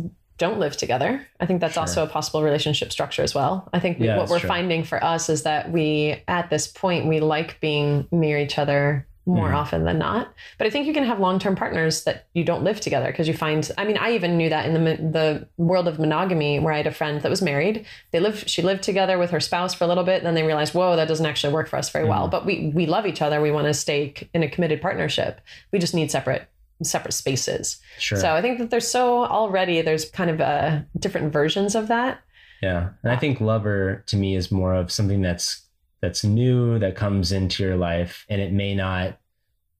don't 0.42 0.58
live 0.58 0.76
together. 0.76 1.10
I 1.40 1.46
think 1.46 1.60
that's 1.60 1.74
Sure. 1.74 1.82
also 1.82 2.02
a 2.02 2.08
possible 2.08 2.42
relationship 2.42 2.90
structure 2.90 3.22
as 3.22 3.32
well. 3.34 3.68
I 3.72 3.78
think 3.78 3.98
Yeah, 4.00 4.16
what 4.18 4.28
we're 4.28 4.40
true. 4.40 4.48
finding 4.48 4.82
for 4.82 4.98
us 5.02 5.28
is 5.28 5.44
that 5.44 5.70
we, 5.70 6.16
at 6.26 6.50
this 6.50 6.66
point, 6.66 7.06
we 7.06 7.20
like 7.20 7.60
being 7.60 8.06
near 8.10 8.38
each 8.38 8.58
other 8.58 9.06
more 9.24 9.50
Mhm. 9.50 9.54
often 9.62 9.84
than 9.84 9.98
not. 10.00 10.26
But 10.58 10.66
I 10.66 10.70
think 10.70 10.88
you 10.88 10.92
can 10.92 11.04
have 11.04 11.20
long 11.20 11.38
term 11.38 11.54
partners 11.54 12.02
that 12.06 12.24
you 12.34 12.42
don't 12.42 12.64
live 12.64 12.80
together 12.80 13.06
because 13.06 13.28
you 13.28 13.34
find. 13.34 13.70
I 13.78 13.84
mean, 13.84 13.96
I 13.96 14.14
even 14.14 14.36
knew 14.36 14.48
that 14.48 14.66
in 14.66 14.72
the 14.74 14.96
the 14.96 15.46
world 15.58 15.86
of 15.86 16.00
monogamy, 16.00 16.58
where 16.58 16.74
I 16.74 16.78
had 16.78 16.88
a 16.88 16.90
friend 17.00 17.20
that 17.22 17.28
was 17.30 17.40
married. 17.40 17.86
They 18.10 18.18
lived. 18.18 18.50
She 18.50 18.62
lived 18.62 18.82
together 18.82 19.16
with 19.20 19.30
her 19.30 19.38
spouse 19.38 19.74
for 19.74 19.84
a 19.84 19.86
little 19.86 20.02
bit, 20.02 20.16
and 20.18 20.26
then 20.26 20.34
they 20.34 20.42
realized, 20.42 20.74
whoa, 20.74 20.96
that 20.96 21.06
doesn't 21.06 21.24
actually 21.32 21.52
work 21.54 21.68
for 21.68 21.76
us 21.76 21.88
very 21.90 22.04
well. 22.04 22.26
Mhm. 22.26 22.30
But 22.32 22.44
we 22.46 22.72
we 22.74 22.86
love 22.86 23.06
each 23.06 23.22
other. 23.22 23.40
We 23.40 23.52
want 23.52 23.68
to 23.68 23.74
stay 23.74 24.12
in 24.34 24.42
a 24.42 24.48
committed 24.48 24.82
partnership. 24.82 25.40
We 25.70 25.78
just 25.78 25.94
need 25.94 26.10
separate 26.10 26.42
separate 26.84 27.12
spaces. 27.12 27.80
sure 27.98 28.18
So 28.18 28.34
I 28.34 28.42
think 28.42 28.58
that 28.58 28.70
there's 28.70 28.88
so 28.88 29.24
already 29.24 29.82
there's 29.82 30.08
kind 30.10 30.30
of 30.30 30.40
uh, 30.40 30.80
different 30.98 31.32
versions 31.32 31.74
of 31.74 31.88
that. 31.88 32.20
Yeah. 32.62 32.90
And 33.02 33.12
I 33.12 33.16
think 33.16 33.40
lover 33.40 34.04
to 34.06 34.16
me 34.16 34.36
is 34.36 34.52
more 34.52 34.74
of 34.74 34.92
something 34.92 35.20
that's 35.22 35.66
that's 36.00 36.24
new 36.24 36.78
that 36.80 36.96
comes 36.96 37.32
into 37.32 37.62
your 37.62 37.76
life 37.76 38.24
and 38.28 38.40
it 38.40 38.52
may 38.52 38.74
not 38.74 39.18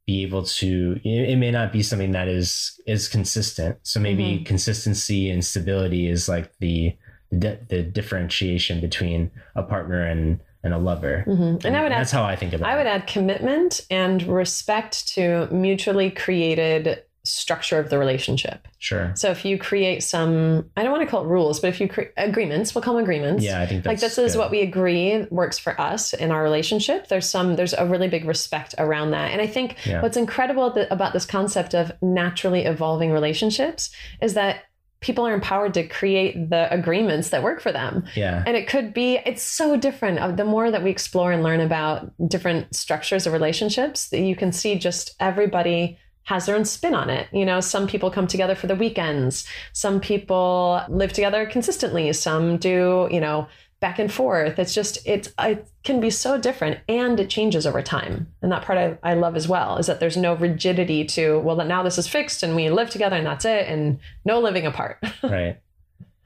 be 0.06 0.22
able 0.22 0.42
to 0.44 0.98
it 1.04 1.36
may 1.36 1.50
not 1.52 1.72
be 1.72 1.82
something 1.82 2.10
that 2.12 2.28
is 2.28 2.80
is 2.86 3.08
consistent. 3.08 3.78
So 3.82 4.00
maybe 4.00 4.38
Mhm. 4.40 4.46
consistency 4.46 5.30
and 5.30 5.44
stability 5.44 6.08
is 6.08 6.28
like 6.28 6.52
the 6.58 6.96
the, 7.30 7.58
the 7.68 7.82
differentiation 7.82 8.80
between 8.80 9.30
a 9.54 9.62
partner 9.62 10.04
and 10.04 10.40
and 10.64 10.72
a 10.72 10.78
lover. 10.78 11.24
Mhm. 11.26 11.64
And 11.64 11.76
I 11.76 11.82
would 11.82 11.92
add 11.92 12.00
that's 12.00 12.10
how 12.12 12.24
I 12.24 12.36
think 12.36 12.52
about 12.52 12.68
it. 12.68 12.72
I 12.72 12.76
would 12.76 12.86
add 12.86 13.06
commitment 13.06 13.80
and 13.90 14.22
respect 14.22 15.08
to 15.14 15.48
mutually 15.50 16.10
created 16.10 17.02
structure 17.24 17.78
of 17.78 17.88
the 17.88 17.98
relationship. 17.98 18.66
Sure. 18.80 19.12
So 19.14 19.30
if 19.30 19.44
you 19.44 19.56
create 19.56 20.02
some 20.02 20.68
I 20.76 20.82
don't 20.82 20.90
want 20.90 21.04
to 21.04 21.08
call 21.08 21.22
it 21.22 21.28
rules, 21.28 21.60
but 21.60 21.68
if 21.68 21.80
you 21.80 21.86
create 21.86 22.10
agreements, 22.16 22.74
we'll 22.74 22.82
call 22.82 22.94
them 22.94 23.02
agreements. 23.04 23.44
Yeah, 23.44 23.60
I 23.60 23.66
think 23.66 23.86
like 23.86 24.00
this 24.00 24.18
is 24.18 24.32
good. 24.32 24.38
what 24.40 24.50
we 24.50 24.60
agree 24.60 25.24
works 25.30 25.56
for 25.56 25.80
us 25.80 26.14
in 26.14 26.32
our 26.32 26.42
relationship 26.42 27.06
there's 27.06 27.28
some 27.28 27.54
there's 27.54 27.74
a 27.74 27.86
really 27.86 28.08
big 28.08 28.24
respect 28.24 28.74
around 28.78 29.12
that 29.12 29.30
and 29.30 29.40
i 29.40 29.46
think 29.46 29.76
Yeah. 29.86 30.02
what's 30.02 30.16
incredible 30.16 30.72
th- 30.72 30.88
about 30.90 31.12
this 31.12 31.24
concept 31.24 31.74
of 31.76 31.92
naturally 32.02 32.64
evolving 32.64 33.12
relationships 33.12 33.90
is 34.20 34.34
that 34.34 34.64
people 35.02 35.26
are 35.26 35.34
empowered 35.34 35.74
to 35.74 35.86
create 35.86 36.48
the 36.48 36.72
agreements 36.72 37.28
that 37.28 37.42
work 37.42 37.60
for 37.60 37.72
them. 37.72 38.04
Yeah. 38.14 38.42
and 38.46 38.56
it 38.56 38.66
could 38.68 38.94
be 38.94 39.18
it's 39.26 39.42
so 39.42 39.76
different. 39.76 40.18
Uh, 40.18 40.32
the 40.32 40.44
more 40.44 40.70
that 40.70 40.82
we 40.82 40.90
explore 40.90 41.32
and 41.32 41.42
learn 41.42 41.60
about 41.60 42.10
different 42.28 42.74
structures 42.74 43.26
of 43.26 43.32
relationships 43.32 44.08
that 44.08 44.20
you 44.20 44.34
can 44.34 44.52
see 44.52 44.78
just 44.78 45.14
everybody 45.20 45.98
has 46.24 46.46
their 46.46 46.56
own 46.56 46.64
spin 46.64 46.94
on 46.94 47.10
it. 47.10 47.28
You 47.32 47.44
know 47.44 47.60
some 47.60 47.86
people 47.86 48.10
come 48.10 48.26
together 48.26 48.54
for 48.54 48.68
the 48.68 48.76
weekends. 48.76 49.44
Some 49.72 50.00
people 50.00 50.82
live 50.88 51.12
together 51.12 51.44
consistently. 51.46 52.12
Some 52.12 52.56
do 52.56 53.08
you 53.10 53.20
know 53.20 53.48
back 53.82 53.98
and 53.98 54.10
forth 54.12 54.58
it's 54.58 54.72
just 54.72 54.98
it's 55.04 55.28
it 55.40 55.66
can 55.82 55.98
be 56.00 56.08
so 56.08 56.38
different 56.38 56.78
and 56.88 57.18
it 57.20 57.28
changes 57.28 57.66
over 57.66 57.82
time 57.82 58.28
and 58.40 58.50
that 58.52 58.62
part 58.62 58.78
I, 58.78 58.96
I 59.02 59.14
love 59.14 59.34
as 59.36 59.46
well 59.48 59.76
is 59.76 59.86
that 59.88 59.98
there's 60.00 60.16
no 60.16 60.34
rigidity 60.34 61.04
to 61.16 61.40
well 61.40 61.56
now 61.56 61.82
this 61.82 61.98
is 61.98 62.06
fixed 62.08 62.42
and 62.44 62.54
we 62.56 62.70
live 62.70 62.90
together 62.90 63.16
and 63.16 63.26
that's 63.26 63.44
it 63.44 63.66
and 63.68 63.98
no 64.24 64.38
living 64.40 64.66
apart 64.66 64.98
right 65.22 65.58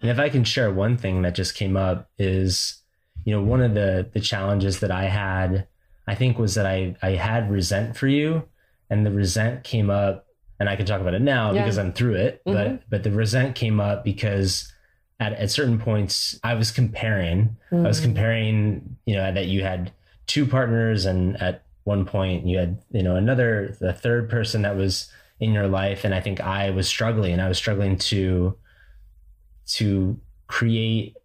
and 0.03 0.11
if 0.11 0.19
i 0.19 0.29
can 0.29 0.45
share 0.45 0.71
one 0.71 0.99
thing 0.99 1.23
that 1.23 1.35
just 1.35 1.55
came 1.55 1.77
up 1.79 2.11
is 2.19 2.83
you 3.25 3.35
know 3.35 3.43
one 3.43 3.63
of 3.63 3.73
the 3.75 4.09
the 4.13 4.21
challenges 4.21 4.81
that 4.81 4.91
i 4.91 5.05
had 5.05 5.67
i 6.07 6.15
think 6.15 6.39
was 6.39 6.55
that 6.57 6.67
i 6.67 6.95
i 7.03 7.11
had 7.13 7.51
resent 7.51 7.97
for 7.97 8.07
you 8.07 8.43
and 8.91 9.07
the 9.07 9.11
resent 9.11 9.65
came 9.65 9.89
up 9.89 10.27
and 10.61 10.69
i 10.69 10.77
can 10.77 10.85
talk 10.85 11.01
about 11.01 11.15
it 11.15 11.23
now 11.23 11.53
Yeah. 11.53 11.63
because 11.63 11.79
i'm 11.79 11.95
through 11.95 12.17
it 12.17 12.43
Mhm. 12.47 12.53
but 12.53 12.91
but 12.91 13.03
the 13.03 13.11
resent 13.11 13.55
came 13.57 13.81
up 13.81 14.05
because 14.05 14.71
at, 15.19 15.33
at 15.35 15.51
certain 15.51 15.79
points 15.79 16.39
i 16.45 16.55
was 16.55 16.71
comparing 16.71 17.57
i 17.73 17.77
was 17.77 18.01
Mm. 18.01 18.05
comparing 18.05 18.97
you 19.07 19.15
know 19.17 19.33
that 19.33 19.47
you 19.47 19.63
had 19.63 19.93
two 20.27 20.45
partners 20.47 21.07
and 21.07 21.41
at 21.41 21.63
one 21.85 22.05
point 22.05 22.47
you 22.47 22.59
had 22.59 22.83
you 22.91 23.03
know 23.03 23.17
another 23.17 23.75
the 23.81 23.93
third 23.93 24.29
person 24.29 24.63
that 24.63 24.77
was 24.77 25.11
in 25.41 25.53
your 25.53 25.69
life 25.69 26.05
and 26.05 26.15
i 26.15 26.21
think 26.21 26.41
i 26.41 26.71
was 26.71 26.87
struggling 26.89 27.33
and 27.33 27.41
i 27.43 27.49
was 27.49 27.57
struggling 27.59 27.97
to 27.97 28.57
to 29.67 30.19
create 30.47 31.17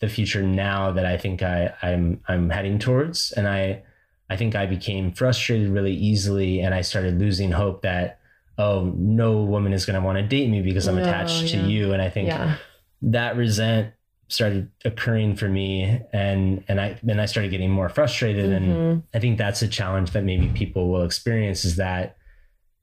the 0.00 0.08
future 0.08 0.42
now 0.42 0.90
that 0.92 1.06
i 1.06 1.16
think 1.16 1.42
i 1.42 1.72
i'm 1.82 2.20
i'm 2.28 2.50
heading 2.50 2.78
towards 2.78 3.32
and 3.32 3.46
i 3.46 3.82
i 4.30 4.36
think 4.36 4.54
i 4.56 4.66
became 4.66 5.12
frustrated 5.12 5.68
really 5.68 5.94
easily 5.94 6.60
and 6.60 6.74
i 6.74 6.80
started 6.80 7.18
losing 7.18 7.52
hope 7.52 7.82
that 7.82 8.18
oh, 8.58 8.92
no 8.96 9.42
woman 9.42 9.72
is 9.72 9.86
going 9.86 9.98
to 9.98 10.04
want 10.04 10.18
to 10.18 10.22
date 10.22 10.48
me 10.50 10.60
because 10.60 10.86
I'm 10.86 10.98
Oh, 10.98 11.02
attached 11.02 11.48
to 11.48 11.56
you. 11.56 11.94
And 11.94 12.02
I 12.02 12.10
think 12.10 12.28
Yeah. 12.28 12.56
That 13.02 13.36
resent 13.36 13.92
started 14.28 14.70
occurring 14.84 15.36
for 15.36 15.48
me 15.48 16.00
and 16.12 16.64
and 16.68 16.80
I 16.80 16.98
then 17.02 17.20
I 17.20 17.26
started 17.26 17.50
getting 17.50 17.70
more 17.70 17.88
frustrated 17.90 18.50
and 18.50 18.66
Mhm. 18.66 19.02
I 19.12 19.18
think 19.18 19.36
that's 19.36 19.60
a 19.60 19.68
challenge 19.68 20.12
that 20.12 20.24
maybe 20.24 20.48
people 20.48 20.88
will 20.90 21.02
experience 21.02 21.64
is 21.66 21.76
that 21.76 22.16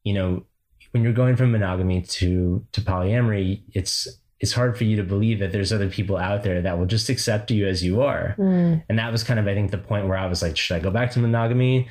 you 0.03 0.13
know 0.13 0.43
when 0.91 1.03
you're 1.03 1.13
going 1.13 1.35
from 1.35 1.51
monogamy 1.51 2.01
to 2.01 2.63
to 2.73 2.81
polyamory 2.81 3.61
it's 3.73 4.07
it's 4.39 4.53
hard 4.53 4.77
for 4.77 4.83
you 4.83 4.95
to 4.97 5.03
believe 5.03 5.39
that 5.39 5.51
there's 5.51 5.73
other 5.73 5.89
people 5.89 6.15
out 6.17 6.43
there 6.43 6.61
that 6.61 6.77
will 6.77 6.85
just 6.85 7.09
accept 7.09 7.49
you 7.51 7.65
as 7.67 7.83
you 7.83 8.01
are 8.01 8.35
Mm. 8.37 8.83
and 8.87 8.99
that 8.99 9.11
was 9.11 9.23
kind 9.23 9.39
of 9.39 9.47
I 9.47 9.55
think 9.55 9.71
the 9.71 9.77
point 9.79 10.07
where 10.07 10.17
I 10.17 10.27
was 10.27 10.41
like 10.43 10.55
should 10.55 10.75
I 10.75 10.79
go 10.79 10.91
back 10.91 11.11
to 11.11 11.19
monogamy 11.19 11.87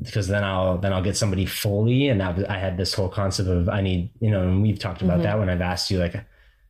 because 0.00 0.28
then 0.28 0.44
I'll 0.44 0.78
then 0.78 0.94
I'll 0.94 1.02
get 1.02 1.16
somebody 1.16 1.44
fully 1.44 2.08
and 2.08 2.20
that 2.22 2.36
was, 2.36 2.44
I 2.46 2.56
had 2.58 2.78
this 2.78 2.94
whole 2.94 3.10
concept 3.10 3.50
of 3.50 3.68
I 3.68 3.82
need 3.82 4.10
you 4.20 4.30
know 4.30 4.42
and 4.42 4.62
we've 4.62 4.78
talked 4.78 5.02
about 5.02 5.18
Mhm. 5.20 5.24
that 5.24 5.38
when 5.38 5.50
I've 5.50 5.60
asked 5.60 5.90
you 5.90 5.98
like 5.98 6.14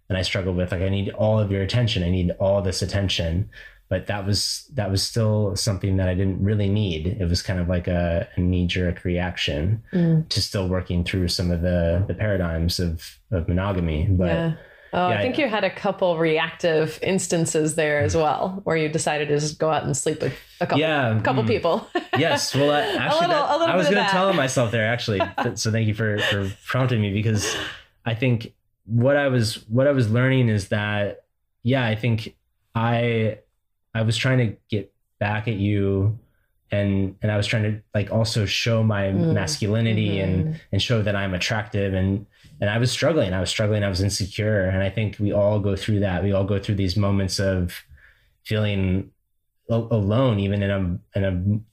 and 0.09 0.17
I 0.19 0.23
struggle 0.23 0.55
with 0.55 0.73
like 0.73 0.83
I 0.83 0.89
need 0.89 1.11
all 1.11 1.39
of 1.39 1.51
your 1.53 1.63
attention 1.63 2.03
I 2.03 2.11
need 2.11 2.31
all 2.41 2.63
this 2.63 2.83
attention 2.83 3.51
but 3.91 4.07
that 4.07 4.27
was 4.27 4.71
that 4.75 4.91
was 4.91 5.03
still 5.03 5.57
something 5.57 5.97
that 5.97 6.09
I 6.09 6.15
didn't 6.15 6.43
really 6.43 6.69
need 6.69 7.07
it 7.21 7.27
was 7.29 7.41
kind 7.43 7.59
of 7.61 7.69
like 7.69 7.89
a, 7.89 8.29
a 8.37 8.41
knee 8.41 8.67
jerk 8.67 9.05
reaction 9.05 9.83
Mm. 9.93 10.29
to 10.29 10.43
still 10.43 10.69
working 10.69 11.05
through 11.05 11.29
some 11.29 11.51
of 11.51 11.63
the 11.63 12.05
the 12.07 12.15
paradigms 12.15 12.79
of 12.81 13.19
of 13.31 13.49
monogamy 13.49 14.07
but 14.11 14.27
yeah. 14.27 14.53
Oh, 14.91 15.11
Yeah, 15.11 15.19
I 15.19 15.21
think 15.23 15.37
yeah. 15.37 15.45
you 15.45 15.51
had 15.51 15.65
a 15.65 15.71
couple 15.71 16.17
reactive 16.17 16.99
instances 17.03 17.75
there 17.75 18.01
as 18.01 18.17
well, 18.17 18.63
where 18.65 18.75
you 18.75 18.89
decided 18.89 19.29
to 19.29 19.39
just 19.39 19.59
go 19.59 19.69
out 19.69 19.85
and 19.85 19.95
sleep 19.95 20.23
with 20.23 20.33
a 20.63 20.67
couple, 20.67 20.81
yeah 20.81 21.21
couple 21.23 21.43
mm. 21.43 21.47
people. 21.47 21.87
yes 22.17 22.55
well 22.55 22.71
I, 22.71 22.81
actually 23.05 23.27
little- 23.27 23.43
that- 23.43 23.51
a 23.51 23.59
little 23.59 23.75
i 23.75 23.77
was 23.77 23.91
going 23.91 24.03
to 24.03 24.11
tell 24.11 24.33
myself 24.33 24.71
there 24.71 24.87
actually 24.87 25.21
so 25.57 25.71
thank 25.71 25.89
you 25.89 25.95
for 25.95 26.17
for 26.31 26.51
prompting 26.67 27.03
me 27.03 27.13
because 27.13 27.55
i 28.07 28.15
think 28.15 28.55
what 28.89 29.17
i 29.17 29.29
was 29.29 29.65
what 29.69 29.87
i 29.87 29.93
was 29.93 30.11
learning 30.11 30.49
is 30.49 30.69
that 30.69 31.25
yeah 31.63 31.85
i 31.87 31.95
think 31.95 32.35
i 32.75 33.39
i 33.95 34.03
was 34.03 34.17
trying 34.17 34.39
to 34.39 34.57
get 34.71 34.93
back 35.21 35.47
at 35.49 35.55
you 35.57 36.19
and 36.71 37.15
and 37.23 37.31
i 37.31 37.37
was 37.37 37.47
trying 37.47 37.63
to 37.65 37.81
like 37.95 38.11
also 38.11 38.45
show 38.47 38.83
my 38.83 39.05
Mm. 39.09 39.35
masculinity 39.35 40.21
and 40.21 40.35
Mhm. 40.47 40.61
and 40.73 40.83
show 40.83 41.03
that 41.03 41.15
i'm 41.17 41.35
attractive 41.35 41.93
and 41.95 42.27
and 42.61 42.69
i 42.71 42.79
was 42.79 42.91
struggling. 42.91 43.33
I 43.33 43.41
was 43.41 43.51
struggling. 43.51 43.85
I 43.85 43.89
was 43.89 44.01
insecure. 44.01 44.63
And 44.65 44.83
i 44.83 44.91
think 44.91 45.19
we 45.21 45.31
all 45.33 45.61
go 45.61 45.77
through 45.77 46.01
that. 46.01 46.25
We 46.25 46.33
all 46.33 46.45
go 46.45 46.59
through 46.59 46.75
these 46.75 46.97
moments 46.97 47.39
of 47.39 47.85
feeling 48.45 49.11
alone 49.71 50.41
even 50.41 50.63
in 50.63 50.71
a 50.71 51.19
in 51.19 51.25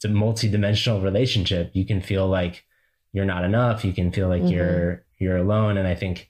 a 0.05 0.07
multi-dimensional 0.09 1.01
relationship. 1.01 1.71
You 1.73 1.85
can 1.85 2.01
feel 2.01 2.27
like 2.27 2.65
you're 3.13 3.25
not 3.25 3.43
enough. 3.45 3.85
You 3.85 3.93
can 3.93 4.11
feel 4.11 4.27
like 4.27 4.43
Mhm. 4.43 4.51
you're 4.51 5.03
you're 5.17 5.37
alone. 5.37 5.77
And 5.77 5.87
i 5.87 5.95
think 5.95 6.29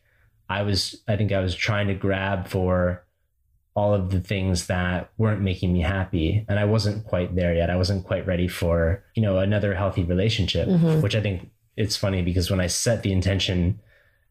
i 0.50 0.62
was 0.62 1.04
i 1.08 1.16
think 1.16 1.32
i 1.32 1.40
was 1.40 1.56
trying 1.56 1.88
to 1.88 1.94
grab 1.94 2.48
for 2.48 3.04
all 3.76 3.94
of 3.94 4.10
the 4.10 4.22
things 4.22 4.68
that 4.68 5.10
weren't 5.18 5.42
making 5.42 5.74
me 5.74 5.82
happy 5.82 6.46
and 6.48 6.60
i 6.60 6.66
wasn't 6.66 7.04
quite 7.06 7.36
there 7.36 7.54
yet. 7.54 7.70
I 7.70 7.76
wasn't 7.76 8.06
quite 8.06 8.26
ready 8.26 8.48
for 8.48 9.04
you 9.16 9.22
know 9.22 9.40
another 9.40 9.74
healthy 9.76 10.04
relationship 10.04 10.68
Mhm. 10.68 11.02
which 11.02 11.16
i 11.16 11.22
think 11.22 11.50
it's 11.76 11.98
funny 11.98 12.22
because 12.22 12.50
when 12.50 12.60
i 12.62 12.68
set 12.68 13.04
the 13.04 13.12
intention 13.12 13.80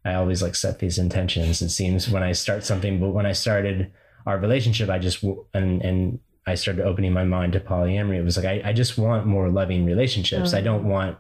i 0.05 0.15
always 0.15 0.43
like 0.43 0.55
set 0.55 0.79
these 0.79 0.99
intentions. 0.99 1.61
It 1.63 1.71
seems 1.71 2.09
when 2.09 2.23
i 2.23 2.33
start 2.33 2.65
something 2.65 3.01
but 3.01 3.11
when 3.11 3.27
i 3.27 3.33
started 3.33 3.91
our 4.27 4.39
relationship 4.39 4.89
i 4.89 4.99
just 4.99 5.23
and 5.53 5.83
and 5.83 6.21
i 6.47 6.55
started 6.55 6.85
opening 6.87 7.13
my 7.13 7.25
mind 7.25 7.53
to 7.55 7.61
polyamory. 7.61 8.17
It 8.19 8.25
was 8.25 8.37
like 8.39 8.47
i, 8.47 8.63
I 8.71 8.73
just 8.73 8.97
want 8.99 9.27
more 9.27 9.49
loving 9.51 9.85
relationships. 9.85 10.55
I 10.55 10.61
don't 10.63 10.85
want 10.89 11.17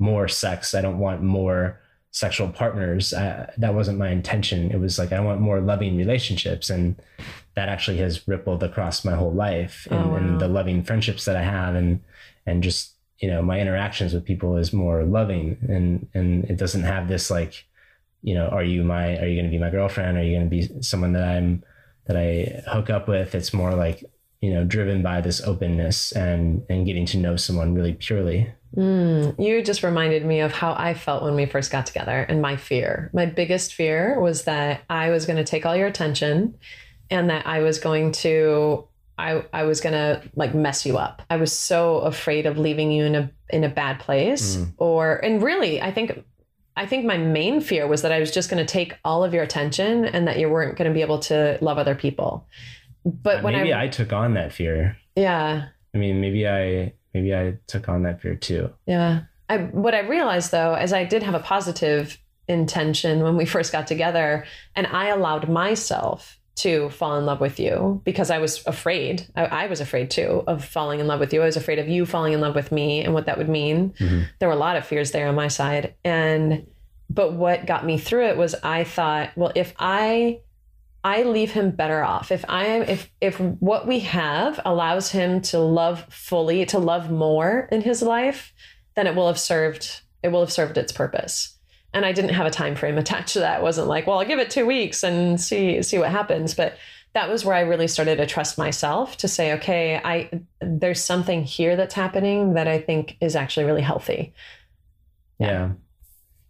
more 0.00 0.26
sex. 0.28 0.74
I 0.74 0.80
don't 0.80 0.98
want 0.98 1.22
more 1.22 1.80
sexual 2.10 2.48
partners 2.48 3.12
I, 3.12 3.52
that 3.58 3.74
wasn't 3.74 3.98
my 3.98 4.08
intention. 4.10 4.70
It 4.70 4.80
was 4.80 4.98
like 4.98 5.12
i 5.12 5.20
want 5.20 5.40
more 5.40 5.60
loving 5.60 5.96
relationships 5.96 6.70
and 6.70 6.96
that 7.54 7.68
actually 7.68 7.98
has 7.98 8.26
rippled 8.26 8.62
across 8.62 9.04
my 9.04 9.14
whole 9.14 9.32
life 9.32 9.86
oh, 9.90 9.96
and, 9.96 10.04
Oh, 10.04 10.08
wow. 10.08 10.16
and 10.16 10.40
the 10.40 10.48
loving 10.48 10.82
friendships 10.84 11.24
that 11.26 11.36
i 11.36 11.42
have 11.42 11.74
and 11.74 12.00
and 12.46 12.62
just 12.62 12.94
you 13.18 13.28
know 13.30 13.42
my 13.42 13.60
interactions 13.60 14.14
with 14.14 14.24
people 14.24 14.56
is 14.56 14.72
more 14.72 15.04
loving 15.04 15.58
and 15.68 16.08
and 16.14 16.44
it 16.44 16.56
doesn't 16.56 16.84
have 16.84 17.08
this 17.08 17.30
like 17.30 17.64
you 18.22 18.34
know 18.34 18.46
are 18.48 18.64
you 18.64 18.82
my 18.84 19.16
are 19.18 19.26
you 19.26 19.34
going 19.36 19.50
to 19.50 19.50
be 19.50 19.58
my 19.58 19.70
girlfriend? 19.70 20.16
Are 20.18 20.22
you 20.22 20.36
going 20.36 20.48
to 20.50 20.56
be 20.56 20.82
someone 20.82 21.12
that 21.12 21.24
i'm 21.24 21.62
that 22.06 22.16
i 22.16 22.62
hook 22.70 22.90
up 22.90 23.06
with? 23.06 23.34
It's 23.34 23.52
more 23.52 23.74
like 23.74 24.02
you 24.40 24.52
know 24.52 24.64
driven 24.64 25.02
by 25.02 25.20
this 25.20 25.40
openness 25.42 26.12
and 26.12 26.64
and 26.68 26.86
getting 26.86 27.06
to 27.06 27.16
know 27.16 27.36
someone 27.36 27.74
really 27.74 27.94
purely 27.94 28.52
Mm, 28.76 29.42
you 29.42 29.62
just 29.62 29.82
reminded 29.82 30.26
me 30.26 30.40
of 30.40 30.52
how 30.52 30.74
I 30.74 30.92
felt 30.92 31.22
when 31.22 31.34
we 31.34 31.46
first 31.46 31.70
got 31.72 31.86
together 31.86 32.20
and 32.28 32.42
my 32.42 32.56
fear. 32.56 33.10
My 33.14 33.24
biggest 33.24 33.72
fear 33.72 34.20
was 34.20 34.44
that 34.44 34.82
I 34.90 35.08
was 35.08 35.24
going 35.24 35.38
to 35.38 35.44
take 35.44 35.64
all 35.64 35.74
your 35.74 35.86
attention 35.86 36.54
and 37.10 37.30
that 37.30 37.46
I 37.46 37.60
was 37.60 37.78
going 37.78 38.12
to 38.12 38.86
I 39.16 39.42
I 39.54 39.62
was 39.62 39.80
going 39.80 39.94
to 39.94 40.22
like 40.36 40.54
mess 40.54 40.84
you 40.84 40.98
up. 40.98 41.22
I 41.30 41.36
was 41.36 41.50
so 41.52 42.00
afraid 42.00 42.44
of 42.44 42.58
leaving 42.58 42.92
you 42.92 43.04
in 43.04 43.14
a 43.14 43.30
in 43.48 43.64
a 43.64 43.70
bad 43.70 44.00
place 44.00 44.56
Mm. 44.56 44.74
or 44.76 45.16
and 45.24 45.42
really 45.42 45.80
I 45.80 45.90
think 45.90 46.22
I 46.76 46.86
think 46.86 47.06
my 47.06 47.16
main 47.16 47.62
fear 47.62 47.88
was 47.88 48.02
that 48.02 48.12
I 48.12 48.20
was 48.20 48.30
just 48.30 48.50
going 48.50 48.64
to 48.64 48.70
take 48.70 48.92
all 49.02 49.24
of 49.24 49.32
your 49.32 49.42
attention 49.42 50.04
and 50.04 50.28
that 50.28 50.38
you 50.38 50.48
weren't 50.50 50.76
going 50.76 50.88
to 50.88 50.94
be 50.94 51.00
able 51.00 51.18
to 51.20 51.58
love 51.62 51.78
other 51.78 51.94
people. 51.94 52.46
But 53.04 53.42
when 53.42 53.54
maybe 53.54 53.72
I, 53.72 53.84
I 53.84 53.88
took 53.88 54.12
on 54.12 54.34
that 54.34 54.52
fear 54.52 54.96
yeah, 55.16 55.68
i 55.94 55.98
mean 55.98 56.20
maybe 56.20 56.46
i 56.46 56.92
maybe 57.14 57.34
i 57.34 57.54
took 57.66 57.88
on 57.88 58.02
that 58.04 58.20
fear 58.20 58.34
too 58.34 58.70
Yeah. 58.86 59.22
I 59.50 59.58
what 59.58 59.94
I 59.94 60.00
realized 60.00 60.50
though 60.50 60.74
is 60.74 60.92
I 60.92 61.04
did 61.04 61.22
have 61.22 61.34
a 61.34 61.40
positive 61.40 62.18
intention 62.48 63.22
when 63.22 63.36
we 63.36 63.44
first 63.54 63.72
got 63.72 63.86
together 63.86 64.44
and 64.76 64.86
I 64.86 65.08
allowed 65.08 65.48
myself 65.48 66.38
to 66.56 66.90
fall 66.90 67.16
in 67.16 67.24
love 67.24 67.40
with 67.40 67.58
you 67.60 68.02
because 68.04 68.30
I 68.30 68.38
was 68.38 68.66
afraid. 68.66 69.26
I, 69.36 69.44
I 69.46 69.66
was 69.68 69.80
afraid 69.80 70.10
too 70.10 70.42
of 70.46 70.64
falling 70.64 70.98
in 71.00 71.06
love 71.06 71.20
with 71.20 71.32
you. 71.32 71.40
I 71.40 71.46
was 71.46 71.56
afraid 71.56 71.78
of 71.78 71.88
you 71.88 72.04
falling 72.04 72.32
in 72.32 72.40
love 72.40 72.54
with 72.56 72.72
me 72.72 73.02
and 73.04 73.14
what 73.14 73.26
that 73.26 73.38
would 73.38 73.48
mean. 73.48 73.94
Mhm. 73.98 74.26
There 74.38 74.48
were 74.48 74.54
a 74.54 74.58
lot 74.58 74.76
of 74.76 74.84
fears 74.84 75.12
there 75.12 75.28
on 75.28 75.34
my 75.34 75.48
side. 75.48 75.94
And 76.04 76.66
but 77.08 77.32
what 77.32 77.64
got 77.64 77.86
me 77.86 77.96
through 77.96 78.26
it 78.26 78.36
was 78.36 78.54
I 78.62 78.84
thought, 78.84 79.30
well, 79.36 79.52
if 79.54 79.72
I 79.78 80.40
I 81.04 81.22
leave 81.22 81.52
him 81.52 81.70
better 81.70 82.02
off. 82.02 82.32
If 82.32 82.44
I 82.48 82.66
am 82.66 82.82
if 82.82 83.10
if 83.20 83.38
what 83.40 83.86
we 83.86 84.00
have 84.00 84.60
allows 84.64 85.10
him 85.10 85.40
to 85.42 85.58
love 85.58 86.04
fully, 86.10 86.66
to 86.66 86.78
love 86.78 87.10
more 87.10 87.68
in 87.70 87.80
his 87.80 88.02
life, 88.02 88.52
then 88.94 89.06
it 89.06 89.14
will 89.14 89.26
have 89.28 89.38
served 89.38 90.02
it 90.22 90.28
will 90.28 90.40
have 90.40 90.52
served 90.52 90.76
its 90.76 90.92
purpose. 90.92 91.56
And 91.94 92.04
I 92.04 92.12
didn't 92.12 92.34
have 92.34 92.46
a 92.46 92.50
time 92.50 92.74
frame 92.74 92.98
attached 92.98 93.32
to 93.34 93.40
that. 93.40 93.60
It 93.60 93.62
wasn't 93.62 93.88
like, 93.88 94.06
well, 94.06 94.18
I'll 94.18 94.26
give 94.26 94.38
it 94.38 94.50
2 94.50 94.66
weeks 94.66 95.02
and 95.02 95.40
see 95.40 95.82
see 95.82 95.98
what 95.98 96.10
happens, 96.10 96.54
but 96.54 96.76
that 97.14 97.30
was 97.30 97.44
where 97.44 97.54
I 97.54 97.60
really 97.60 97.88
started 97.88 98.16
to 98.16 98.26
trust 98.26 98.58
myself 98.58 99.16
to 99.18 99.28
say, 99.28 99.54
okay, 99.54 100.00
I 100.04 100.30
there's 100.60 101.02
something 101.02 101.44
here 101.44 101.76
that's 101.76 101.94
happening 101.94 102.54
that 102.54 102.68
I 102.68 102.80
think 102.80 103.16
is 103.20 103.36
actually 103.36 103.66
really 103.66 103.82
healthy. 103.82 104.34
Yeah. 105.38 105.46
yeah 105.46 105.70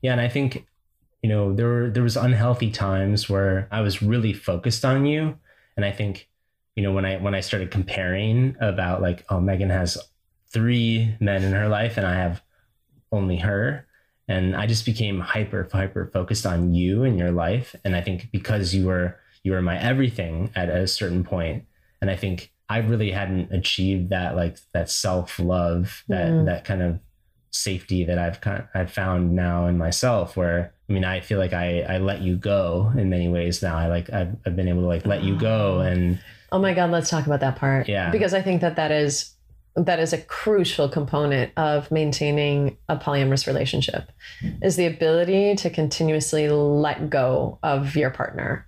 yeah 0.03 0.13
and 0.13 0.21
i 0.21 0.29
think 0.29 0.67
you 1.23 1.29
know 1.29 1.53
there 1.55 1.67
were 1.69 1.91
there 1.91 2.03
was 2.03 2.17
unhealthy 2.17 2.71
times 2.71 3.29
where 3.29 3.69
i 3.71 3.81
was 3.81 4.03
really 4.03 4.33
focused 4.33 4.85
on 4.85 5.07
you. 5.07 5.37
And 5.77 5.85
i 5.85 5.93
think 5.93 6.29
you 6.77 6.83
know 6.83 6.93
when 6.93 7.05
i 7.05 7.17
when 7.17 7.35
i 7.35 7.41
started 7.41 7.71
comparing 7.71 8.57
about 8.61 9.03
like 9.03 9.25
oh 9.31 9.41
megan 9.41 9.71
has 9.71 9.99
three 10.53 11.17
men 11.21 11.43
in 11.43 11.53
her 11.53 11.69
life 11.69 11.97
and 11.97 12.07
i 12.07 12.15
have 12.15 12.43
only 13.13 13.37
her. 13.39 13.87
And 14.29 14.55
i 14.55 14.67
just 14.67 14.85
became 14.85 15.21
hyper 15.21 15.69
hyper 15.73 16.11
focused 16.13 16.47
on 16.47 16.75
you 16.75 17.05
and 17.05 17.19
your 17.19 17.33
life. 17.33 17.75
And 17.85 17.97
i 17.97 18.01
think 18.01 18.31
because 18.31 18.75
you 18.75 18.87
were 18.87 19.17
you 19.43 19.53
were 19.53 19.63
my 19.63 19.79
everything 19.81 20.51
at 20.55 20.69
a 20.69 20.87
certain 20.87 21.25
point. 21.25 21.65
And 22.01 22.11
i 22.11 22.17
think 22.17 22.53
i 22.69 22.79
really 22.79 23.11
hadn't 23.11 23.51
achieved 23.53 24.11
that 24.11 24.37
like 24.37 24.59
that 24.73 24.91
self 24.91 25.39
love 25.39 26.05
that 26.09 26.29
Mm. 26.31 26.45
that 26.47 26.65
kind 26.65 26.83
of 26.83 27.01
safety 27.51 28.05
that 28.05 28.19
I've 28.19 28.41
kind 28.41 28.65
I've 28.75 28.93
found 28.93 29.35
now 29.35 29.67
in 29.67 29.79
myself 29.79 30.37
where 30.37 30.75
I 30.89 30.93
mean 30.93 31.05
I 31.05 31.21
feel 31.21 31.39
like 31.39 31.53
I 31.53 31.81
I 31.81 31.99
let 31.99 32.23
you 32.23 32.37
go 32.37 32.93
in 32.97 33.11
many 33.11 33.29
ways 33.29 33.63
now 33.63 33.77
I 33.77 33.89
like 33.89 34.13
I've, 34.13 34.37
I've 34.47 34.57
been 34.57 34.69
able 34.69 34.83
to 34.83 34.89
like 34.89 35.07
let 35.07 35.23
you 35.23 35.37
go 35.37 35.79
ah. 35.81 35.87
and 35.87 36.19
Oh 36.51 36.59
my 36.59 36.73
God, 36.73 36.91
let's 36.91 37.11
talk 37.11 37.27
about 37.27 37.41
that 37.41 37.57
part. 37.57 37.89
Yeah. 37.89 38.11
Because 38.11 38.33
I 38.33 38.41
think 38.41 38.63
that 38.63 38.77
that 38.77 38.91
is 38.91 39.35
that 39.77 40.01
is 40.01 40.13
a 40.13 40.19
crucial 40.19 40.89
component 40.89 41.53
of 41.57 41.91
maintaining 41.93 42.77
a 42.89 42.97
polyamorous 42.97 43.47
relationship 43.47 44.11
is 44.61 44.75
the 44.75 44.87
ability 44.87 45.55
to 45.55 45.71
continuously 45.71 46.49
let 46.49 47.11
go 47.11 47.59
of 47.63 47.95
your 47.95 48.11
partner. 48.11 48.67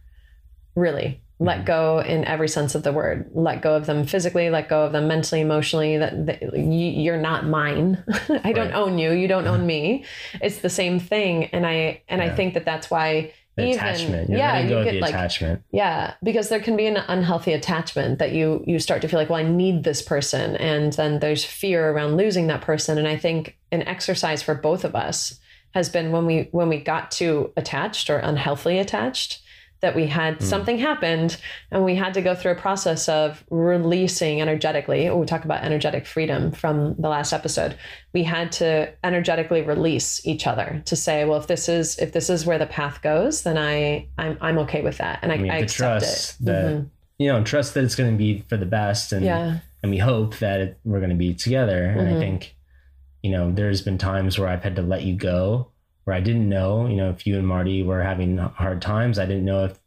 Really, 0.76 1.20
let 1.40 1.64
go 1.64 2.00
in 2.00 2.22
every 2.26 2.48
sense 2.48 2.74
of 2.74 2.82
the 2.82 2.92
word. 2.92 3.30
Let 3.32 3.62
go 3.62 3.74
of 3.74 3.86
them 3.86 4.04
physically, 4.04 4.50
let 4.50 4.68
go 4.68 4.84
of 4.84 4.92
them 4.92 5.08
mentally, 5.08 5.40
emotionally. 5.40 5.96
That, 5.96 6.26
that 6.26 6.42
you, 6.42 6.90
you're 6.90 7.16
not 7.16 7.46
mine. 7.46 8.04
I 8.44 8.52
don't 8.52 8.74
own 8.74 8.98
you. 8.98 9.12
You 9.12 9.26
don't 9.26 9.46
own 9.46 9.66
me. 9.66 10.04
It's 10.42 10.58
the 10.58 10.68
same 10.68 11.00
thing. 11.00 11.46
And 11.46 11.66
I 11.66 12.02
and 12.08 12.20
I 12.20 12.28
think 12.28 12.52
that 12.54 12.66
that's 12.66 12.90
why 12.90 13.32
the 13.56 13.68
even 13.68 13.78
attachment 13.78 14.28
You're 14.28 14.38
yeah 14.38 14.60
you 14.60 14.68
get 14.84 14.92
the 14.92 15.00
like 15.00 15.10
attachment 15.10 15.62
yeah, 15.72 16.14
because 16.22 16.50
there 16.50 16.60
can 16.60 16.76
be 16.76 16.86
an 16.86 16.98
unhealthy 16.98 17.54
attachment 17.54 18.18
that 18.18 18.32
you 18.32 18.62
you 18.66 18.78
start 18.78 19.00
to 19.00 19.08
feel 19.08 19.18
like, 19.18 19.30
well, 19.30 19.40
I 19.40 19.48
need 19.48 19.82
this 19.82 20.02
person, 20.02 20.56
and 20.56 20.92
then 20.92 21.20
there's 21.20 21.42
fear 21.42 21.90
around 21.90 22.18
losing 22.18 22.48
that 22.48 22.60
person. 22.60 22.98
And 22.98 23.08
I 23.08 23.16
think 23.16 23.56
an 23.72 23.82
exercise 23.84 24.42
for 24.42 24.54
both 24.54 24.84
of 24.84 24.94
us 24.94 25.40
has 25.72 25.88
been 25.88 26.12
when 26.12 26.26
we 26.26 26.48
when 26.52 26.68
we 26.68 26.80
got 26.80 27.10
too 27.10 27.50
attached 27.56 28.10
or 28.10 28.18
unhealthily 28.18 28.78
attached 28.78 29.40
that 29.80 29.96
we 29.96 30.06
had 30.06 30.38
Mm. 30.38 30.42
something 30.42 30.78
happened 30.78 31.36
and 31.70 31.84
we 31.84 31.94
had 31.94 32.14
to 32.14 32.20
go 32.22 32.34
through 32.34 32.52
a 32.52 32.56
process 32.56 33.08
of 33.08 33.44
releasing 33.50 34.40
energetically. 34.42 35.08
Oh, 35.08 35.16
we 35.16 35.26
talk 35.26 35.44
about 35.44 35.62
energetic 35.64 36.06
freedom 36.06 36.52
from 36.52 36.94
the 36.98 37.08
last 37.08 37.32
episode. 37.32 37.76
We 38.12 38.24
had 38.24 38.52
to 38.52 38.90
energetically 39.02 39.62
release 39.62 40.24
each 40.26 40.46
other 40.46 40.82
to 40.84 40.96
say, 40.96 41.24
well, 41.24 41.38
if 41.38 41.46
this 41.46 41.68
is 41.68 41.98
if 41.98 42.12
this 42.12 42.28
is 42.30 42.44
where 42.44 42.58
the 42.58 42.66
path 42.66 43.00
goes, 43.02 43.42
then 43.42 43.56
I 43.56 44.06
I'm 44.18 44.36
I'm 44.40 44.58
okay 44.58 44.82
with 44.82 44.98
that 44.98 45.20
and 45.22 45.32
I, 45.32 45.36
I 45.36 45.38
mean, 45.38 45.50
I 45.50 45.58
accept 45.58 45.76
trust 45.76 46.40
it. 46.40 46.44
that 46.46 46.64
Mhm. 46.74 46.86
you 47.18 47.28
know, 47.32 47.42
trust 47.44 47.74
that 47.74 47.84
it's 47.84 47.94
going 47.96 48.10
to 48.10 48.16
be 48.16 48.44
for 48.48 48.56
the 48.56 48.66
best, 48.66 49.12
and 49.12 49.24
Yeah. 49.24 49.58
and 49.82 49.90
we 49.90 49.98
hope 49.98 50.38
that 50.38 50.60
it, 50.60 50.78
we're 50.84 51.00
going 51.00 51.10
to 51.10 51.16
be 51.16 51.34
together. 51.34 51.84
And 51.84 52.08
I 52.08 52.12
Mhm. 52.12 52.18
think, 52.18 52.54
you 53.22 53.30
know, 53.30 53.50
there's 53.50 53.82
been 53.82 53.98
times 53.98 54.38
where 54.38 54.48
I've 54.48 54.62
had 54.62 54.76
to 54.76 54.82
let 54.82 55.02
you 55.02 55.14
go, 55.16 55.68
where 56.04 56.16
I 56.16 56.20
didn't 56.20 56.48
know, 56.48 56.86
you 56.86 56.96
know, 56.96 57.10
if 57.10 57.26
you 57.26 57.38
and 57.38 57.46
Marty 57.46 57.82
were 57.82 58.02
having 58.02 58.38
hard 58.38 58.80
times, 58.82 59.18
I 59.18 59.26
didn't 59.26 59.44
know 59.44 59.64
if, 59.66 59.78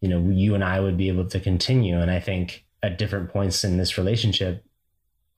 you 0.00 0.08
know, 0.08 0.28
you 0.30 0.54
and 0.54 0.64
I 0.64 0.80
would 0.80 0.96
be 0.96 1.08
able 1.08 1.26
to 1.28 1.40
continue. 1.40 1.98
And 2.00 2.10
I 2.10 2.20
think 2.20 2.64
at 2.82 2.98
different 2.98 3.30
points 3.30 3.64
in 3.64 3.76
this 3.76 3.96
relationship, 3.96 4.64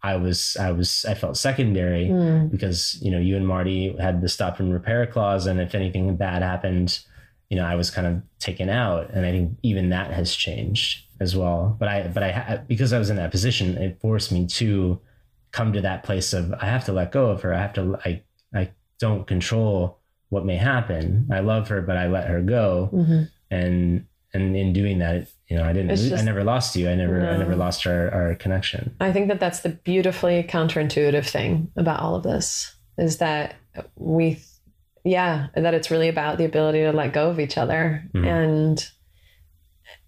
I 0.02 0.16
was, 0.16 0.56
I 0.60 0.72
was, 0.72 1.06
I 1.08 1.14
felt 1.14 1.36
secondary 1.38 2.08
Mm. 2.08 2.50
because 2.50 2.98
you 3.00 3.10
know 3.10 3.18
you 3.18 3.36
and 3.38 3.46
Marty 3.46 3.96
had 3.98 4.20
the 4.20 4.28
stop 4.28 4.60
and 4.60 4.70
repair 4.72 5.06
clause, 5.06 5.46
and 5.46 5.58
if 5.58 5.74
anything 5.74 6.14
bad 6.16 6.42
happened, 6.42 7.00
you 7.48 7.56
know 7.56 7.64
I 7.64 7.74
was 7.74 7.90
kind 7.90 8.06
of 8.06 8.22
taken 8.38 8.68
out, 8.68 9.08
and 9.14 9.24
I 9.24 9.30
think 9.30 9.56
even 9.62 9.88
that 9.90 10.10
has 10.10 10.34
changed 10.36 11.06
as 11.20 11.34
well. 11.34 11.74
But 11.78 11.88
I, 11.88 12.08
but 12.08 12.22
I, 12.22 12.60
because 12.68 12.92
I 12.92 12.98
was 12.98 13.08
in 13.08 13.16
that 13.16 13.30
position, 13.30 13.78
it 13.78 13.98
forced 14.00 14.30
me 14.30 14.46
to 14.46 15.00
come 15.52 15.72
to 15.72 15.80
that 15.80 16.02
place 16.02 16.34
of 16.34 16.52
I 16.60 16.66
have 16.66 16.84
to 16.84 16.92
let 16.92 17.10
go 17.10 17.30
of 17.30 17.40
her. 17.40 17.54
I 17.54 17.60
have 17.62 17.72
to, 17.74 17.96
I, 18.04 18.22
I 18.54 18.72
don't 18.98 19.26
control 19.26 19.98
what 20.30 20.44
may 20.44 20.56
happen. 20.56 21.28
I 21.32 21.40
love 21.40 21.68
her, 21.68 21.80
but 21.82 21.96
I 21.96 22.08
let 22.08 22.26
her 22.28 22.40
go, 22.42 22.90
Mhm. 22.92 23.30
and 23.50 24.06
and 24.32 24.56
in 24.56 24.72
doing 24.72 24.98
that, 24.98 25.28
you 25.48 25.56
know, 25.56 25.62
I 25.62 25.72
didn't, 25.72 25.90
lose, 25.90 26.12
I 26.12 26.22
never 26.22 26.42
lost 26.42 26.74
you. 26.74 26.88
I 26.90 26.96
never, 26.96 27.24
I 27.24 27.36
never 27.36 27.54
lost 27.54 27.86
our 27.86 28.10
our 28.12 28.34
connection. 28.34 28.94
I 29.00 29.12
think 29.12 29.28
that 29.28 29.38
that's 29.38 29.60
the 29.60 29.68
beautifully 29.68 30.42
counterintuitive 30.42 31.24
thing 31.28 31.70
about 31.76 32.00
all 32.00 32.16
of 32.16 32.24
this 32.24 32.74
is 32.98 33.18
that 33.18 33.54
we, 33.96 34.40
yeah, 35.04 35.48
that 35.54 35.72
it's 35.74 35.88
really 35.90 36.08
about 36.08 36.38
the 36.38 36.44
ability 36.44 36.80
to 36.82 36.92
let 36.92 37.12
go 37.12 37.30
of 37.30 37.38
each 37.38 37.56
other 37.56 38.02
Mhm. 38.12 38.26
and, 38.26 38.88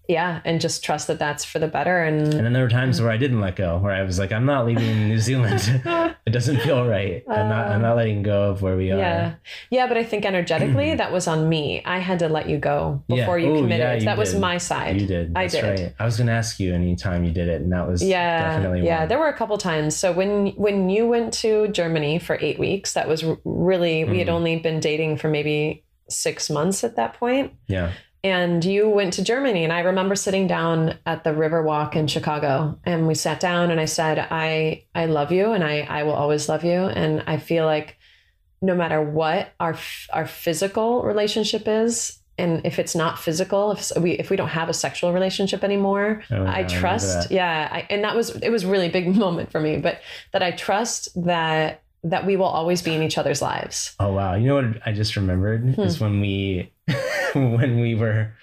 yeah, 0.07 0.41
and 0.45 0.61
just 0.61 0.83
trust 0.83 1.07
that 1.07 1.19
that's 1.19 1.43
for 1.43 1.59
the 1.59 1.67
better. 1.67 2.01
And, 2.03 2.33
And 2.33 2.45
then 2.45 2.53
there 2.53 2.63
were 2.63 2.69
times 2.69 3.01
where 3.01 3.11
I 3.11 3.17
didn't 3.17 3.41
let 3.41 3.55
go, 3.55 3.77
where 3.77 3.91
I 3.93 4.03
was 4.03 4.17
like, 4.19 4.31
I'm 4.31 4.45
not 4.45 4.65
leaving 4.65 5.07
New 5.09 5.19
Zealand. 5.19 5.61
it 6.25 6.31
doesn't 6.31 6.61
feel 6.61 6.85
right. 6.87 7.23
I'm 7.29 7.49
not. 7.49 7.67
I'm 7.67 7.81
not 7.81 7.95
letting 7.97 8.23
go 8.23 8.49
of 8.51 8.61
where 8.61 8.77
we 8.77 8.91
are. 8.91 8.97
yeah, 8.97 9.35
yeah, 9.69 9.87
but 9.87 9.97
I 9.97 10.03
think 10.03 10.25
energetically 10.25 10.95
that 11.01 11.11
was 11.11 11.27
on 11.27 11.49
me. 11.49 11.83
I 11.85 11.99
had 11.99 12.19
to 12.19 12.29
let 12.29 12.47
you 12.49 12.57
go 12.57 13.03
Yeah. 13.07 13.17
before 13.23 13.37
you 13.39 13.51
Ooh, 13.51 13.55
committed. 13.61 13.79
yeah, 13.79 13.93
you 13.95 14.05
that 14.05 14.17
was 14.17 14.33
my 14.35 14.57
side. 14.57 14.99
You 15.01 15.07
did. 15.07 15.33
I 15.35 15.47
did. 15.47 15.63
right. 15.63 15.93
I 15.99 16.05
was 16.05 16.17
going 16.17 16.27
to 16.27 16.33
ask 16.33 16.59
you 16.59 16.73
anytime 16.73 17.23
you 17.23 17.31
did 17.31 17.47
it, 17.49 17.61
and 17.61 17.71
that 17.73 17.87
was 17.87 18.01
yeah 18.03 18.53
definitely 18.53 18.85
yeah 18.85 18.99
one. 18.99 19.07
there 19.09 19.19
were 19.19 19.27
a 19.27 19.33
couple 19.37 19.57
times 19.57 19.95
so 19.95 20.11
when 20.11 20.47
when 20.55 20.89
you 20.89 21.07
went 21.07 21.33
to 21.33 21.67
germany 21.69 22.19
for 22.19 22.37
eight 22.41 22.59
weeks 22.59 22.93
that 22.93 23.07
was 23.07 23.23
really 23.43 24.03
we 24.03 24.19
had 24.19 24.27
Mhm. 24.27 24.31
only 24.33 24.59
been 24.59 24.79
dating 24.79 25.17
for 25.17 25.27
maybe 25.29 25.83
six 26.09 26.49
months 26.49 26.83
at 26.83 26.95
that 26.95 27.13
point 27.15 27.53
yeah. 27.67 27.91
And 28.27 28.63
you 28.65 28.87
went 28.89 29.13
to 29.13 29.23
germany 29.23 29.63
and 29.63 29.71
i 29.73 29.79
remember 29.79 30.15
sitting 30.15 30.47
down 30.47 30.97
at 31.05 31.23
the 31.23 31.29
riverwalk 31.31 31.95
in 31.95 32.07
chicago 32.07 32.77
and 32.85 33.07
we 33.07 33.15
sat 33.15 33.39
down 33.39 33.71
and 33.71 33.79
i 33.79 33.85
said 33.85 34.17
i 34.31 34.83
i 34.93 35.05
love 35.05 35.31
you 35.31 35.51
and 35.53 35.63
i 35.63 35.79
i 35.81 36.03
will 36.03 36.13
always 36.23 36.47
love 36.49 36.63
you 36.63 36.79
and 37.01 37.23
i 37.27 37.37
feel 37.37 37.65
like 37.65 37.97
no 38.61 38.75
matter 38.75 39.01
what 39.01 39.49
our 39.59 39.75
our 40.11 40.25
physical 40.27 41.03
relationship 41.03 41.63
is 41.67 42.19
and 42.39 42.65
if 42.65 42.77
it's 42.79 42.95
not 42.95 43.17
physical 43.17 43.71
if 43.71 43.91
we 43.99 44.11
if 44.13 44.29
we 44.29 44.35
don't 44.37 44.49
have 44.49 44.69
a 44.69 44.73
sexual 44.73 45.11
relationship 45.13 45.63
anymore 45.63 46.21
Oh, 46.31 46.43
yeah, 46.43 46.53
I 46.59 46.63
trust, 46.63 47.29
that. 47.29 47.31
yeah, 47.35 47.67
I, 47.71 47.87
and 47.89 48.03
that 48.03 48.15
was 48.15 48.35
it 48.47 48.49
was 48.49 48.63
really 48.65 48.89
big 48.89 49.07
moment 49.25 49.51
for 49.51 49.59
me, 49.59 49.77
but 49.77 50.01
that 50.33 50.43
I 50.43 50.51
trust 50.51 51.09
that 51.25 51.81
that 52.09 52.25
we 52.25 52.35
will 52.35 52.45
always 52.45 52.81
be 52.81 52.93
in 52.93 53.01
each 53.03 53.17
other's 53.17 53.41
lives. 53.41 53.95
Oh 53.99 54.13
wow! 54.13 54.35
You 54.35 54.47
know 54.47 54.55
what 54.55 54.81
I 54.85 54.91
just 54.91 55.15
remembered 55.15 55.61
Hmm. 55.75 55.81
is 55.81 55.99
when 55.99 56.19
we 56.21 56.71
when 57.33 57.79
we 57.79 57.95
were. 57.95 58.33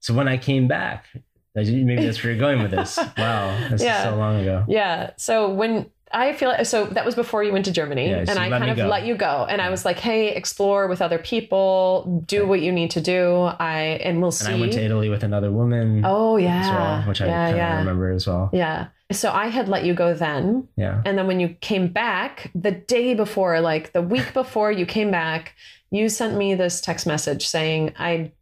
So 0.00 0.14
when 0.14 0.26
I 0.28 0.36
came 0.36 0.66
back, 0.68 1.06
maybe 1.54 1.94
that's 2.04 2.22
where 2.22 2.32
you're 2.32 2.40
going 2.40 2.60
with 2.62 2.70
this. 2.72 2.98
Wow, 3.18 3.56
that's 3.70 3.82
Yeah. 3.82 4.02
so 4.04 4.16
long 4.16 4.40
ago. 4.40 4.64
Yeah. 4.68 5.10
So 5.16 5.48
when 5.50 5.90
I 6.14 6.32
feel 6.34 6.48
like, 6.50 6.66
so 6.66 6.84
that 6.86 7.06
was 7.06 7.14
before 7.14 7.42
you 7.42 7.52
went 7.52 7.64
to 7.66 7.72
Germany, 7.72 8.10
Yeah, 8.10 8.24
so 8.24 8.32
and 8.32 8.38
I 8.38 8.50
kind 8.50 8.70
of 8.70 8.76
go. 8.76 8.86
let 8.88 9.06
you 9.06 9.14
go, 9.14 9.46
and 9.48 9.62
I 9.62 9.70
was 9.70 9.84
like, 9.86 9.98
"Hey, 9.98 10.34
explore 10.34 10.86
with 10.88 11.00
other 11.00 11.18
people, 11.18 12.22
do 12.26 12.46
what 12.46 12.60
you 12.60 12.70
need 12.72 12.90
to 12.92 13.00
do." 13.00 13.44
I 13.58 13.98
and 14.04 14.20
we'll 14.20 14.30
see. 14.32 14.46
And 14.46 14.56
I 14.56 14.60
went 14.60 14.72
to 14.74 14.82
Italy 14.84 15.08
with 15.08 15.22
another 15.22 15.50
woman 15.50 16.02
oh 16.04 16.36
yeah, 16.36 16.68
well, 16.98 17.08
which 17.08 17.22
I 17.22 17.26
yeah, 17.26 17.46
kind 17.46 17.56
yeah, 17.56 17.72
of 17.74 17.78
remember 17.86 18.10
as 18.10 18.26
well. 18.26 18.50
yeah. 18.52 18.88
So 19.12 19.30
I 19.32 19.46
had 19.48 19.68
let 19.68 19.84
you 19.84 19.94
go 19.94 20.14
then, 20.14 20.68
Yeah. 20.76 21.02
And 21.04 21.16
then 21.18 21.26
when 21.26 21.40
you 21.40 21.50
came 21.60 21.88
back, 21.88 22.50
the 22.54 22.70
day 22.72 23.14
before, 23.14 23.60
like 23.60 23.92
the 23.92 24.02
week 24.02 24.32
before 24.34 24.70
you 24.72 24.86
came 24.86 25.10
back, 25.10 25.54
you 25.90 26.08
sent 26.08 26.36
me 26.36 26.54
this 26.54 26.80
text 26.80 27.06
message 27.06 27.46
saying, 27.46 27.92
I 27.98 28.32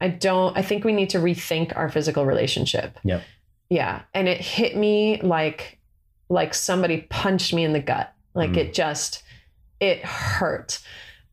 I 0.00 0.08
don't 0.08 0.56
I 0.56 0.62
think 0.62 0.84
we 0.84 0.92
need 0.92 1.10
to 1.10 1.18
rethink 1.18 1.76
our 1.76 1.88
physical 1.90 2.24
relationship. 2.24 2.98
Yep. 3.04 3.22
Yeah. 3.70 4.02
And 4.14 4.28
it 4.28 4.40
hit 4.40 4.76
me 4.76 5.20
like 5.22 5.78
like 6.28 6.54
somebody 6.54 7.06
punched 7.10 7.52
me 7.54 7.64
in 7.64 7.72
the 7.72 7.80
gut. 7.80 8.12
Like 8.34 8.50
Mm. 8.50 8.58
it 8.58 8.74
just 8.74 9.22
it 9.80 10.04
hurt. 10.04 10.78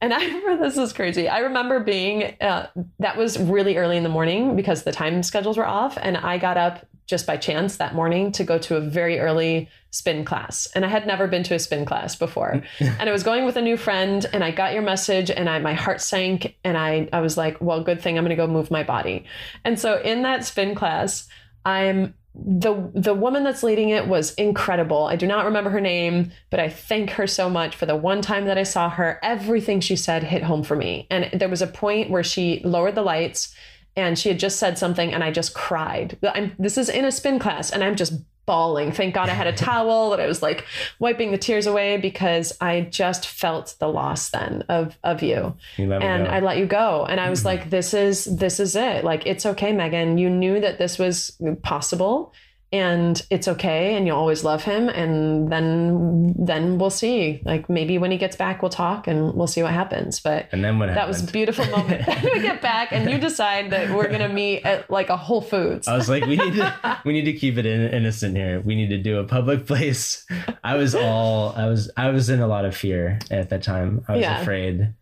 And 0.01 0.13
I 0.17 0.23
remember 0.25 0.57
this 0.63 0.77
is 0.77 0.93
crazy. 0.93 1.27
I 1.27 1.39
remember 1.39 1.79
being 1.79 2.35
uh, 2.41 2.67
that 2.99 3.17
was 3.17 3.39
really 3.39 3.77
early 3.77 3.97
in 3.97 4.03
the 4.03 4.09
morning 4.09 4.55
because 4.55 4.83
the 4.83 4.91
time 4.91 5.23
schedules 5.23 5.57
were 5.57 5.65
off, 5.67 5.97
and 6.01 6.17
I 6.17 6.37
got 6.37 6.57
up 6.57 6.85
just 7.08 7.28
by 7.28 7.38
chance 7.38 7.78
that 7.78 7.93
morning 7.93 8.32
to 8.32 8.43
go 8.43 8.58
to 8.58 8.76
a 8.76 8.82
very 8.82 9.20
early 9.20 9.70
spin 9.91 10.26
class. 10.26 10.68
And 10.76 10.84
I 10.84 10.89
had 10.89 11.08
never 11.08 11.28
been 11.28 11.43
to 11.43 11.56
a 11.56 11.60
spin 11.60 11.86
class 11.86 12.16
before. 12.16 12.64
and 12.80 13.10
I 13.10 13.12
was 13.12 13.24
going 13.24 13.45
with 13.45 13.58
a 13.58 13.62
new 13.62 13.78
friend, 13.78 14.26
and 14.34 14.43
I 14.43 14.51
got 14.51 14.74
your 14.74 14.82
message, 14.82 15.30
and 15.30 15.49
I 15.49 15.60
my 15.60 15.74
heart 15.74 16.01
sank, 16.01 16.58
and 16.64 16.78
I 16.78 17.08
I 17.14 17.22
was 17.22 17.38
like, 17.38 17.62
well, 17.62 17.84
good 17.84 18.01
thing 18.01 18.18
I'm 18.18 18.26
going 18.26 18.36
to 18.36 18.36
go 18.36 18.47
move 18.47 18.72
my 18.72 18.84
body. 18.84 19.26
And 19.64 19.80
so 19.80 20.01
in 20.01 20.24
that 20.24 20.45
spin 20.45 20.76
class, 20.76 21.28
I'm 21.64 22.14
the 22.36 22.91
the 22.93 23.14
woman 23.14 23.43
that's 23.43 23.64
leading 23.64 23.89
it 23.89 24.08
was 24.08 24.34
incredible. 24.34 25.06
I 25.06 25.16
do 25.16 25.26
not 25.26 25.45
remember 25.45 25.70
her 25.70 25.82
name, 25.82 26.32
but 26.49 26.60
I 26.60 26.70
thank 26.70 27.12
her 27.12 27.28
so 27.28 27.49
much 27.49 27.76
for 27.76 27.86
the 27.86 27.95
one 27.95 28.22
time 28.22 28.45
that 28.45 28.58
I 28.58 28.64
saw 28.64 28.89
her. 28.89 29.20
Everything 29.24 29.80
she 29.80 29.95
said 29.95 30.24
hit 30.24 30.43
home 30.43 30.64
for 30.64 30.76
me. 30.76 31.08
And 31.10 31.30
there 31.39 31.49
was 31.49 31.62
a 31.62 31.68
point 31.68 32.10
where 32.10 32.24
she 32.24 32.62
lowered 32.66 32.95
the 32.95 33.01
lights 33.01 33.56
and 33.95 34.17
she 34.17 34.29
had 34.29 34.39
just 34.39 34.59
said 34.59 34.77
something 34.77 35.13
and 35.13 35.23
I 35.23 35.31
just 35.31 35.53
cried. 35.53 36.17
I'm, 36.23 36.53
this 36.59 36.77
is 36.77 36.89
in 36.89 37.05
a 37.05 37.11
spin 37.11 37.39
class 37.39 37.71
and 37.71 37.83
I'm 37.83 37.95
just 37.95 38.13
bawling. 38.45 38.91
Thank 38.91 39.15
God 39.15 39.29
I 39.29 39.33
had 39.33 39.47
a 39.47 39.53
towel 39.55 40.11
that 40.11 40.19
I 40.19 40.27
was 40.27 40.41
like 40.41 40.65
wiping 40.99 41.31
the 41.31 41.37
tears 41.37 41.65
away 41.65 41.97
because 41.97 42.55
I 42.61 42.81
just 42.81 43.27
felt 43.27 43.75
the 43.79 43.87
loss 43.87 44.29
then 44.29 44.63
of 44.69 44.97
of 45.03 45.23
you 45.23 45.55
You 45.77 45.91
and. 45.91 46.27
I 46.27 46.39
let 46.39 46.57
you 46.57 46.65
go. 46.65 47.05
And 47.05 47.19
I 47.19 47.29
was 47.29 47.45
like, 47.45 47.69
this 47.69 47.93
is 47.93 48.25
this 48.25 48.59
is 48.59 48.75
it. 48.75 49.03
Like 49.03 49.25
it's 49.25 49.45
okay, 49.45 49.71
Megan. 49.71 50.17
You 50.17 50.29
knew 50.29 50.59
that 50.59 50.77
this 50.77 50.99
was 50.99 51.37
possible 51.63 52.33
and 52.80 53.21
it's 53.30 53.47
okay 53.47 53.95
and 53.95 54.05
you'll 54.07 54.17
always 54.17 54.43
love 54.43 54.63
him 54.63 54.89
and 54.89 55.51
then 55.51 56.34
then 56.38 56.78
we'll 56.78 56.89
see. 56.89 57.41
Like 57.45 57.69
maybe 57.69 57.97
when 57.97 58.11
he 58.11 58.17
gets 58.17 58.36
back 58.36 58.61
we'll 58.61 58.69
talk 58.71 59.07
and 59.07 59.34
we'll 59.34 59.47
see 59.47 59.63
what 59.63 59.71
happens. 59.73 60.19
But 60.19 60.47
and 60.51 60.63
then 60.63 60.80
what 60.80 60.88
that 60.88 61.07
was 61.07 61.23
a 61.28 61.32
beautiful 61.32 61.65
moment. 61.67 62.05
Then 62.05 62.23
we 62.34 62.41
get 62.41 62.61
back 62.61 62.91
and 62.91 63.09
you 63.09 63.17
decide 63.17 63.71
that 63.71 63.89
we're 63.95 64.09
gonna 64.09 64.30
meet 64.30 64.63
at 64.65 64.89
like 64.89 65.09
a 65.09 65.17
Whole 65.17 65.41
Foods. 65.41 65.88
I 65.88 65.95
was 65.97 66.09
like, 66.09 66.26
we 66.26 66.36
need 66.38 66.53
to 66.55 66.99
we 67.05 67.13
need 67.13 67.26
to 67.26 67.34
keep 67.34 67.57
it 67.57 67.65
in, 67.65 67.82
innocent 67.93 68.36
here. 68.36 68.61
We 68.61 68.76
need 68.76 68.89
to 68.89 68.97
do 68.97 69.19
a 69.19 69.23
public 69.23 69.65
place. 69.65 70.26
I 70.63 70.76
was 70.76 70.95
all 70.95 71.53
I 71.55 71.67
was 71.67 71.89
I 71.97 72.09
was 72.09 72.30
in 72.30 72.39
a 72.41 72.47
lot 72.47 72.65
of 72.65 72.76
fear 72.76 73.19
at 73.32 73.49
that 73.49 73.63
time. 73.63 74.03
I 74.07 74.13
was 74.13 74.21
Yeah. 74.21 74.41
afraid. 74.41 74.93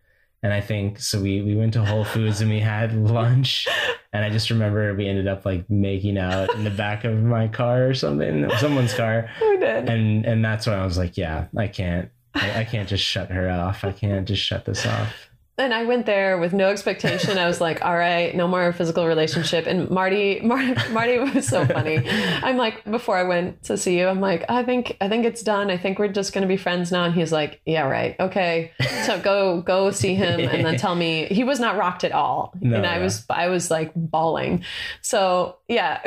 And 0.44 0.54
I 0.54 0.62
think 0.62 1.00
so 1.00 1.22
we 1.22 1.42
we 1.42 1.56
went 1.56 1.74
to 1.74 1.86
Whole 1.86 2.04
Foods 2.04 2.42
and 2.42 2.50
we 2.52 2.60
had 2.60 2.94
lunch. 2.94 3.68
And 4.12 4.24
I 4.24 4.30
just 4.30 4.50
remember 4.50 4.94
we 4.94 5.08
ended 5.08 5.28
up 5.28 5.46
like 5.46 5.68
making 5.70 6.18
out 6.18 6.54
in 6.54 6.64
the 6.64 6.70
back 6.70 7.06
of 7.06 7.24
my 7.24 7.48
car 7.48 7.88
or 7.88 7.94
something, 7.94 8.50
someone's 8.60 8.94
car. 8.94 9.30
we 9.42 9.58
did. 9.58 9.90
And 9.90 10.26
and 10.26 10.44
that's 10.44 10.68
when 10.68 10.78
I 10.78 10.86
was 10.86 10.98
like, 10.98 11.18
yeah, 11.18 11.48
I 11.58 11.68
can't 11.68 12.10
I, 12.36 12.62
I 12.62 12.64
can't 12.66 12.90
just 12.90 13.04
shut 13.04 13.32
her 13.32 13.50
off. 13.50 13.84
I 13.84 13.92
can't 13.92 14.28
just 14.28 14.44
shut 14.44 14.66
this 14.66 14.86
off. 14.86 15.30
And 15.56 15.72
I 15.72 15.84
went 15.84 16.08
there 16.08 16.40
with 16.40 16.52
no 16.52 16.70
expectation. 16.70 17.38
I 17.38 17.46
was 17.46 17.62
like, 17.62 17.86
all 17.86 17.96
right, 17.96 18.36
no 18.36 18.48
more 18.48 18.74
physical 18.74 19.06
relationship. 19.06 19.68
And 19.68 19.88
Marty, 19.92 20.40
Marty, 20.40 20.74
Marty 20.92 21.20
was 21.20 21.48
so 21.48 21.64
funny. 21.68 22.02
I'm 22.10 22.58
like, 22.58 22.84
before 22.90 23.18
I 23.18 23.24
went 23.24 23.62
to 23.64 23.78
see 23.78 24.00
you, 24.00 24.08
I'm 24.08 24.20
like, 24.20 24.46
I 24.50 24.64
think, 24.64 24.98
I 25.00 25.10
think 25.10 25.26
it's 25.26 25.44
done. 25.44 25.70
I 25.70 25.78
think 25.78 26.00
we're 26.00 26.08
just 26.08 26.34
going 26.34 26.42
to 26.42 26.48
be 26.48 26.58
friends 26.58 26.92
now. 26.92 27.04
And 27.04 27.14
he's 27.14 27.32
like, 27.32 27.62
yeah, 27.68 27.84
right. 27.84 28.16
Okay. 28.20 28.72
So 29.06 29.20
go, 29.20 29.62
go 29.62 29.92
see 29.92 30.16
him 30.16 30.40
and 30.40 30.66
then 30.66 30.78
tell 30.78 30.96
me 30.96 31.26
he 31.26 31.44
was 31.44 31.60
not 31.60 31.78
rocked 31.78 32.04
at 32.04 32.14
all. 32.14 32.54
No, 32.60 32.78
and 32.78 32.86
I 32.88 32.98
yeah. 32.98 33.04
was, 33.04 33.26
I 33.30 33.50
was 33.50 33.70
like 33.70 33.92
bawling. 33.96 34.64
So 35.02 35.58
yeah, 35.68 36.02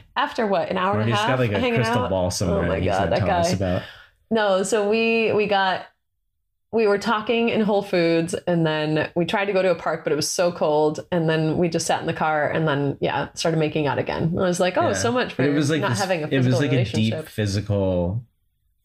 after 0.16 0.46
what, 0.46 0.70
an 0.70 0.76
hour 0.76 0.98
and 0.98 1.10
Marty's 1.10 1.14
a 1.14 1.16
half 1.18 1.28
got 1.28 1.38
like 1.38 1.52
a 1.52 1.60
hanging 1.60 1.76
crystal 1.76 2.04
out? 2.04 2.10
ball 2.10 2.30
somewhere 2.32 2.64
Oh 2.64 2.68
my 2.68 2.80
God, 2.80 3.12
that 3.12 3.20
guy. 3.20 3.48
about. 3.50 3.82
No, 4.30 4.62
so 4.62 4.88
we 4.88 5.32
we 5.32 5.46
got 5.46 5.86
we 6.70 6.86
were 6.86 6.98
talking 6.98 7.48
in 7.48 7.62
Whole 7.62 7.82
Foods 7.82 8.34
and 8.34 8.66
then 8.66 9.10
we 9.16 9.24
tried 9.24 9.46
to 9.46 9.52
go 9.54 9.62
to 9.62 9.70
a 9.70 9.74
park, 9.74 10.04
but 10.04 10.12
it 10.12 10.16
was 10.16 10.28
so 10.30 10.52
cold. 10.52 11.00
And 11.10 11.28
then 11.28 11.56
we 11.56 11.68
just 11.70 11.86
sat 11.86 12.00
in 12.00 12.06
the 12.06 12.12
car 12.12 12.50
and 12.50 12.68
then, 12.68 12.98
yeah, 13.00 13.28
started 13.34 13.56
making 13.56 13.86
out 13.86 13.98
again. 13.98 14.34
I 14.38 14.42
was 14.42 14.60
like, 14.60 14.76
oh, 14.76 14.88
Yeah. 14.88 14.92
so 14.92 15.10
much 15.10 15.32
for 15.32 15.42
But 15.44 15.50
it 15.50 15.54
was 15.54 15.70
like 15.70 15.80
not 15.80 15.90
this- 15.90 16.00
having 16.00 16.24
a 16.24 16.28
it 16.28 16.44
was 16.44 16.60
like 16.60 16.72
a 16.72 16.84
deep 16.84 17.14
physical 17.26 18.22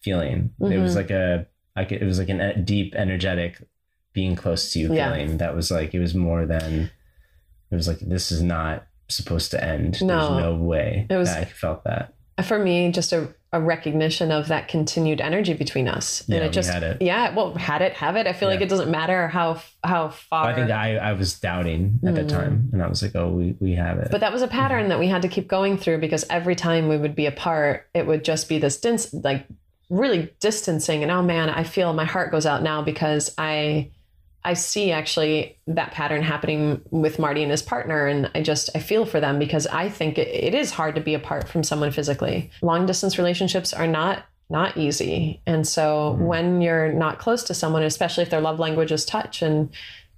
feeling. 0.01 0.51
It 0.61 0.77
was 0.79 0.93
Mhm. 0.93 0.95
like 0.95 1.11
a 1.11 1.47
like 1.75 1.91
it 1.91 2.03
was 2.03 2.19
like 2.19 2.29
e- 2.29 2.61
deep 2.61 2.93
energetic 2.95 3.61
being 4.13 4.35
close 4.35 4.71
to 4.73 4.79
you 4.79 4.93
Yeah. 4.93 5.11
feeling 5.11 5.37
that 5.37 5.55
was 5.55 5.71
like 5.71 5.93
it 5.93 5.99
was 5.99 6.13
more 6.15 6.45
than 6.45 6.91
it 7.71 7.75
was 7.75 7.87
like 7.87 7.99
this 7.99 8.31
is 8.31 8.41
not 8.43 8.85
supposed 9.09 9.51
to 9.51 9.63
end. 9.63 10.01
No. 10.01 10.35
There's 10.35 10.43
no 10.43 10.55
way 10.55 11.07
It 11.09 11.17
was- 11.17 11.29
that 11.29 11.39
I 11.41 11.45
felt 11.45 11.83
that. 11.83 12.13
for 12.43 12.59
me, 12.59 12.91
just 12.91 13.11
a, 13.11 13.27
a 13.53 13.61
recognition 13.61 14.31
of 14.31 14.47
that 14.47 14.67
continued 14.67 15.21
energy 15.21 15.53
between 15.53 15.87
us. 15.87 16.23
Yeah, 16.27 16.37
and 16.37 16.43
we 16.43 16.47
it 16.49 16.53
just, 16.53 16.69
had 16.71 16.81
it. 16.83 17.01
yeah, 17.01 17.33
well, 17.35 17.53
had 17.53 17.81
it, 17.83 17.93
have 17.93 18.15
it. 18.15 18.25
I 18.27 18.33
feel 18.33 18.49
like 18.49 18.61
it 18.61 18.67
doesn't 18.67 18.89
matter 18.89 19.27
how, 19.27 19.61
how 19.83 20.09
far. 20.09 20.47
I 20.47 20.55
think 20.55 20.71
I, 20.71 20.97
I 20.97 21.13
was 21.13 21.39
doubting 21.39 21.99
at 22.05 22.15
the 22.15 22.23
Mm. 22.23 22.29
time 22.29 22.69
and 22.73 22.81
I 22.81 22.87
was 22.87 23.01
like, 23.03 23.15
oh, 23.15 23.29
we, 23.29 23.55
we 23.59 23.73
have 23.75 23.99
it. 23.99 24.09
But 24.11 24.21
that 24.21 24.33
was 24.33 24.41
a 24.41 24.47
pattern 24.47 24.89
that 24.89 24.97
we 24.99 25.07
had 25.07 25.21
to 25.21 25.27
keep 25.27 25.47
going 25.47 25.77
through 25.77 25.99
because 25.99 26.25
every 26.31 26.55
time 26.55 26.87
we 26.89 26.97
would 26.97 27.15
be 27.15 27.27
apart, 27.27 27.87
it 27.93 28.07
would 28.07 28.25
just 28.25 28.49
be 28.49 28.57
this 28.57 28.79
dins- 28.79 29.13
like 29.13 29.45
really 29.89 30.33
distancing. 30.39 31.03
And 31.03 31.11
oh 31.11 31.21
man, 31.21 31.49
I 31.49 31.63
feel 31.63 31.93
my 31.93 32.05
heart 32.05 32.31
goes 32.31 32.47
out 32.47 32.63
now 32.63 32.81
because 32.81 33.33
I 33.37 33.91
I 34.45 34.53
see 34.53 34.91
actually 34.91 35.57
that 35.67 35.91
pattern 35.91 36.21
happening 36.21 36.81
with 36.91 37.17
Marty 37.19 37.41
and 37.43 37.51
his 37.51 37.61
partner, 37.61 38.07
and 38.07 38.29
I 38.35 38.41
just 38.41 38.69
I 38.75 38.79
feel 38.79 39.05
for 39.05 39.19
them 39.19 39.39
because 39.39 39.67
I 39.67 39.89
think 39.89 40.17
it, 40.17 40.27
it 40.27 40.53
is 40.53 40.71
hard 40.71 40.95
to 40.95 41.01
be 41.01 41.13
apart 41.13 41.47
from 41.47 41.63
someone 41.63 41.91
physically. 41.91 42.51
Long 42.61 42.85
distance 42.85 43.17
relationships 43.17 43.73
are 43.73 43.87
not 43.87 44.23
not 44.49 44.75
easy, 44.77 45.41
and 45.47 45.65
so 45.67 46.15
Mhm. 46.19 46.25
when 46.27 46.61
you're 46.61 46.91
not 46.91 47.17
close 47.19 47.43
to 47.45 47.53
someone, 47.53 47.81
especially 47.83 48.23
if 48.23 48.29
their 48.29 48.41
love 48.41 48.59
language 48.59 48.91
is 48.91 49.05
touch 49.05 49.41
and 49.41 49.69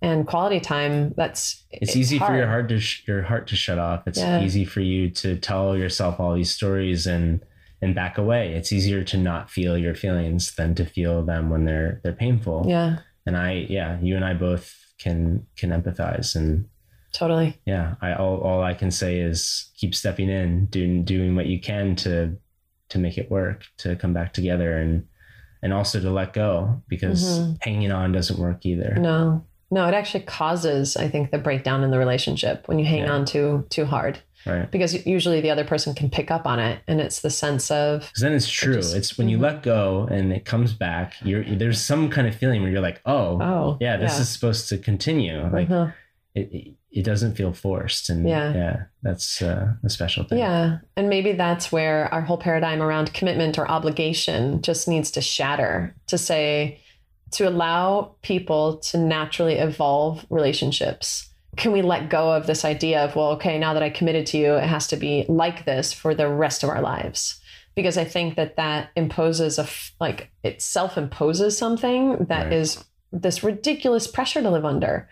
and 0.01 0.27
quality 0.27 0.59
time, 0.59 1.13
that's 1.15 1.63
it's 1.71 1.95
easy 1.95 2.19
for 2.19 2.35
your 2.35 2.47
heart 2.47 2.67
to 2.69 2.79
sh- 2.79 3.03
your 3.07 3.21
heart 3.23 3.47
to 3.47 3.55
shut 3.55 3.79
off. 3.79 4.07
It's 4.07 4.19
Yeah. 4.19 4.41
easy 4.41 4.65
for 4.65 4.81
you 4.81 5.09
to 5.11 5.35
tell 5.37 5.77
yourself 5.77 6.19
all 6.19 6.33
these 6.35 6.51
stories 6.51 7.05
and 7.07 7.39
and 7.81 7.93
back 7.93 8.17
away. 8.17 8.53
It's 8.53 8.71
easier 8.71 9.03
to 9.03 9.17
not 9.17 9.49
feel 9.51 9.77
your 9.77 9.93
feelings 9.95 10.55
than 10.55 10.73
to 10.75 10.85
feel 10.85 11.21
them 11.23 11.49
when 11.49 11.65
they're 11.65 11.99
they're 12.03 12.13
painful. 12.13 12.65
Yeah, 12.67 12.97
And 13.25 13.35
I 13.37 13.65
yeah, 13.69 13.99
you 14.01 14.15
and 14.15 14.25
I 14.25 14.33
both 14.33 14.73
can 14.99 15.45
can 15.57 15.69
empathize 15.71 16.35
and 16.35 16.67
totally. 17.13 17.59
yeah, 17.65 17.95
I 18.01 18.13
all, 18.13 18.39
all 18.41 18.61
I 18.63 18.73
can 18.73 18.91
say 18.91 19.19
is 19.19 19.71
keep 19.77 19.95
stepping 19.95 20.29
in, 20.29 20.67
doing 20.67 21.03
doing 21.03 21.35
what 21.35 21.47
you 21.47 21.59
can 21.59 21.95
to 21.97 22.35
to 22.89 22.97
make 22.99 23.17
it 23.17 23.31
work, 23.31 23.63
to 23.79 23.95
come 23.95 24.13
back 24.13 24.33
together 24.33 24.77
and 24.77 25.05
and 25.63 25.73
also 25.73 25.99
to 25.99 26.11
let 26.11 26.33
go 26.33 26.83
because 26.87 27.23
Mhm. 27.23 27.57
hanging 27.61 27.91
on 27.91 28.11
doesn't 28.11 28.37
work 28.39 28.65
either. 28.65 28.95
No, 28.99 29.43
no, 29.71 29.87
it 29.87 29.95
actually 29.95 30.23
causes, 30.25 30.95
I 30.95 31.07
think, 31.07 31.31
the 31.31 31.39
breakdown 31.39 31.83
in 31.83 31.89
the 31.89 31.97
relationship 31.97 32.67
when 32.67 32.77
you 32.77 32.85
hang 32.85 32.99
Yeah. 33.05 33.13
on 33.13 33.25
too 33.25 33.65
too 33.71 33.85
hard 33.85 34.19
Right. 34.45 34.69
because 34.69 35.05
usually 35.05 35.41
the 35.41 35.49
other 35.51 35.63
person 35.63 35.93
can 35.95 36.09
pick 36.09 36.29
up 36.31 36.45
on 36.45 36.59
it, 36.59 36.79
and 36.87 37.01
it's 37.01 37.21
the 37.21 37.29
sense 37.29 37.71
of 37.71 38.11
then 38.19 38.33
it's 38.33 38.49
true. 38.49 38.75
just- 38.75 38.95
it's 38.95 39.17
when 39.17 39.27
you 39.29 39.37
Mhm. 39.37 39.41
let 39.41 39.63
go 39.63 40.07
and 40.11 40.31
it 40.31 40.45
comes 40.45 40.73
back. 40.73 41.15
You're 41.23 41.43
there's 41.43 41.81
some 41.81 42.09
kind 42.09 42.27
of 42.27 42.35
feeling 42.35 42.61
where 42.61 42.71
you're 42.71 42.81
like, 42.81 43.01
oh, 43.05 43.41
oh 43.41 43.77
yeah, 43.81 43.97
this 43.97 44.19
is 44.19 44.29
supposed 44.29 44.69
to 44.69 44.77
continue. 44.77 45.41
Like 45.51 45.69
uh-huh. 45.69 45.91
it, 46.35 46.49
it, 46.51 46.73
it 46.91 47.03
doesn't 47.03 47.35
feel 47.35 47.51
forced, 47.53 48.09
and 48.09 48.27
Yeah. 48.27 48.53
yeah, 48.53 48.77
that's 49.03 49.41
uh, 49.41 49.73
a 49.83 49.89
special 49.89 50.23
thing. 50.23 50.37
yeah, 50.39 50.77
and 50.95 51.09
maybe 51.09 51.33
that's 51.33 51.71
where 51.71 52.13
our 52.13 52.21
whole 52.21 52.37
paradigm 52.37 52.81
around 52.81 53.13
commitment 53.13 53.57
or 53.57 53.67
obligation 53.69 54.61
just 54.61 54.87
needs 54.87 55.11
to 55.11 55.21
shatter 55.21 55.93
to 56.07 56.17
say 56.17 56.79
to 57.31 57.49
allow 57.49 58.15
people 58.21 58.77
to 58.77 58.97
naturally 58.97 59.55
evolve 59.55 60.25
relationships. 60.29 61.29
Can 61.57 61.71
we 61.71 61.81
let 61.81 62.09
go 62.09 62.33
of 62.33 62.47
this 62.47 62.65
idea 62.65 63.03
of, 63.03 63.15
well, 63.15 63.29
okay, 63.31 63.57
now 63.57 63.73
that 63.73 63.83
I 63.83 63.89
committed 63.89 64.25
to 64.27 64.37
you, 64.37 64.55
it 64.55 64.63
has 64.67 64.87
to 64.87 64.97
be 64.97 65.25
like 65.27 65.65
this 65.65 65.93
for 65.93 66.13
the 66.13 66.27
rest 66.27 66.63
of 66.63 66.69
our 66.69 66.81
lives? 66.81 67.39
Because 67.75 67.97
I 67.97 68.05
think 68.05 68.35
that 68.35 68.55
that 68.55 68.89
imposes 68.95 69.57
a, 69.59 69.63
f- 69.63 69.93
like, 69.99 70.29
it 70.43 70.61
self 70.61 70.97
imposes 70.97 71.57
something 71.57 72.25
that 72.25 72.45
Right. 72.45 72.53
is 72.53 72.83
this 73.11 73.43
ridiculous 73.43 74.07
pressure 74.07 74.41
to 74.41 74.49
live 74.49 74.65
under. 74.65 75.09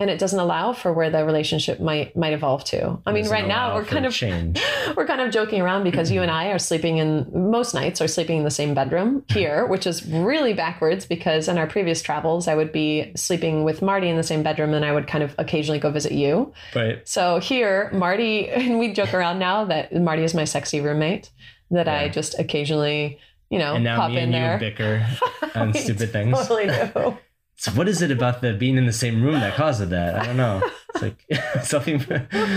And 0.00 0.10
it 0.10 0.18
doesn't 0.18 0.38
allow 0.38 0.72
for 0.72 0.92
where 0.92 1.08
the 1.08 1.24
relationship 1.24 1.80
might 1.80 2.16
might 2.16 2.32
evolve 2.32 2.64
to. 2.64 2.98
I 3.06 3.12
mean, 3.12 3.28
right 3.28 3.46
now 3.46 3.74
we're 3.74 3.84
kind 3.84 4.04
of 4.04 4.12
change. 4.12 4.60
we're 4.96 5.06
kind 5.06 5.20
of 5.20 5.30
joking 5.30 5.62
around 5.62 5.84
because 5.84 6.10
you 6.10 6.20
and 6.20 6.30
I 6.30 6.48
are 6.48 6.58
sleeping 6.58 6.98
in 6.98 7.30
most 7.32 7.74
nights 7.74 8.00
are 8.00 8.08
sleeping 8.08 8.38
in 8.38 8.44
the 8.44 8.50
same 8.50 8.74
bedroom 8.74 9.24
here, 9.28 9.66
which 9.68 9.86
is 9.86 10.04
really 10.06 10.52
backwards 10.52 11.06
because 11.06 11.48
in 11.48 11.58
our 11.58 11.66
previous 11.66 12.02
travels 12.02 12.48
I 12.48 12.56
would 12.56 12.72
be 12.72 13.12
sleeping 13.14 13.62
with 13.62 13.82
Marty 13.82 14.08
in 14.08 14.16
the 14.16 14.24
same 14.24 14.42
bedroom 14.42 14.74
and 14.74 14.84
I 14.84 14.92
would 14.92 15.06
kind 15.06 15.22
of 15.22 15.34
occasionally 15.38 15.78
go 15.78 15.90
visit 15.90 16.12
you. 16.12 16.52
Right. 16.74 17.06
So 17.08 17.38
here 17.38 17.90
Marty 17.92 18.48
and 18.50 18.78
we 18.78 18.92
joke 18.92 19.14
around 19.14 19.38
now 19.38 19.64
that 19.66 19.94
Marty 19.94 20.24
is 20.24 20.34
my 20.34 20.44
sexy 20.44 20.80
roommate 20.80 21.30
that 21.70 21.88
I 21.88 22.08
just 22.08 22.38
occasionally, 22.38 23.18
you 23.50 23.58
know, 23.58 23.74
and 23.74 23.84
now 23.84 23.96
pop 23.96 24.10
me 24.10 24.18
in 24.18 24.24
and 24.24 24.34
there. 24.34 24.54
you 24.54 24.58
bicker 24.58 25.06
on 25.54 25.74
stupid 25.74 26.10
things. 26.10 26.36
Totally 26.36 26.66
do. 26.66 27.18
So 27.56 27.70
what 27.72 27.88
is 27.88 28.02
it 28.02 28.10
about 28.10 28.40
the 28.42 28.52
being 28.52 28.76
in 28.76 28.86
the 28.86 28.92
same 28.92 29.22
room 29.22 29.34
that 29.40 29.54
causes 29.54 29.88
that? 29.90 30.16
I 30.16 30.26
don't 30.26 30.36
know. 30.36 30.62
It's 30.94 31.02
like 31.02 31.24
something 31.64 32.00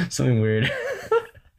something 0.10 0.42
weird. 0.42 0.72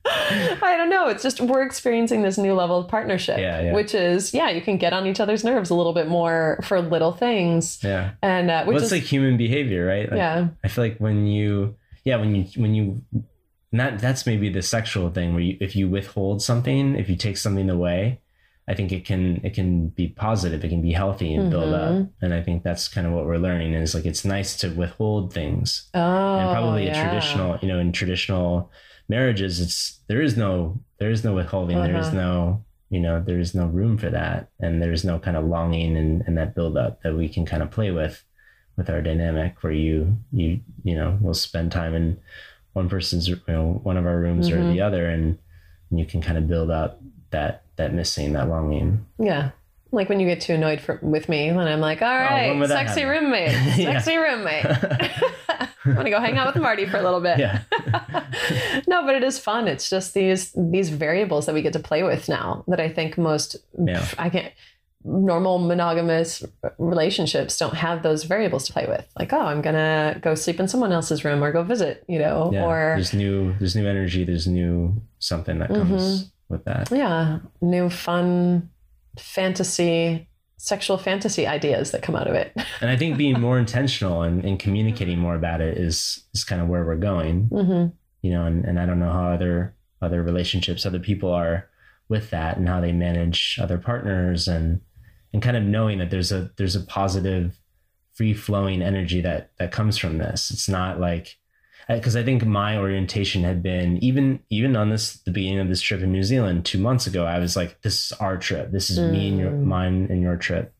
I 0.04 0.74
don't 0.76 0.90
know. 0.90 1.08
It's 1.08 1.22
just 1.22 1.40
we're 1.40 1.62
experiencing 1.62 2.22
this 2.22 2.38
new 2.38 2.54
level 2.54 2.78
of 2.78 2.88
partnership, 2.88 3.38
Yeah, 3.38 3.60
yeah. 3.60 3.72
which 3.74 3.94
is 3.94 4.32
yeah, 4.34 4.50
you 4.50 4.60
can 4.60 4.76
get 4.76 4.92
on 4.92 5.06
each 5.06 5.20
other's 5.20 5.44
nerves 5.44 5.70
a 5.70 5.74
little 5.74 5.92
bit 5.92 6.08
more 6.08 6.58
for 6.64 6.80
little 6.80 7.12
things, 7.12 7.78
Yeah. 7.82 8.12
and 8.22 8.50
uh, 8.50 8.64
which 8.64 8.74
Well, 8.74 8.82
is 8.82 8.92
it's 8.92 9.02
like 9.02 9.10
human 9.10 9.36
behavior, 9.36 9.86
right? 9.86 10.08
Like, 10.10 10.18
yeah, 10.18 10.48
I 10.64 10.68
feel 10.68 10.84
like 10.84 10.98
when 10.98 11.26
you, 11.26 11.76
yeah, 12.04 12.16
when 12.16 12.34
you, 12.34 12.46
when 12.56 12.74
you, 12.74 13.02
and 13.12 13.80
that 13.80 13.98
that's 13.98 14.26
maybe 14.26 14.48
the 14.50 14.62
sexual 14.62 15.10
thing 15.10 15.32
where 15.34 15.42
you, 15.42 15.56
if 15.60 15.76
you 15.76 15.88
withhold 15.88 16.42
something, 16.42 16.96
if 16.96 17.08
you 17.08 17.16
take 17.16 17.36
something 17.36 17.68
away, 17.70 18.20
I 18.68 18.74
think 18.74 18.92
it 18.92 19.04
can 19.06 19.40
it 19.42 19.54
can 19.54 19.88
be 19.88 20.08
positive, 20.08 20.62
it 20.64 20.68
can 20.68 20.82
be 20.82 20.92
healthy 20.92 21.34
and 21.34 21.50
build 21.50 21.72
up, 21.72 21.90
Mhm. 21.92 22.10
and 22.22 22.34
I 22.34 22.42
think 22.42 22.62
that's 22.62 22.86
kind 22.88 23.06
of 23.06 23.12
what 23.14 23.24
we're 23.24 23.38
learning 23.38 23.72
is 23.74 23.94
like 23.94 24.04
it's 24.06 24.24
nice 24.24 24.56
to 24.58 24.68
withhold 24.68 25.32
things, 25.32 25.88
oh, 25.94 26.38
and 26.38 26.50
probably 26.50 26.84
yeah. 26.86 26.92
a 26.98 27.02
traditional, 27.08 27.58
you 27.62 27.68
know, 27.68 27.78
in 27.78 27.92
traditional 27.92 28.70
marriages, 29.08 29.60
it's 29.60 30.00
there 30.08 30.20
is 30.20 30.36
no 30.36 30.78
there 30.98 31.10
is 31.10 31.24
no 31.24 31.34
withholding, 31.34 31.78
there 31.82 31.96
is 31.98 32.08
Uh-huh. 32.08 32.16
no 32.16 32.64
you 32.90 33.00
know 33.00 33.22
there 33.22 33.38
is 33.38 33.54
no 33.54 33.66
room 33.66 33.96
for 33.98 34.10
that, 34.10 34.48
and 34.60 34.82
there 34.82 34.92
is 34.92 35.04
no 35.04 35.18
kind 35.18 35.36
of 35.36 35.44
longing 35.46 35.96
and, 35.96 36.22
and 36.26 36.36
that 36.38 36.54
build 36.54 36.76
up 36.76 37.02
that 37.02 37.14
we 37.16 37.28
can 37.28 37.44
kind 37.46 37.62
of 37.62 37.70
play 37.70 37.90
with 37.90 38.22
with 38.76 38.88
our 38.90 39.00
dynamic 39.02 39.62
where 39.62 39.72
you 39.72 40.16
you 40.32 40.60
you 40.84 40.94
know 40.94 41.18
will 41.20 41.34
spend 41.34 41.72
time 41.72 41.94
in 41.94 42.18
one 42.74 42.88
person's 42.88 43.28
you 43.28 43.40
know 43.48 43.80
one 43.82 43.96
of 43.96 44.06
our 44.06 44.18
rooms 44.20 44.50
or 44.50 44.58
Mhm. 44.58 44.72
the 44.72 44.80
other 44.80 45.08
and, 45.08 45.38
and 45.90 45.98
you 45.98 46.04
can 46.06 46.20
kind 46.20 46.38
of 46.38 46.46
build 46.46 46.70
up 46.70 47.00
that 47.30 47.62
that 47.76 47.92
missing 47.92 48.32
that 48.32 48.48
longing 48.48 49.04
yeah. 49.18 49.50
Like 49.90 50.10
when 50.10 50.20
you 50.20 50.26
get 50.26 50.42
too 50.42 50.52
annoyed 50.52 50.82
for, 50.82 50.98
with 51.00 51.30
me, 51.30 51.50
when 51.50 51.66
I'm 51.66 51.80
like, 51.80 52.02
all 52.02 52.08
right, 52.14 52.50
when 52.50 52.60
right, 52.60 52.68
that 52.68 52.88
sexy 52.88 53.00
happen?" 53.00 53.24
roommate, 53.24 53.50
sexy 53.76 54.18
roommate. 54.18 54.66
I'm 55.86 55.94
gonna 55.94 56.10
go 56.10 56.20
hang 56.20 56.36
out 56.36 56.52
with 56.52 56.62
Marty 56.62 56.84
for 56.84 56.98
a 56.98 57.02
little 57.02 57.22
bit. 57.22 57.38
yeah 57.38 57.62
no, 58.86 59.04
but 59.04 59.14
it 59.14 59.22
is 59.22 59.38
fun. 59.38 59.68
It's 59.68 59.88
just 59.88 60.14
these 60.14 60.52
these 60.56 60.90
variables 60.90 61.46
that 61.46 61.54
we 61.54 61.62
get 61.62 61.72
to 61.74 61.78
play 61.78 62.02
with 62.02 62.28
now 62.28 62.64
that 62.68 62.80
I 62.80 62.88
think 62.88 63.18
most 63.18 63.56
Yeah. 63.78 64.06
I 64.18 64.28
can't 64.30 64.52
normal 65.04 65.58
monogamous 65.58 66.44
relationships 66.76 67.56
don't 67.56 67.74
have 67.74 68.02
those 68.02 68.24
variables 68.24 68.66
to 68.66 68.72
play 68.72 68.86
with. 68.86 69.06
Like, 69.18 69.32
oh, 69.32 69.40
I'm 69.40 69.62
gonna 69.62 70.18
go 70.20 70.34
sleep 70.34 70.60
in 70.60 70.68
someone 70.68 70.92
else's 70.92 71.24
room 71.24 71.42
or 71.42 71.52
go 71.52 71.62
visit, 71.62 72.04
you 72.08 72.18
know, 72.18 72.50
yeah 72.52 72.64
or 72.64 72.94
there's 72.96 73.14
new 73.14 73.54
there's 73.58 73.76
new 73.76 73.86
energy 73.86 74.24
there's 74.24 74.46
new 74.46 75.00
something 75.18 75.58
that 75.60 75.68
comes 75.68 76.24
Mm-hmm. 76.24 76.28
With 76.48 76.64
that. 76.64 76.90
Yeah, 76.90 77.40
new 77.60 77.90
fun 77.90 78.70
fantasy, 79.18 80.28
sexual 80.56 80.98
fantasy 80.98 81.46
ideas 81.46 81.90
that 81.90 82.02
come 82.02 82.16
out 82.16 82.26
of 82.26 82.34
it. 82.34 82.52
and 82.80 82.90
i 82.90 82.96
think 82.96 83.16
being 83.16 83.40
more 83.40 83.58
intentional 83.58 84.22
and, 84.22 84.44
and 84.44 84.58
communicating 84.58 85.18
more 85.18 85.34
about 85.34 85.60
it 85.60 85.78
is 85.78 86.24
is 86.34 86.44
kind 86.44 86.60
of 86.60 86.68
where 86.68 86.84
we're 86.84 86.96
going. 86.96 87.46
Hmm 87.48 87.86
you 88.20 88.32
know 88.32 88.44
and, 88.44 88.64
and 88.64 88.80
i 88.80 88.84
don't 88.84 88.98
know 88.98 89.12
how 89.12 89.28
other 89.30 89.76
other 90.02 90.24
relationships 90.24 90.84
other 90.84 90.98
people 90.98 91.32
are 91.32 91.68
with 92.08 92.30
that 92.30 92.56
and 92.56 92.68
how 92.68 92.80
they 92.80 92.90
manage 92.90 93.58
other 93.62 93.78
partners 93.78 94.48
and 94.48 94.80
and 95.32 95.42
kind 95.42 95.56
of 95.56 95.62
knowing 95.62 95.98
that 95.98 96.10
there's 96.10 96.32
a 96.32 96.50
there's 96.56 96.76
a 96.76 96.80
positive 96.80 97.58
free 98.14 98.34
flowing 98.34 98.82
energy 98.82 99.20
that 99.20 99.50
that 99.58 99.70
comes 99.70 99.98
from 99.98 100.18
this. 100.18 100.50
It's 100.50 100.68
not 100.68 100.98
like 100.98 101.36
because 101.96 102.16
i 102.16 102.22
think 102.22 102.44
my 102.44 102.76
orientation 102.76 103.42
had 103.44 103.62
been 103.62 103.96
even 104.04 104.40
even 104.50 104.76
on 104.76 104.90
this 104.90 105.14
the 105.24 105.30
beginning 105.30 105.58
of 105.60 105.68
this 105.68 105.80
trip 105.80 106.00
in 106.02 106.12
new 106.12 106.22
zealand 106.22 106.64
two 106.64 106.78
months 106.78 107.06
ago 107.06 107.24
i 107.24 107.38
was 107.38 107.56
like 107.56 107.80
this 107.82 108.06
is 108.10 108.12
our 108.18 108.36
trip. 108.36 108.70
This 108.72 108.90
is 108.90 108.98
me 108.98 109.28
and 109.28 109.38
your 109.38 109.50
Mm. 109.52 109.64
mine 109.64 110.06
and 110.10 110.20
your 110.22 110.36
trip. 110.36 110.72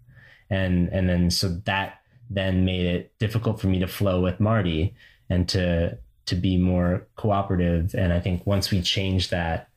And 0.51 0.89
and 0.93 1.09
then 1.09 1.31
so 1.31 1.49
that 1.65 2.01
then 2.31 2.65
made 2.65 2.87
it 2.87 3.13
difficult 3.19 3.61
for 3.61 3.69
me 3.69 3.79
to 3.79 3.87
flow 3.87 4.21
with 4.21 4.39
marty 4.41 4.95
and 5.31 5.49
to 5.49 5.97
to 6.27 6.35
be 6.35 6.59
more 6.59 7.07
cooperative. 7.17 7.95
And 7.95 8.13
i 8.13 8.21
think 8.21 8.47
once 8.47 8.71
we 8.71 8.81
change 8.83 9.31
that 9.31 9.69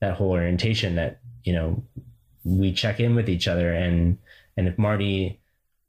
that 0.00 0.14
whole 0.16 0.30
orientation 0.32 0.96
that 0.96 1.20
you 1.44 1.52
know 1.52 1.82
we 2.44 2.72
check 2.72 2.98
in 3.00 3.14
with 3.14 3.28
each 3.28 3.46
other 3.46 3.72
and 3.72 4.18
and 4.56 4.66
if 4.66 4.76
marty 4.78 5.38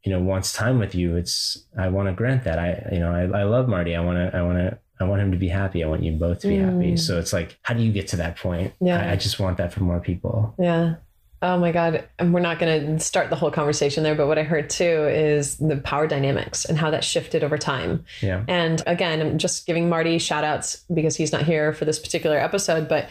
you 0.03 0.11
know 0.11 0.19
wants 0.19 0.53
time 0.53 0.77
with 0.79 0.93
you 0.95 1.15
it's 1.15 1.65
i 1.77 1.87
want 1.87 2.07
to 2.07 2.13
grant 2.13 2.43
that. 2.43 2.59
I 2.59 2.89
you 2.91 2.99
know 2.99 3.11
i, 3.13 3.41
I 3.41 3.43
love 3.43 3.67
marty. 3.67 3.95
I 3.95 4.01
want 4.01 4.17
to 4.17 4.37
i 4.37 4.41
want 4.43 4.57
to 4.59 4.77
i 5.01 5.07
want 5.07 5.21
him 5.21 5.31
to 5.31 5.37
be 5.37 5.47
happy 5.49 5.83
i 5.83 5.87
want 5.87 6.03
you 6.03 6.11
both 6.13 6.39
to 6.39 6.47
be 6.47 6.57
happy 6.57 6.93
Mm. 6.93 6.99
so 6.99 7.17
it's 7.19 7.33
like 7.33 7.57
how 7.63 7.73
do 7.73 7.81
you 7.83 7.91
get 7.91 8.07
to 8.09 8.17
that 8.17 8.37
point 8.37 8.73
Yeah. 8.79 8.99
I, 9.09 9.11
I 9.11 9.15
just 9.15 9.39
want 9.39 9.57
that 9.57 9.73
for 9.73 9.81
more 9.83 9.99
people 9.99 10.53
Yeah. 10.59 10.95
Oh 11.43 11.57
my 11.57 11.71
God. 11.71 12.07
And 12.19 12.35
we're 12.35 12.39
not 12.39 12.59
going 12.59 12.97
to 12.97 13.03
start 13.03 13.31
the 13.31 13.35
whole 13.35 13.49
conversation 13.49 14.03
there, 14.03 14.13
but 14.13 14.27
what 14.27 14.37
I 14.37 14.43
heard 14.43 14.69
too 14.69 15.07
is 15.09 15.57
the 15.57 15.77
power 15.77 16.05
dynamics 16.05 16.65
and 16.65 16.77
how 16.77 16.91
that 16.91 17.03
shifted 17.03 17.43
over 17.43 17.57
time. 17.57 18.05
yeah 18.21 18.43
And 18.47 18.83
again, 18.85 19.19
I'm 19.21 19.39
just 19.39 19.65
giving 19.65 19.89
Marty 19.89 20.19
shout 20.19 20.43
outs 20.43 20.83
because 20.93 21.15
he's 21.15 21.31
not 21.31 21.41
here 21.41 21.73
for 21.73 21.83
this 21.83 21.97
particular 21.97 22.37
episode, 22.37 22.87
but 22.87 23.09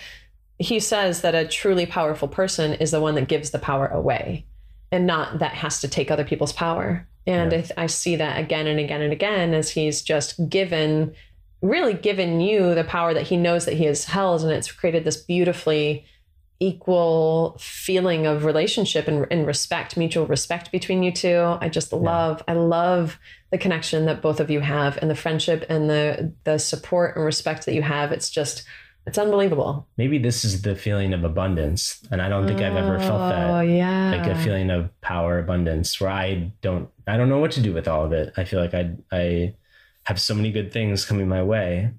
he 0.61 0.78
says 0.78 1.22
that 1.22 1.34
a 1.34 1.45
truly 1.45 1.86
powerful 1.86 2.28
person 2.28 2.74
is 2.74 2.93
the 2.93 3.01
one 3.01 3.16
that 3.16 3.26
gives 3.26 3.51
the 3.51 3.59
power 3.59 3.88
away 3.88 4.47
and 4.93 5.09
not 5.09 5.41
that 5.41 5.55
has 5.55 5.80
to 5.80 5.88
take 5.88 6.12
other 6.12 6.22
people's 6.24 6.53
power. 6.53 7.09
And 7.26 7.51
Yeah. 7.51 7.59
I, 7.59 7.61
th- 7.62 7.72
I 7.78 7.86
see 7.88 8.14
that 8.14 8.38
again 8.38 8.68
and 8.68 8.78
again 8.78 9.03
and 9.03 9.12
again 9.12 9.55
as 9.55 9.70
he's 9.70 10.03
just 10.03 10.49
given, 10.49 11.14
really 11.62 11.94
given 11.94 12.40
you 12.40 12.74
the 12.74 12.84
power 12.84 13.12
that 13.14 13.26
he 13.28 13.36
knows 13.36 13.64
that 13.66 13.74
he 13.74 13.84
has 13.84 14.04
held. 14.06 14.42
And 14.42 14.52
it's 14.52 14.72
created 14.72 15.04
this 15.04 15.16
beautifully 15.18 16.04
equal 16.62 17.56
feeling 17.58 18.26
of 18.26 18.44
relationship 18.44 19.08
and, 19.08 19.26
and 19.30 19.46
respect, 19.46 19.96
mutual 19.96 20.26
respect 20.26 20.70
between 20.70 21.02
you 21.02 21.11
two. 21.11 21.56
I 21.61 21.68
just 21.70 21.92
love, 21.92 22.42
I 22.46 22.52
love 22.52 23.18
the 23.50 23.58
connection 23.58 24.04
that 24.06 24.20
both 24.20 24.40
of 24.40 24.50
you 24.50 24.61
have 24.61 24.98
and 25.00 25.11
the 25.11 25.14
friendship 25.14 25.64
and 25.68 25.88
the 25.88 26.32
the 26.44 26.58
support 26.58 27.16
and 27.16 27.24
respect 27.24 27.64
that 27.66 27.74
you 27.74 27.82
have. 27.82 28.12
It's 28.12 28.30
just 28.30 28.64
it's 29.06 29.16
unbelievable. 29.16 29.88
maybe 29.96 30.18
this 30.18 30.44
is 30.44 30.61
the 30.61 30.76
feeling 30.76 31.14
of 31.14 31.24
abundance 31.24 32.00
and 32.11 32.20
i 32.20 32.28
don't 32.28 32.46
think 32.46 32.61
i've 32.61 32.76
ever 32.76 32.98
felt 32.98 33.30
that 33.30 33.48
Oh 33.50 33.61
yeah. 33.61 34.14
like 34.14 34.26
a 34.26 34.38
feeling 34.44 34.70
of 34.70 34.90
power 35.00 35.38
abundance 35.38 35.98
where 35.98 36.11
i 36.11 36.52
don't 36.61 36.86
i 37.06 37.16
don't 37.16 37.30
know 37.30 37.38
what 37.38 37.50
to 37.52 37.62
do 37.62 37.72
with 37.72 37.88
all 37.88 38.04
of 38.04 38.12
it 38.12 38.34
i 38.36 38.44
feel 38.44 38.61
like 38.61 38.74
i 38.74 38.92
i 39.11 39.54
have 40.05 40.20
so 40.20 40.34
many 40.34 40.51
good 40.53 40.72
things 40.72 41.05
coming 41.05 41.28
my 41.28 41.42
way 41.42 41.90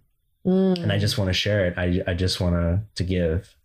Mm, 0.45 0.81
and 0.81 0.91
i 0.91 0.97
just 0.97 1.19
want 1.19 1.27
to 1.27 1.33
share 1.33 1.67
it 1.67 1.75
i 1.77 2.01
i 2.07 2.15
just 2.15 2.41
want 2.41 2.55
to 2.55 2.81
to 2.95 3.03
give 3.03 3.55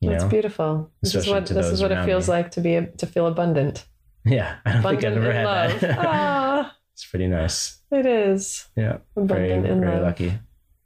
you 0.00 0.08
that's 0.08 0.22
know 0.24 0.30
beautiful. 0.30 0.90
This 1.02 1.14
is 1.14 1.26
what 1.28 1.44
this 1.46 1.66
is 1.66 1.82
what 1.82 1.92
it 1.92 2.02
feels 2.06 2.28
me. 2.28 2.32
like 2.34 2.50
to 2.52 2.62
be 2.62 2.86
to 2.96 3.06
feel 3.06 3.26
abundant. 3.26 3.84
yeah 4.24 4.56
i 4.64 4.72
don't 4.72 4.82
think 4.84 5.04
i've 5.04 5.12
Abundant 5.12 5.24
ever 5.26 5.32
had 5.34 5.44
love. 5.44 5.80
that 5.80 5.98
ah, 6.06 6.76
it's 6.94 7.04
pretty 7.04 7.26
nice 7.26 7.78
it 7.90 8.06
is. 8.06 8.68
yeah 8.74 8.98
very 9.16 9.50
Abundant 9.52 9.66
in 9.72 9.80
very 9.80 9.96
love. 9.96 10.02
lucky 10.02 10.32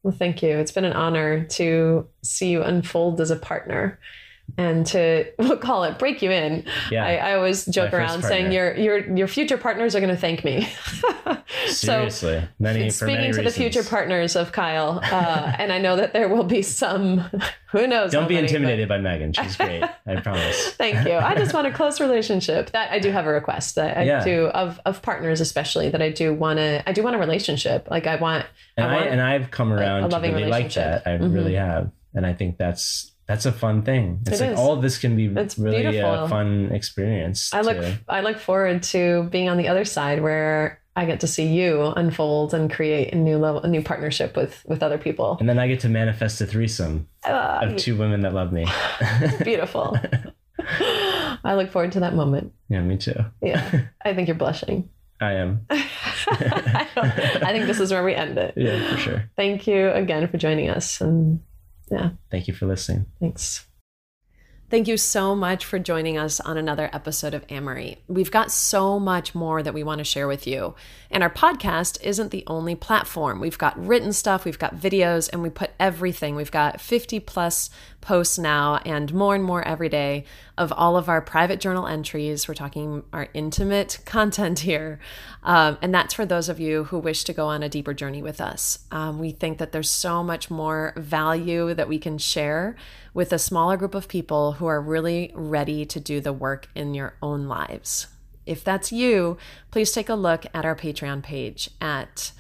Well, 0.03 0.13
thank 0.19 0.43
you. 0.43 0.59
It's 0.59 0.73
been 0.73 0.85
an 0.85 0.93
honor 0.95 1.45
to 1.45 2.09
see 2.25 2.51
you 2.51 2.65
unfold 2.65 3.21
as 3.21 3.31
a 3.31 3.37
partner 3.37 4.01
and 4.59 4.85
to 4.87 5.25
we'll 5.39 5.57
call 5.57 5.85
it 5.85 5.99
break 5.99 6.21
you 6.23 6.31
in. 6.31 6.65
yeah 6.91 7.05
I, 7.05 7.15
I 7.31 7.35
always 7.37 7.65
joke 7.67 7.93
My 7.93 7.99
around 7.99 8.23
saying 8.23 8.53
your 8.53 8.75
your 8.77 9.17
your 9.17 9.29
future 9.29 9.57
partners 9.57 9.95
are 9.97 10.01
going 10.01 10.15
to 10.15 10.21
thank 10.21 10.45
me. 10.45 10.69
so 11.67 12.09
seriously 12.11 12.43
many 12.59 12.89
for 12.91 13.07
speaking 13.07 13.15
many 13.17 13.33
to 13.33 13.43
the 13.43 13.51
future 13.51 13.83
partners 13.83 14.37
of 14.37 14.53
Kyle, 14.53 15.01
uh, 15.03 15.53
and 15.59 15.73
I 15.73 15.79
know 15.79 15.97
that 15.97 16.13
there 16.13 16.29
will 16.29 16.45
be 16.45 16.63
some. 16.63 17.25
Who 17.73 17.87
knows? 17.87 18.13
don't 18.13 18.29
be 18.29 18.35
many, 18.35 18.47
but- 18.49 18.55
intimidated 18.55 18.89
by 18.89 18.99
megan 18.99 19.33
she's 19.33 19.57
great 19.57 19.83
i 20.07 20.21
promise 20.21 20.73
Thank 20.75 21.07
you. 21.09 21.15
I 21.15 21.35
just 21.35 21.55
want 21.55 21.67
a 21.67 21.73
close 21.73 22.01
relationship. 22.01 22.71
That 22.73 22.91
I 22.93 22.99
do 22.99 23.11
have 23.11 23.27
a 23.27 23.31
request. 23.33 23.79
I, 23.79 23.91
I 23.91 24.03
Yeah. 24.03 24.25
do 24.25 24.47
of 24.49 24.79
of 24.85 25.01
partners, 25.03 25.41
especially 25.41 25.89
that 25.91 26.03
I 26.03 26.11
do 26.11 26.35
want 26.35 26.59
to. 26.59 26.87
I 26.87 26.93
do 26.93 27.03
want 27.03 27.17
a 27.17 27.19
relationship. 27.19 27.89
Like 27.91 28.07
I 28.07 28.17
want. 28.17 28.45
and 28.77 28.87
I 28.87 28.91
I, 28.91 28.97
want 28.97 29.09
and 29.09 29.21
I've 29.23 29.51
come 29.51 29.73
a 29.73 29.77
around 29.77 30.11
to 30.11 30.19
really 30.19 30.45
like 30.45 30.73
that. 30.75 31.07
I 31.07 31.11
Mhm. 31.13 31.33
really 31.35 31.55
have, 31.55 31.91
and 32.15 32.27
I 32.27 32.35
think 32.35 32.59
that's 32.59 33.12
that's 33.27 33.47
a 33.47 33.53
fun 33.53 33.83
thing. 33.83 34.21
It's 34.27 34.41
It 34.41 34.45
like 34.45 34.53
is. 34.55 34.59
all 34.59 34.73
of 34.75 34.83
this 34.83 34.99
can 34.99 35.17
be 35.17 35.27
It's 35.27 35.59
really 35.59 35.83
beautiful. 35.83 36.25
a 36.25 36.29
fun 36.29 36.71
experience. 36.73 37.53
I 37.55 37.61
look. 37.63 37.79
to- 37.79 37.99
I 38.09 38.21
look 38.21 38.39
forward 38.39 38.83
to 38.95 39.25
being 39.31 39.49
on 39.49 39.57
the 39.57 39.69
other 39.69 39.85
side 39.85 40.23
where 40.23 40.81
I 40.95 41.07
get 41.07 41.21
to 41.21 41.27
see 41.27 41.47
you 41.47 41.83
unfold 41.97 42.53
and 42.53 42.71
create 42.71 43.15
a 43.15 43.17
new 43.17 43.39
level, 43.39 43.63
a 43.63 43.69
new 43.69 43.83
partnership 43.83 44.37
with 44.37 44.63
with 44.67 44.83
other 44.83 44.99
people. 44.99 45.37
and 45.41 45.49
then 45.49 45.59
I 45.59 45.67
get 45.69 45.81
to 45.81 45.89
manifest 45.89 46.41
a 46.43 46.47
threesome 46.47 47.09
Ah, 47.25 47.61
of 47.63 47.77
two 47.77 47.97
women 47.97 48.21
that 48.23 48.35
love 48.35 48.53
me. 48.53 48.67
beautiful. 49.45 49.97
I 51.45 51.55
look 51.57 51.71
forward 51.71 51.93
to 51.93 52.01
that 52.01 52.15
moment. 52.15 52.53
yeah, 52.69 52.81
me 52.83 52.97
too. 52.99 53.15
Yeah, 53.41 53.83
I 54.05 54.15
think 54.15 54.29
you're 54.29 54.37
blushing. 54.37 54.91
I 55.21 55.33
am. 55.35 55.67
I, 55.71 56.89
I 56.97 57.53
think 57.53 57.67
this 57.67 57.81
is 57.81 57.91
where 57.93 58.03
we 58.05 58.15
end 58.15 58.37
it. 58.39 58.55
Yeah, 58.57 58.91
for 58.91 58.97
sure. 58.99 59.31
Thank 59.37 59.67
you 59.67 59.91
again 59.91 60.27
for 60.29 60.37
joining 60.37 60.69
us, 60.69 61.01
and 61.01 61.41
Thank 62.31 62.49
you 62.49 62.55
for 62.55 62.67
listening. 62.67 63.07
thanks. 63.21 63.67
Thank 64.73 64.89
you 64.89 64.97
so 64.97 65.37
much 65.37 65.67
for 65.67 65.79
joining 65.79 66.17
us 66.17 66.41
on 66.41 66.57
another 66.57 66.89
episode 66.95 67.35
of 67.35 67.45
Amory. 67.51 67.99
We've 68.09 68.31
got 68.31 68.51
so 68.51 68.99
much 68.99 69.35
more 69.35 69.63
that 69.63 69.75
we 69.75 69.83
want 69.83 69.99
to 69.99 70.05
share 70.05 70.27
with 70.27 70.47
you. 70.47 70.75
And 71.11 71.23
our 71.23 71.29
podcast 71.29 72.03
isn't 72.03 72.31
the 72.31 72.43
only 72.47 72.75
platform. 72.75 73.39
We've 73.39 73.59
got 73.59 73.79
written 73.79 74.15
stuff, 74.15 74.47
we've 74.47 74.59
got 74.59 74.75
videos, 74.75 75.31
and 75.31 75.43
we 75.43 75.51
put 75.51 75.73
everything. 75.79 76.37
We've 76.37 76.51
got 76.51 76.81
50 76.81 77.21
plus 77.21 77.69
posts 78.03 78.39
now 78.39 78.77
and 78.85 79.15
more 79.15 79.35
and 79.35 79.43
more 79.43 79.67
every 79.67 79.89
day 79.89 80.25
of 80.59 80.71
all 80.73 80.99
of 80.99 81.09
our 81.09 81.23
private 81.23 81.61
journal 81.61 81.87
entries. 81.87 82.47
We're 82.47 82.55
talking 82.55 83.05
our 83.13 83.29
intimate 83.33 84.01
content 84.05 84.59
here. 84.59 85.01
Um, 85.43 85.79
and 85.81 85.95
that's 85.95 86.13
for 86.13 86.27
those 86.27 86.51
of 86.51 86.61
you 86.61 86.85
who 86.85 86.99
wish 86.99 87.25
to 87.25 87.33
go 87.33 87.47
on 87.47 87.63
a 87.63 87.69
deeper 87.71 87.95
journey 87.95 88.23
with 88.23 88.41
us. 88.41 88.81
Um, 88.91 89.19
we 89.19 89.31
think 89.31 89.57
that 89.57 89.73
there's 89.73 89.89
so 89.89 90.23
much 90.23 90.51
more 90.51 90.93
value 90.97 91.73
that 91.73 91.89
we 91.89 91.99
can 91.99 92.19
share 92.19 92.77
with 93.15 93.33
a 93.33 93.39
smaller 93.39 93.79
group 93.79 93.95
of 93.95 94.09
people 94.09 94.53
who 94.53 94.67
are 94.67 94.81
really 94.81 95.33
ready 95.35 95.87
to 95.87 95.99
do 95.99 96.21
the 96.21 96.33
work 96.33 96.69
in 96.75 96.93
your 96.93 97.15
own 97.23 97.47
lives. 97.47 98.09
If 98.45 98.65
that's 98.65 98.93
you, 98.93 99.39
please 99.71 99.93
take 99.93 100.09
a 100.09 100.15
look 100.15 100.45
at 100.53 100.65
our 100.65 100.75
Patreon 100.75 101.23
page 101.23 101.71
at 101.81 102.33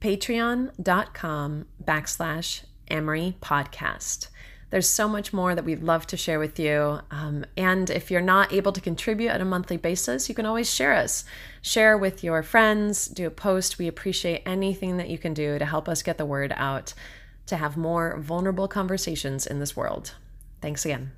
patreon.com 0.00 1.66
backslash 1.84 2.62
Amory 2.90 3.36
podcast. 3.40 4.28
There's 4.70 4.88
so 4.88 5.06
much 5.06 5.34
more 5.34 5.54
that 5.54 5.66
we'd 5.66 5.82
love 5.82 6.06
to 6.06 6.16
share 6.16 6.38
with 6.38 6.58
you. 6.58 7.00
Um, 7.10 7.44
and 7.58 7.90
if 7.90 8.10
you're 8.10 8.22
not 8.22 8.54
able 8.54 8.72
to 8.72 8.80
contribute 8.80 9.28
at 9.28 9.42
a 9.42 9.44
monthly 9.44 9.76
basis, 9.76 10.30
you 10.30 10.34
can 10.34 10.46
always 10.46 10.72
share 10.72 10.94
us. 10.94 11.24
Share 11.60 11.98
with 11.98 12.24
your 12.24 12.42
friends, 12.42 13.06
do 13.06 13.26
a 13.26 13.30
post. 13.30 13.78
We 13.78 13.86
appreciate 13.86 14.42
anything 14.46 14.96
that 14.96 15.10
you 15.10 15.18
can 15.18 15.34
do 15.34 15.58
to 15.58 15.66
help 15.66 15.90
us 15.90 16.02
get 16.02 16.16
the 16.16 16.24
word 16.24 16.54
out 16.56 16.94
to 17.46 17.56
have 17.58 17.76
more 17.76 18.16
vulnerable 18.18 18.66
conversations 18.66 19.46
in 19.46 19.60
this 19.60 19.76
world. 19.76 20.14
Thanks 20.62 20.86
again. 20.86 21.12